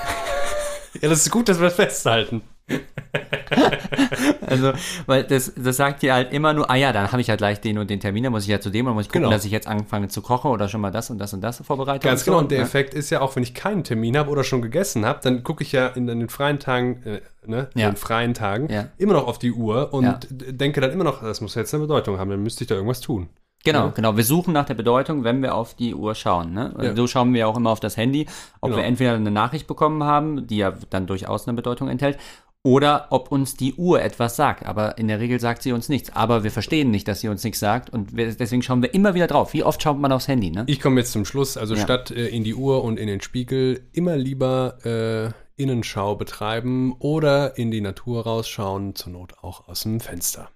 Ja, 1.00 1.08
das 1.08 1.20
ist 1.20 1.30
gut, 1.30 1.48
dass 1.48 1.58
wir 1.58 1.66
das 1.66 1.74
festhalten. 1.74 2.42
also, 4.46 4.72
weil 5.06 5.24
das, 5.24 5.52
das 5.56 5.76
sagt 5.76 6.02
dir 6.02 6.14
halt 6.14 6.32
immer 6.32 6.52
nur, 6.52 6.70
ah 6.70 6.76
ja, 6.76 6.92
dann 6.92 7.10
habe 7.10 7.20
ich 7.20 7.28
halt 7.28 7.38
gleich 7.38 7.60
den 7.60 7.78
und 7.78 7.90
den 7.90 8.00
Termin, 8.00 8.24
dann 8.24 8.32
muss 8.32 8.44
ich 8.44 8.48
ja 8.48 8.60
zu 8.60 8.70
dem, 8.70 8.86
dann 8.86 8.94
muss 8.94 9.06
ich 9.06 9.08
gucken, 9.08 9.22
genau. 9.22 9.32
dass 9.32 9.44
ich 9.44 9.50
jetzt 9.50 9.66
anfange 9.66 10.08
zu 10.08 10.22
kochen 10.22 10.50
oder 10.50 10.68
schon 10.68 10.80
mal 10.80 10.90
das 10.90 11.10
und 11.10 11.18
das 11.18 11.32
und 11.32 11.40
das 11.40 11.62
vorbereite. 11.64 12.06
Ganz 12.06 12.22
und 12.22 12.24
genau, 12.26 12.36
so. 12.38 12.42
und 12.42 12.50
der 12.50 12.58
ja. 12.58 12.64
Effekt 12.64 12.94
ist 12.94 13.10
ja 13.10 13.20
auch, 13.20 13.36
wenn 13.36 13.42
ich 13.42 13.54
keinen 13.54 13.84
Termin 13.84 14.16
habe 14.16 14.30
oder 14.30 14.44
schon 14.44 14.62
gegessen 14.62 15.04
habe, 15.04 15.20
dann 15.22 15.42
gucke 15.42 15.62
ich 15.62 15.72
ja 15.72 15.88
in, 15.88 16.08
in, 16.08 16.20
den 16.20 16.28
freien 16.28 16.58
Tagen, 16.58 17.02
äh, 17.04 17.20
ne, 17.46 17.68
in 17.74 17.80
ja. 17.80 17.90
den 17.90 17.96
freien 17.96 18.34
Tagen 18.34 18.70
ja. 18.70 18.86
immer 18.98 19.14
noch 19.14 19.26
auf 19.26 19.38
die 19.38 19.52
Uhr 19.52 19.92
und 19.92 20.28
denke 20.30 20.80
dann 20.80 20.92
immer 20.92 21.04
noch, 21.04 21.22
das 21.22 21.40
muss 21.40 21.54
jetzt 21.54 21.74
eine 21.74 21.82
Bedeutung 21.82 22.18
haben, 22.18 22.30
dann 22.30 22.42
müsste 22.42 22.64
ich 22.64 22.68
da 22.68 22.74
irgendwas 22.74 23.00
tun. 23.00 23.28
Genau, 23.62 23.86
ja. 23.86 23.92
genau. 23.94 24.16
Wir 24.16 24.24
suchen 24.24 24.54
nach 24.54 24.64
der 24.64 24.74
Bedeutung, 24.74 25.24
wenn 25.24 25.42
wir 25.42 25.54
auf 25.54 25.74
die 25.74 25.94
Uhr 25.94 26.14
schauen. 26.14 26.54
Ne? 26.54 26.74
Ja. 26.80 26.96
So 26.96 27.06
schauen 27.06 27.34
wir 27.34 27.46
auch 27.46 27.56
immer 27.56 27.70
auf 27.70 27.80
das 27.80 27.96
Handy, 27.96 28.26
ob 28.60 28.70
genau. 28.70 28.76
wir 28.78 28.84
entweder 28.84 29.14
eine 29.14 29.30
Nachricht 29.30 29.66
bekommen 29.66 30.02
haben, 30.04 30.46
die 30.46 30.58
ja 30.58 30.72
dann 30.88 31.06
durchaus 31.06 31.46
eine 31.46 31.56
Bedeutung 31.56 31.88
enthält, 31.88 32.18
oder 32.62 33.06
ob 33.10 33.32
uns 33.32 33.54
die 33.54 33.74
Uhr 33.74 34.02
etwas 34.02 34.36
sagt. 34.36 34.66
Aber 34.66 34.98
in 34.98 35.08
der 35.08 35.20
Regel 35.20 35.40
sagt 35.40 35.62
sie 35.62 35.72
uns 35.72 35.88
nichts. 35.88 36.10
Aber 36.14 36.44
wir 36.44 36.50
verstehen 36.50 36.90
nicht, 36.90 37.08
dass 37.08 37.20
sie 37.20 37.28
uns 37.28 37.42
nichts 37.42 37.60
sagt 37.60 37.90
und 37.90 38.16
wir, 38.16 38.34
deswegen 38.34 38.62
schauen 38.62 38.82
wir 38.82 38.92
immer 38.92 39.14
wieder 39.14 39.26
drauf. 39.26 39.52
Wie 39.52 39.64
oft 39.64 39.82
schaut 39.82 39.98
man 39.98 40.12
aufs 40.12 40.28
Handy? 40.28 40.50
Ne? 40.50 40.64
Ich 40.66 40.80
komme 40.80 41.00
jetzt 41.00 41.12
zum 41.12 41.24
Schluss. 41.24 41.56
Also 41.56 41.74
ja. 41.74 41.82
statt 41.82 42.10
äh, 42.10 42.28
in 42.28 42.44
die 42.44 42.54
Uhr 42.54 42.84
und 42.84 42.98
in 42.98 43.06
den 43.06 43.20
Spiegel 43.20 43.88
immer 43.92 44.16
lieber 44.16 44.78
äh, 44.84 45.62
Innenschau 45.62 46.16
betreiben 46.16 46.94
oder 46.98 47.56
in 47.58 47.70
die 47.70 47.80
Natur 47.80 48.24
rausschauen, 48.24 48.94
zur 48.94 49.12
Not 49.12 49.34
auch 49.42 49.68
aus 49.68 49.82
dem 49.82 50.00
Fenster. 50.00 50.50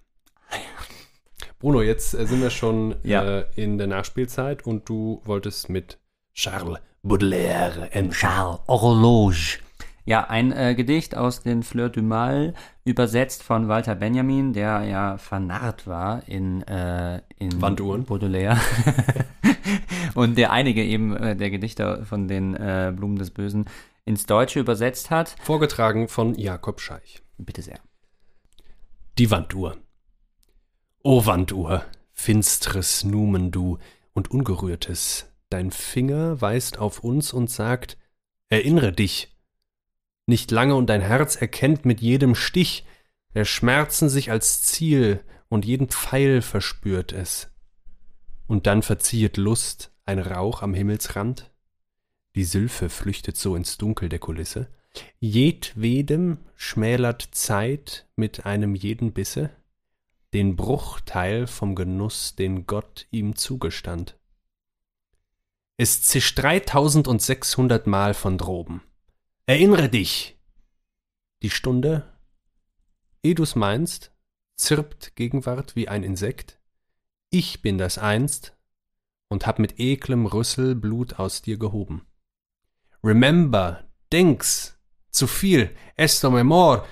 Bruno, 1.59 1.83
jetzt 1.83 2.15
äh, 2.15 2.27
sind 2.27 2.43
wir 2.43 2.51
schon 2.51 2.97
ja. 3.03 3.41
äh, 3.41 3.47
in 3.57 3.79
der 3.79 3.87
Nachspielzeit 3.87 4.67
und 4.67 4.89
du 4.89 5.23
wolltest 5.25 5.71
mit 5.71 5.99
Charles 6.35 6.79
Baudelaire 7.03 7.91
enden. 7.93 8.13
Charles 8.13 8.61
Horloge. 8.69 9.59
Ja, 10.07 10.29
ein 10.29 10.53
äh, 10.53 10.75
Gedicht 10.75 11.17
aus 11.17 11.43
den 11.43 11.63
Fleurs 11.63 11.93
du 11.93 12.03
Mal, 12.03 12.53
übersetzt 12.85 13.43
von 13.43 13.69
Walter 13.69 13.95
Benjamin, 13.95 14.53
der 14.53 14.83
ja 14.85 15.17
vernarrt 15.17 15.87
war 15.87 16.29
in, 16.29 16.63
äh, 16.63 17.23
in 17.39 17.63
Wanduhren. 17.63 18.05
Baudelaire. 18.05 18.59
und 20.15 20.37
der 20.37 20.53
einige 20.53 20.85
eben 20.85 21.17
äh, 21.17 21.35
der 21.35 21.51
Gedichter 21.51 22.05
von 22.05 22.29
den 22.29 22.55
äh, 22.55 22.93
Blumen 22.95 23.17
des 23.17 23.31
Bösen 23.31 23.65
ins 24.05 24.27
Deutsche 24.27 24.61
übersetzt 24.61 25.11
hat. 25.11 25.37
Vorgetragen 25.43 26.09
von 26.09 26.35
Jakob 26.35 26.81
Scheich. 26.81 27.23
Bitte 27.39 27.63
sehr. 27.63 27.81
Die 29.17 29.31
Wanduhr. 29.31 29.79
O 31.03 31.25
Wanduhr, 31.25 31.85
finstres 32.13 33.05
Numen 33.05 33.51
du 33.51 33.79
und 34.13 34.31
ungerührtes, 34.31 35.33
dein 35.49 35.71
Finger 35.71 36.41
weist 36.41 36.79
auf 36.79 37.01
uns 37.01 37.33
und 37.33 37.51
sagt, 37.51 37.97
erinnre 38.49 38.93
dich. 38.93 39.34
Nicht 40.27 40.51
lange 40.51 40.75
und 40.75 40.87
dein 40.87 41.01
Herz 41.01 41.37
erkennt 41.37 41.85
mit 41.85 42.01
jedem 42.01 42.35
Stich, 42.35 42.85
der 43.35 43.45
Schmerzen 43.45 44.09
sich 44.09 44.31
als 44.31 44.63
Ziel 44.63 45.21
und 45.49 45.65
jeden 45.65 45.89
Pfeil 45.89 46.41
verspürt 46.41 47.13
es. 47.13 47.51
Und 48.47 48.67
dann 48.67 48.83
verziehet 48.83 49.37
Lust 49.37 49.93
ein 50.05 50.19
Rauch 50.19 50.63
am 50.63 50.75
Himmelsrand, 50.75 51.51
die 52.35 52.45
Sylphe 52.45 52.89
flüchtet 52.89 53.37
so 53.37 53.55
ins 53.55 53.79
Dunkel 53.79 54.09
der 54.09 54.19
Kulisse, 54.19 54.69
jedwedem 55.21 56.39
schmälert 56.57 57.23
Zeit 57.33 58.07
mit 58.17 58.45
einem 58.45 58.75
jeden 58.75 59.13
Bisse, 59.13 59.51
den 60.33 60.57
Bruchteil 60.57 61.47
vom 61.47 61.75
Genuss, 61.75 62.35
den 62.35 62.67
Gott 62.67 63.07
ihm 63.11 63.37
zugestand. 63.37 64.19
Es 65.77 66.03
zischt 66.03 66.39
dreitausendsechshundert 66.39 67.87
Mal 67.87 68.15
von 68.15 68.39
droben. 68.39 68.83
Erinnere 69.47 69.91
dich! 69.91 70.39
Die 71.43 71.51
Stunde, 71.51 72.11
eh 73.23 73.35
du's 73.35 73.57
meinst, 73.57 74.11
zirpt 74.57 75.17
Gegenwart 75.17 75.77
wie 75.77 75.87
ein 75.87 76.03
Insekt. 76.03 76.59
Ich 77.29 77.61
bin 77.61 77.77
das 77.77 77.99
einst 77.99 78.57
und 79.29 79.47
hab 79.47 79.59
mit 79.59 79.79
eklem 79.79 80.25
Rüssel 80.25 80.75
Blut 80.75 81.19
aus 81.19 81.43
dir 81.43 81.59
gehoben. 81.59 82.07
Remember, 83.03 83.85
denk's, 84.11 84.79
Zu 85.11 85.27
viel, 85.27 85.77
esto 85.95 86.31
memor, 86.31 86.89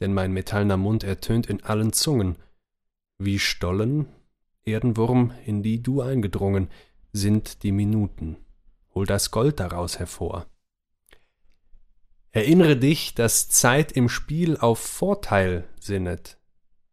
denn 0.00 0.14
mein 0.14 0.32
metallener 0.32 0.78
Mund 0.78 1.04
ertönt 1.04 1.48
in 1.48 1.62
allen 1.62 1.92
Zungen. 1.92 2.36
Wie 3.18 3.38
Stollen, 3.38 4.08
Erdenwurm, 4.64 5.34
in 5.44 5.62
die 5.62 5.82
du 5.82 6.00
eingedrungen, 6.00 6.70
sind 7.12 7.62
die 7.62 7.72
Minuten. 7.72 8.38
Hol 8.94 9.04
das 9.04 9.30
Gold 9.30 9.60
daraus 9.60 9.98
hervor. 9.98 10.49
Erinnere 12.32 12.76
dich, 12.76 13.14
dass 13.14 13.48
Zeit 13.48 13.92
im 13.92 14.08
Spiel 14.08 14.56
auf 14.56 14.78
Vorteil 14.78 15.68
sinnet. 15.80 16.38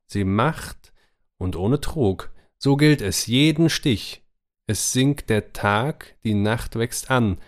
Sie 0.08 0.24
macht 0.24 0.94
und 1.38 1.56
ohne 1.56 1.80
Trug. 1.80 2.32
So 2.58 2.76
gilt 2.76 3.02
es 3.02 3.28
jeden 3.28 3.70
Stich. 3.70 4.24
Es 4.66 4.92
sinkt 4.92 5.30
der 5.30 5.54
Tag, 5.54 6.18
die 6.24 6.34
Nacht 6.34 6.76
wächst 6.76 7.12
an. 7.12 7.40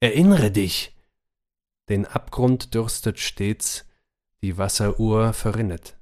Erinnere 0.00 0.50
dich! 0.50 0.94
Den 1.88 2.04
Abgrund 2.04 2.74
dürstet 2.74 3.18
stets, 3.18 3.86
die 4.42 4.58
Wasseruhr 4.58 5.32
verrinnet. 5.32 5.96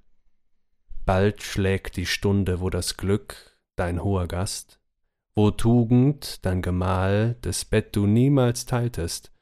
Bald 1.04 1.44
schlägt 1.44 1.96
die 1.96 2.06
Stunde, 2.06 2.60
wo 2.60 2.68
das 2.70 2.96
Glück, 2.96 3.56
dein 3.76 4.02
hoher 4.02 4.26
Gast, 4.26 4.80
wo 5.36 5.52
Tugend, 5.52 6.44
dein 6.44 6.60
Gemahl, 6.60 7.36
des 7.44 7.64
Bett 7.64 7.94
du 7.94 8.06
niemals 8.06 8.66
teiltest, 8.66 9.32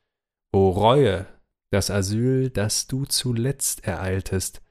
wo 0.52 0.68
Reue, 0.68 1.26
das 1.75 1.91
Asyl, 1.91 2.51
das 2.51 2.87
du 2.87 3.05
zuletzt 3.05 3.85
ereiltest, 3.85 4.62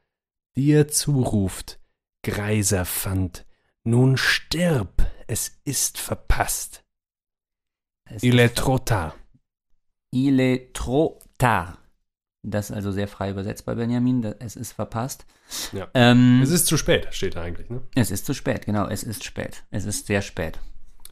dir 0.56 0.88
zuruft, 0.88 1.80
greiser 2.24 2.86
Pfand, 2.86 3.46
nun 3.84 4.16
stirb, 4.18 5.06
es 5.28 5.60
ist 5.66 5.98
verpasst. 5.98 6.84
Es 8.10 8.24
Il 8.24 8.40
est 8.40 8.56
trop 8.56 8.86
tard. 8.86 9.16
Il 10.12 10.40
est 10.40 10.74
trop 10.74 11.22
tard. 11.38 11.78
Das 12.46 12.70
ist 12.70 12.76
also 12.76 12.92
sehr 12.92 13.08
frei 13.08 13.30
übersetzt 13.32 13.66
bei 13.66 13.76
Benjamin. 13.76 14.24
Es 14.40 14.56
ist 14.56 14.74
verpasst. 14.74 15.26
Ja. 15.72 15.90
Ähm, 15.94 16.42
Es 16.42 16.52
ist 16.52 16.68
zu 16.68 16.78
spät, 16.78 17.08
steht 17.12 17.36
da 17.36 17.42
eigentlich. 17.42 17.70
Ne? 17.70 17.82
es 17.96 18.12
ist 18.12 18.26
zu 18.26 18.34
spät, 18.34 18.66
genau. 18.66 18.88
Es 18.88 19.04
ist 19.04 19.24
spät. 19.24 19.64
Es 19.72 19.86
ist 19.86 20.08
sehr 20.08 20.22
spät. 20.22 20.60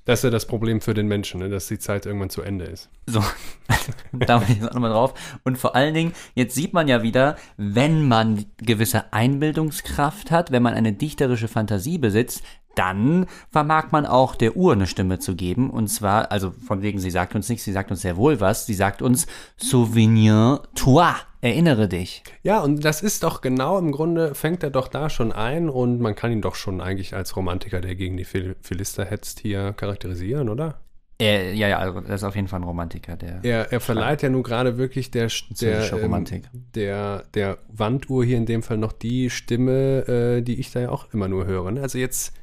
Das 0.05 0.19
ist 0.19 0.23
ja 0.23 0.29
das 0.31 0.47
Problem 0.47 0.81
für 0.81 0.95
den 0.95 1.07
Menschen, 1.07 1.41
ne? 1.41 1.49
dass 1.49 1.67
die 1.67 1.77
Zeit 1.77 2.07
irgendwann 2.07 2.31
zu 2.31 2.41
Ende 2.41 2.65
ist. 2.65 2.89
So, 3.05 3.23
da 4.11 4.39
bin 4.39 4.49
ich 4.49 4.57
jetzt 4.57 4.69
auch 4.69 4.73
nochmal 4.73 4.91
drauf. 4.91 5.13
Und 5.43 5.57
vor 5.59 5.75
allen 5.75 5.93
Dingen, 5.93 6.13
jetzt 6.33 6.55
sieht 6.55 6.73
man 6.73 6.87
ja 6.87 7.03
wieder, 7.03 7.35
wenn 7.57 8.07
man 8.07 8.45
gewisse 8.57 9.13
Einbildungskraft 9.13 10.31
hat, 10.31 10.51
wenn 10.51 10.63
man 10.63 10.73
eine 10.73 10.93
dichterische 10.93 11.47
Fantasie 11.47 11.99
besitzt, 11.99 12.43
dann 12.75 13.27
vermag 13.49 13.91
man 13.91 14.05
auch 14.05 14.35
der 14.35 14.55
Uhr 14.55 14.73
eine 14.73 14.87
Stimme 14.87 15.19
zu 15.19 15.35
geben. 15.35 15.69
Und 15.69 15.87
zwar, 15.87 16.31
also 16.31 16.51
von 16.51 16.81
wegen, 16.81 16.99
sie 16.99 17.11
sagt 17.11 17.35
uns 17.35 17.49
nichts, 17.49 17.65
sie 17.65 17.71
sagt 17.71 17.91
uns 17.91 18.01
sehr 18.01 18.17
wohl 18.17 18.39
was. 18.39 18.65
Sie 18.65 18.73
sagt 18.73 19.01
uns, 19.01 19.27
Souvenir 19.57 20.61
toi, 20.75 21.11
erinnere 21.41 21.87
dich. 21.87 22.23
Ja, 22.43 22.61
und 22.61 22.83
das 22.85 23.01
ist 23.01 23.23
doch 23.23 23.41
genau 23.41 23.77
im 23.77 23.91
Grunde, 23.91 24.35
fängt 24.35 24.63
er 24.63 24.69
doch 24.69 24.87
da 24.87 25.09
schon 25.09 25.31
ein 25.31 25.69
und 25.69 25.99
man 25.99 26.15
kann 26.15 26.31
ihn 26.31 26.41
doch 26.41 26.55
schon 26.55 26.81
eigentlich 26.81 27.15
als 27.15 27.35
Romantiker, 27.35 27.81
der 27.81 27.95
gegen 27.95 28.17
die 28.17 28.25
Phil 28.25 28.55
Philister 28.61 29.05
hetzt, 29.05 29.39
hier 29.39 29.73
charakterisieren, 29.73 30.49
oder? 30.49 30.81
Äh, 31.21 31.53
ja, 31.53 31.67
ja, 31.67 31.77
also 31.77 32.01
das 32.01 32.21
ist 32.21 32.23
auf 32.23 32.35
jeden 32.35 32.47
Fall 32.47 32.61
ein 32.61 32.63
Romantiker, 32.63 33.15
der. 33.15 33.41
Er, 33.43 33.71
er 33.71 33.79
verleiht 33.79 34.23
ja 34.23 34.29
nun 34.29 34.41
gerade 34.41 34.77
wirklich 34.77 35.11
der, 35.11 35.27
der, 35.61 35.93
ähm, 35.93 36.25
der, 36.73 37.25
der 37.35 37.59
Wanduhr 37.67 38.25
hier 38.25 38.37
in 38.37 38.47
dem 38.47 38.63
Fall 38.63 38.77
noch 38.77 38.91
die 38.91 39.29
Stimme, 39.29 40.07
äh, 40.07 40.41
die 40.41 40.59
ich 40.59 40.71
da 40.71 40.79
ja 40.79 40.89
auch 40.89 41.13
immer 41.13 41.27
nur 41.27 41.45
höre. 41.45 41.69
Ne? 41.71 41.81
Also 41.81 41.99
jetzt 41.99 42.33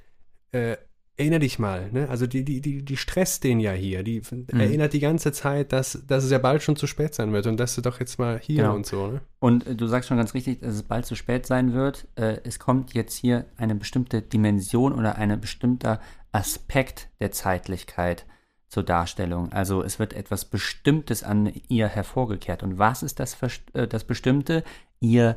äh, 0.52 0.76
erinnere 1.16 1.40
dich 1.40 1.58
mal, 1.58 1.90
ne? 1.90 2.08
Also 2.08 2.28
die, 2.28 2.44
die, 2.44 2.60
die, 2.60 2.84
die 2.84 2.96
stresst 2.96 3.42
den 3.42 3.58
ja 3.58 3.72
hier. 3.72 4.02
Die 4.04 4.22
Mhm. 4.30 4.60
erinnert 4.60 4.92
die 4.92 5.00
ganze 5.00 5.32
Zeit, 5.32 5.72
dass, 5.72 6.04
dass 6.06 6.22
es 6.24 6.30
ja 6.30 6.38
bald 6.38 6.62
schon 6.62 6.76
zu 6.76 6.86
spät 6.86 7.12
sein 7.14 7.32
wird 7.32 7.46
und 7.48 7.58
dass 7.58 7.74
du 7.74 7.80
doch 7.80 7.98
jetzt 7.98 8.18
mal 8.20 8.38
hier 8.38 8.62
Genau. 8.62 8.76
und 8.76 8.86
so, 8.86 9.08
ne? 9.08 9.20
Und 9.40 9.66
äh, 9.66 9.74
du 9.74 9.86
sagst 9.88 10.08
schon 10.08 10.16
ganz 10.16 10.34
richtig, 10.34 10.60
dass 10.60 10.74
es 10.74 10.84
bald 10.84 11.06
zu 11.06 11.16
spät 11.16 11.44
sein 11.46 11.72
wird. 11.72 12.06
Äh, 12.14 12.38
es 12.44 12.58
kommt 12.60 12.94
jetzt 12.94 13.16
hier 13.16 13.46
eine 13.56 13.74
bestimmte 13.74 14.22
Dimension 14.22 14.92
oder 14.92 15.16
ein 15.16 15.40
bestimmter 15.40 16.00
Aspekt 16.30 17.08
der 17.20 17.32
Zeitlichkeit 17.32 18.24
zur 18.68 18.84
Darstellung. 18.84 19.50
Also 19.50 19.82
es 19.82 19.98
wird 19.98 20.12
etwas 20.12 20.44
Bestimmtes 20.44 21.24
an 21.24 21.52
ihr 21.68 21.88
hervorgekehrt. 21.88 22.62
Und 22.62 22.78
was 22.78 23.02
ist 23.02 23.18
das, 23.18 23.36
äh, 23.72 23.88
das 23.88 24.04
Bestimmte? 24.04 24.62
Ihr 25.00 25.36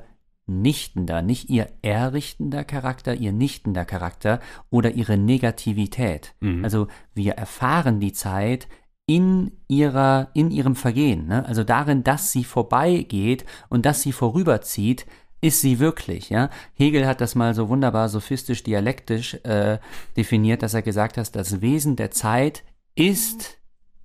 nichtender, 0.52 1.22
nicht 1.22 1.50
ihr 1.50 1.70
errichtender 1.82 2.64
Charakter, 2.64 3.16
ihr 3.16 3.32
nichtender 3.32 3.86
Charakter 3.86 4.40
oder 4.70 4.92
ihre 4.92 5.18
Negativität. 5.18 6.36
Also 6.64 6.88
wir 7.14 7.34
erfahren 7.34 8.00
die 8.00 8.14
Zeit 8.14 8.68
in 9.06 9.52
ihrer, 9.68 10.30
in 10.34 10.52
ihrem 10.52 10.76
Vergehen, 10.76 11.28
ne? 11.28 11.46
also 11.46 11.64
darin, 11.64 12.04
dass 12.04 12.32
sie 12.32 12.44
vorbeigeht 12.44 13.46
und 13.70 13.86
dass 13.86 14.02
sie 14.02 14.12
vorüberzieht, 14.12 15.06
ist 15.42 15.62
sie 15.62 15.80
wirklich, 15.80 16.30
ja. 16.30 16.50
Hegel 16.76 17.08
hat 17.08 17.20
das 17.20 17.34
mal 17.34 17.56
so 17.56 17.68
wunderbar 17.68 18.10
sophistisch 18.10 18.62
dialektisch 18.64 19.34
äh, 19.44 19.80
definiert, 20.16 20.62
dass 20.62 20.76
er 20.76 20.84
gesagt 20.84 21.18
hat, 21.18 21.36
das 21.36 21.62
Wesen 21.62 21.96
der 21.96 22.12
Zeit 22.12 22.64
ist, 22.96 23.58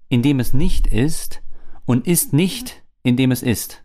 indem 0.08 0.40
es 0.40 0.54
nicht 0.54 0.86
ist 0.86 1.42
und 1.84 2.06
ist 2.06 2.32
nicht, 2.32 2.82
indem 3.02 3.32
es 3.32 3.42
ist. 3.42 3.84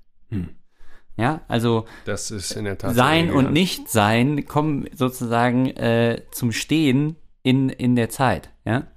Ja, 1.22 1.42
also 1.48 1.86
Das 2.06 2.32
ist 2.32 2.52
in 2.54 2.66
der 2.66 2.78
Tat. 2.78 2.96
sein 2.96 3.28
sehr 3.28 3.36
und. 3.36 3.54
Nichtsein 3.54 4.46
kommen 4.46 4.90
sozusagen 4.94 5.68
äh, 5.68 6.24
zum 6.32 6.52
Stehen 6.52 7.16
in, 7.44 7.70
in 7.70 7.96
der 7.96 8.10
Zeit. 8.10 8.50
Ja? 8.66 8.88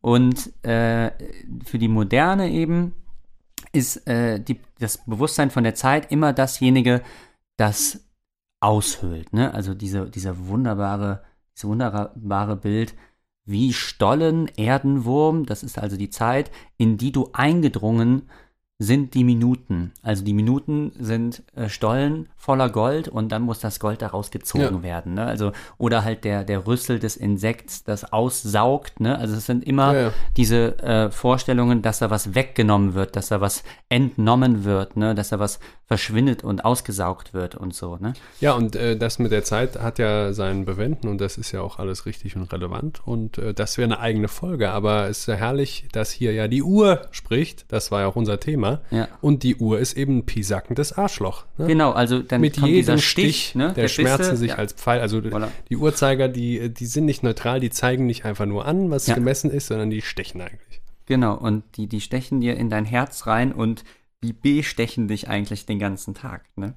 Und 0.00 0.52
äh, 0.64 1.10
für 1.64 1.78
die 1.78 1.88
Moderne 1.88 2.50
eben 2.50 2.94
ist 3.72 4.06
äh, 4.06 4.38
die, 4.38 4.60
das 4.78 4.98
Bewusstsein 5.06 5.50
von 5.50 5.64
der 5.64 5.74
Zeit 5.74 6.12
immer 6.12 6.32
dasjenige, 6.32 7.02
das 7.56 8.06
aushöhlt. 8.60 9.32
Ne? 9.32 9.52
Also 9.52 9.74
diese, 9.74 10.08
dieser 10.08 10.46
wunderbare, 10.46 11.24
dieses 11.54 11.68
wunderbare 11.68 12.56
Bild, 12.56 12.94
wie 13.44 13.72
Stollen, 13.72 14.48
Erdenwurm, 14.56 15.46
das 15.46 15.62
ist 15.62 15.78
also 15.78 15.96
die 15.96 16.10
Zeit, 16.10 16.50
in 16.76 16.96
die 16.96 17.12
du 17.12 17.30
eingedrungen 17.32 18.28
sind 18.78 19.14
die 19.14 19.24
Minuten. 19.24 19.92
Also 20.02 20.22
die 20.22 20.34
Minuten 20.34 20.92
sind 20.98 21.42
äh, 21.54 21.70
Stollen 21.70 22.28
voller 22.36 22.68
Gold 22.68 23.08
und 23.08 23.32
dann 23.32 23.40
muss 23.42 23.58
das 23.60 23.80
Gold 23.80 24.02
daraus 24.02 24.30
gezogen 24.30 24.76
Ja. 24.76 24.82
werden. 24.82 25.14
Ne? 25.14 25.24
Also, 25.24 25.52
oder 25.78 26.04
halt 26.04 26.24
der, 26.24 26.44
der 26.44 26.66
Rüssel 26.66 26.98
des 26.98 27.16
Insekts, 27.16 27.84
das 27.84 28.12
aussaugt. 28.12 29.00
Ne? 29.00 29.16
Also 29.18 29.34
es 29.34 29.46
sind 29.46 29.64
immer 29.64 29.94
Ja, 29.94 30.00
ja. 30.02 30.12
diese 30.36 30.78
äh, 30.82 31.10
Vorstellungen, 31.10 31.80
dass 31.80 32.00
da 32.00 32.10
was 32.10 32.34
weggenommen 32.34 32.92
wird, 32.92 33.16
dass 33.16 33.28
da 33.28 33.40
was 33.40 33.64
entnommen 33.88 34.64
wird, 34.64 34.96
ne? 34.98 35.14
dass 35.14 35.30
da 35.30 35.38
was 35.38 35.58
verschwindet 35.86 36.42
und 36.42 36.64
ausgesaugt 36.64 37.32
wird 37.32 37.54
und 37.54 37.72
so. 37.72 37.96
Ne? 37.96 38.14
Ja, 38.40 38.54
und 38.54 38.74
äh, 38.74 38.96
das 38.96 39.20
mit 39.20 39.30
der 39.30 39.44
Zeit 39.44 39.78
hat 39.78 40.00
ja 40.00 40.32
seinen 40.32 40.64
Bewenden 40.64 41.06
und 41.08 41.20
das 41.20 41.38
ist 41.38 41.52
ja 41.52 41.60
auch 41.60 41.78
alles 41.78 42.06
richtig 42.06 42.34
und 42.34 42.52
relevant 42.52 43.06
und 43.06 43.38
äh, 43.38 43.54
das 43.54 43.78
wäre 43.78 43.84
eine 43.86 44.00
eigene 44.00 44.26
Folge, 44.26 44.70
aber 44.70 45.08
es 45.08 45.20
ist 45.20 45.26
ja 45.28 45.34
herrlich, 45.34 45.86
dass 45.92 46.10
hier 46.10 46.32
ja 46.32 46.48
die 46.48 46.64
Uhr 46.64 47.02
spricht, 47.12 47.66
das 47.68 47.92
war 47.92 48.00
ja 48.00 48.08
auch 48.08 48.16
unser 48.16 48.40
Thema 48.40 48.80
Ja. 48.90 49.06
und 49.20 49.44
die 49.44 49.56
Uhr 49.56 49.78
ist 49.78 49.96
eben 49.96 50.18
ein 50.18 50.26
piesackendes 50.26 50.92
Arschloch. 50.92 51.44
Ne? 51.56 51.68
Genau, 51.68 51.92
also 51.92 52.18
dann 52.20 52.40
Mit 52.40 52.56
kommt 52.56 52.66
jedem 52.66 52.98
Stich, 52.98 53.36
Stich, 53.50 53.54
ne? 53.54 53.72
der, 53.72 53.86
schmerzen 53.86 54.18
Bisse, 54.22 54.36
sich 54.38 54.50
ja. 54.50 54.56
als 54.56 54.72
Pfeil. 54.72 55.00
Also 55.00 55.18
Voilà. 55.18 55.48
die 55.68 55.76
Uhrzeiger, 55.76 56.26
die, 56.26 56.68
die 56.68 56.86
sind 56.86 57.04
nicht 57.04 57.22
neutral, 57.22 57.60
die 57.60 57.70
zeigen 57.70 58.06
nicht 58.06 58.24
einfach 58.24 58.46
nur 58.46 58.66
an, 58.66 58.90
was 58.90 59.06
Ja. 59.06 59.14
gemessen 59.14 59.52
ist, 59.52 59.68
sondern 59.68 59.90
die 59.90 60.02
stechen 60.02 60.40
eigentlich. 60.40 60.80
Genau, 61.06 61.36
und 61.36 61.62
die, 61.76 61.86
die 61.86 62.00
stechen 62.00 62.40
dir 62.40 62.56
in 62.56 62.70
dein 62.70 62.84
Herz 62.84 63.28
rein 63.28 63.52
und 63.52 63.84
die 64.22 64.32
bestechen 64.32 65.08
dich 65.08 65.28
eigentlich 65.28 65.66
den 65.66 65.78
ganzen 65.78 66.14
Tag. 66.14 66.46
Ne? 66.56 66.74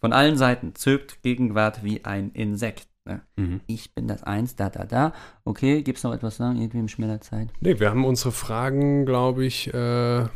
Von 0.00 0.12
allen 0.12 0.36
Seiten 0.36 0.74
zögt 0.74 1.22
Gegenwart 1.22 1.82
wie 1.82 2.04
ein 2.04 2.30
Insekt. 2.32 2.88
Ne? 3.04 3.22
Mhm. 3.36 3.60
Ich 3.66 3.94
bin 3.94 4.06
das 4.06 4.22
Eins, 4.22 4.56
da, 4.56 4.70
da, 4.70 4.84
da. 4.84 5.12
Okay, 5.44 5.82
gibt's 5.82 6.02
noch 6.02 6.12
etwas 6.12 6.36
sagen? 6.36 6.60
Irgendwie 6.60 6.78
im 6.78 6.88
schneller 6.88 7.20
Zeit? 7.20 7.48
Nee, 7.60 7.80
wir 7.80 7.90
haben 7.90 8.04
unsere 8.04 8.32
Fragen, 8.32 9.06
glaube 9.06 9.44
ich, 9.44 9.72
äh, 9.72 10.26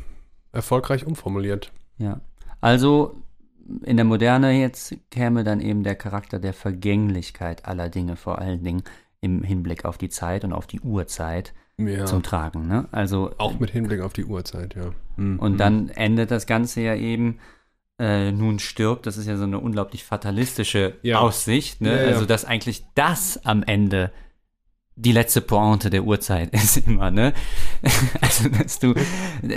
erfolgreich 0.53 1.07
umformuliert. 1.07 1.73
Ja. 1.99 2.21
Also 2.61 3.23
in 3.85 3.97
der 3.97 4.05
Moderne 4.07 4.53
jetzt 4.53 4.97
käme 5.11 5.45
dann 5.45 5.61
eben 5.61 5.83
der 5.83 5.95
Charakter 5.95 6.39
der 6.39 6.55
Vergänglichkeit 6.55 7.67
aller 7.67 7.91
Dinge, 7.91 8.17
vor 8.17 8.39
allen 8.39 8.65
Dingen 8.65 8.83
im 9.21 9.43
Hinblick 9.43 9.85
auf 9.85 9.99
die 9.99 10.09
Zeit 10.09 10.45
und 10.45 10.53
auf 10.53 10.67
die 10.67 10.81
Uhrzeit 10.81 11.53
Ja. 11.79 12.07
zum 12.07 12.23
Tragen. 12.23 12.67
Ne? 12.67 12.87
Also 12.91 13.33
auch 13.39 13.59
mit 13.61 13.71
Hinblick 13.71 14.01
auf 14.01 14.13
die 14.13 14.25
Uhrzeit, 14.25 14.75
ja. 14.75 14.91
Mhm. 15.17 15.39
Und 15.39 15.59
dann 15.59 15.89
endet 15.91 16.31
das 16.31 16.47
Ganze 16.47 16.81
ja 16.81 16.95
eben, 16.97 17.39
äh, 18.01 18.33
nun 18.33 18.59
stirbt, 18.59 19.07
das 19.07 19.17
ist 19.17 19.27
ja 19.27 19.37
so 19.37 19.45
eine 19.45 19.59
unglaublich 19.59 20.05
fatalistische 20.05 20.95
Ja. 21.03 21.19
Aussicht, 21.21 21.81
ne? 21.81 21.91
Ja, 21.97 22.03
ja. 22.03 22.09
Also, 22.09 22.27
dass 22.27 22.45
eigentlich 22.45 22.85
das 22.95 23.45
am 23.45 23.63
Ende 23.63 24.13
die 24.99 25.13
letzte 25.13 25.41
Pointe 25.41 25.91
der 25.91 26.05
Uhrzeit 26.05 26.51
ist 26.53 26.77
immer, 26.87 27.11
ne? 27.11 27.33
Also, 28.21 28.49
dass 28.49 28.79
du, 28.79 28.95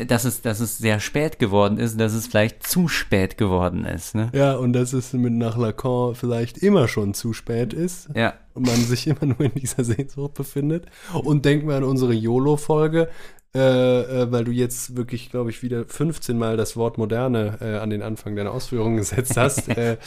dass 0.08 0.24
es, 0.26 0.42
dass 0.42 0.60
es 0.60 0.78
sehr 0.78 1.00
spät 1.00 1.40
geworden 1.40 1.78
ist, 1.78 2.00
dass 2.00 2.14
es 2.14 2.28
vielleicht 2.28 2.66
zu 2.66 2.88
spät 2.88 3.38
geworden 3.38 3.86
ist, 3.86 4.16
ne? 4.16 4.30
Ja, 4.34 4.56
und 4.56 4.74
dass 4.74 4.94
es 4.94 5.14
mit 5.14 5.34
nach 5.34 5.58
Lacan 5.58 6.16
vielleicht 6.16 6.60
immer 6.60 6.88
schon 6.88 7.14
zu 7.14 7.34
spät 7.34 7.74
ist 7.74 8.10
Ja, 8.16 8.36
und 8.54 8.68
man 8.68 8.76
sich 8.76 9.08
immer 9.08 9.26
nur 9.26 9.42
in 9.42 9.54
dieser 9.56 9.84
Sehnsucht 9.84 10.36
befindet. 10.36 10.86
Und 11.14 11.46
denken 11.46 11.68
wir 11.68 11.76
an 11.76 11.84
unsere 11.84 12.14
YOLO-Folge. 12.14 13.10
äh, 13.54 14.22
äh, 14.22 14.32
weil 14.32 14.46
du 14.46 14.52
jetzt 14.52 14.96
wirklich, 14.96 15.30
glaube 15.30 15.50
ich, 15.50 15.62
wieder 15.62 15.84
15 15.86 16.38
Mal 16.38 16.56
das 16.56 16.78
Wort 16.78 16.98
Moderne 16.98 17.58
äh, 17.60 17.78
an 17.80 17.90
den 17.90 18.02
Anfang 18.02 18.38
deiner 18.38 18.52
Ausführungen 18.52 18.96
gesetzt 18.96 19.36
hast. 19.36 19.68
äh, 19.78 19.98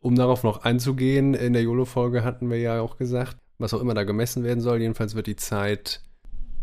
um 0.00 0.16
darauf 0.16 0.42
noch 0.42 0.64
einzugehen, 0.64 1.34
in 1.34 1.52
der 1.52 1.62
YOLO-Folge 1.62 2.24
hatten 2.24 2.50
wir 2.50 2.58
ja 2.58 2.80
auch 2.80 2.96
gesagt, 2.96 3.36
was 3.58 3.74
auch 3.74 3.80
immer 3.80 3.94
da 3.94 4.04
gemessen 4.04 4.44
werden 4.44 4.60
soll, 4.60 4.80
jedenfalls 4.80 5.14
wird 5.14 5.26
die 5.26 5.36
Zeit 5.36 6.00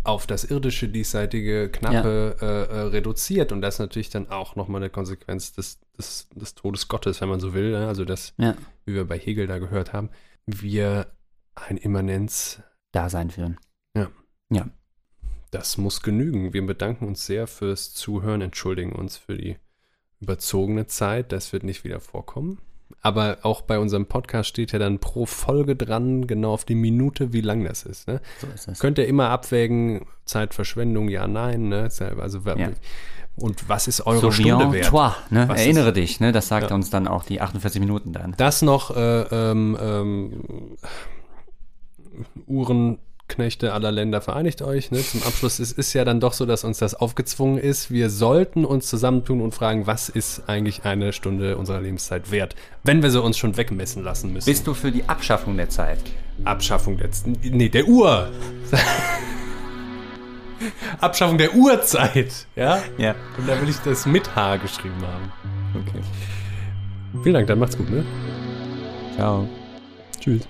auf 0.04 0.28
das 0.28 0.44
irdische, 0.44 0.90
diesseitige, 0.90 1.70
knappe 1.70 2.36
ja. 2.40 2.48
äh, 2.48 2.64
äh, 2.64 2.82
reduziert. 2.90 3.52
Und 3.52 3.62
das 3.62 3.76
ist 3.76 3.80
natürlich 3.80 4.10
dann 4.10 4.30
auch 4.30 4.56
nochmal 4.56 4.82
eine 4.82 4.90
Konsequenz 4.90 5.54
des, 5.54 5.80
des, 5.98 6.28
des, 6.36 6.56
Todes 6.56 6.90
Gottes, 6.90 7.22
wenn 7.22 7.30
man 7.30 7.40
so 7.40 7.54
will. 7.54 7.72
Ne? 7.72 7.88
Also 7.88 8.04
das, 8.04 8.34
ja. 8.38 8.56
wie 8.86 8.96
wir 8.96 9.06
bei 9.06 9.18
Hegel 9.18 9.48
da 9.48 9.60
gehört 9.60 9.94
haben, 9.94 10.10
wir 10.46 11.08
ein 11.56 11.78
Immanenz 11.78 12.62
Dasein 12.92 13.32
führen. 13.32 13.58
Ja. 13.96 14.10
Ja. 14.50 14.68
Das 15.52 15.78
muss 15.78 16.02
genügen. 16.02 16.54
Wir 16.54 16.66
bedanken 16.66 17.08
uns 17.08 17.26
sehr 17.26 17.48
fürs 17.48 17.94
Zuhören, 17.94 18.42
entschuldigen 18.42 18.92
uns 18.92 19.18
für 19.18 19.38
die 19.38 19.58
überzogene 20.20 20.88
Zeit. 20.88 21.32
Das 21.32 21.54
wird 21.54 21.64
nicht 21.64 21.84
wieder 21.84 22.00
vorkommen. 22.00 22.60
Aber 23.02 23.40
auch 23.42 23.62
bei 23.62 23.80
unserem 23.80 24.06
Podcast 24.06 24.50
steht 24.50 24.72
ja 24.72 24.80
dann 24.80 25.00
pro 25.00 25.26
Folge 25.26 25.76
dran, 25.76 26.26
genau 26.26 26.54
auf 26.54 26.64
die 26.64 26.76
Minute, 26.76 27.34
wie 27.34 27.42
lang 27.42 27.66
das 27.66 27.84
ist. 27.84 28.08
Ne? 28.08 28.22
So 28.40 28.48
ist 28.48 28.68
es. 28.68 28.80
Könnt 28.80 28.98
ihr 28.98 29.08
immer 29.08 29.30
abwägen, 29.30 30.06
Zeitverschwendung, 30.26 31.10
ja, 31.10 31.28
nein. 31.28 31.68
Ne? 31.68 31.90
Also, 32.18 32.40
ja. 32.46 32.70
Und 33.36 33.68
was 33.68 33.88
ist 33.88 34.06
eure 34.06 34.20
so 34.20 34.32
Stunde 34.32 34.72
wert? 34.72 34.88
Toi, 34.88 35.10
ne? 35.32 35.50
Erinnere 35.50 35.90
ist, 35.90 35.98
dich, 35.98 36.20
ne? 36.20 36.32
das 36.32 36.48
sagt 36.48 36.70
ja. 36.70 36.76
uns 36.76 36.92
dann 36.92 37.08
auch 37.08 37.26
die 37.26 37.42
48 37.42 37.80
Minuten 37.80 38.14
dann. 38.14 38.36
Das 38.38 38.62
noch 38.62 38.96
äh, 38.96 39.22
ähm, 39.24 39.78
ähm, 39.82 40.78
Uhren 42.46 43.00
Knechte 43.34 43.74
aller 43.74 43.92
Länder 43.92 44.22
vereinigt 44.22 44.62
euch. 44.62 44.92
Ne? 44.92 45.04
Zum 45.04 45.24
Abschluss 45.24 45.60
es 45.60 45.72
ist 45.72 45.94
ja 45.94 46.06
dann 46.06 46.20
doch 46.20 46.34
so, 46.34 46.46
dass 46.46 46.64
uns 46.64 46.78
das 46.78 46.96
aufgezwungen 46.96 47.58
ist. 47.58 47.92
Wir 47.92 48.10
sollten 48.10 48.66
uns 48.66 48.88
zusammentun 48.88 49.42
und 49.42 49.54
fragen, 49.54 49.88
was 49.88 50.10
ist 50.10 50.44
eigentlich 50.48 50.86
eine 50.86 51.14
Stunde 51.14 51.58
unserer 51.58 51.82
Lebenszeit 51.82 52.32
wert, 52.32 52.56
wenn 52.84 53.02
wir 53.02 53.12
sie 53.12 53.22
uns 53.22 53.38
schon 53.38 53.58
wegmessen 53.58 54.04
lassen 54.04 54.34
müssen. 54.34 54.46
Bist 54.46 54.68
du 54.68 54.74
für 54.74 54.92
die 54.92 55.04
Abschaffung 55.06 55.58
der 55.58 55.70
Zeit? 55.70 56.00
Abschaffung 56.46 56.98
der 56.98 57.10
Nee, 57.44 57.70
der 57.70 57.88
Uhr. 57.88 58.30
Abschaffung 61.00 61.38
der 61.38 61.54
Uhrzeit, 61.54 62.48
ja? 62.56 62.82
Ja. 62.98 63.16
Und 63.38 63.48
da 63.48 63.60
will 63.62 63.70
ich 63.70 63.78
das 63.78 64.06
mit 64.06 64.36
H 64.36 64.58
geschrieben 64.58 65.02
haben. 65.02 65.32
Okay. 65.76 66.02
Vielen 67.24 67.36
Dank, 67.36 67.48
dann 67.48 67.60
macht's 67.60 67.78
gut, 67.78 67.90
ne? 67.90 68.04
Ciao. 69.16 69.48
Tschüss. 70.20 70.48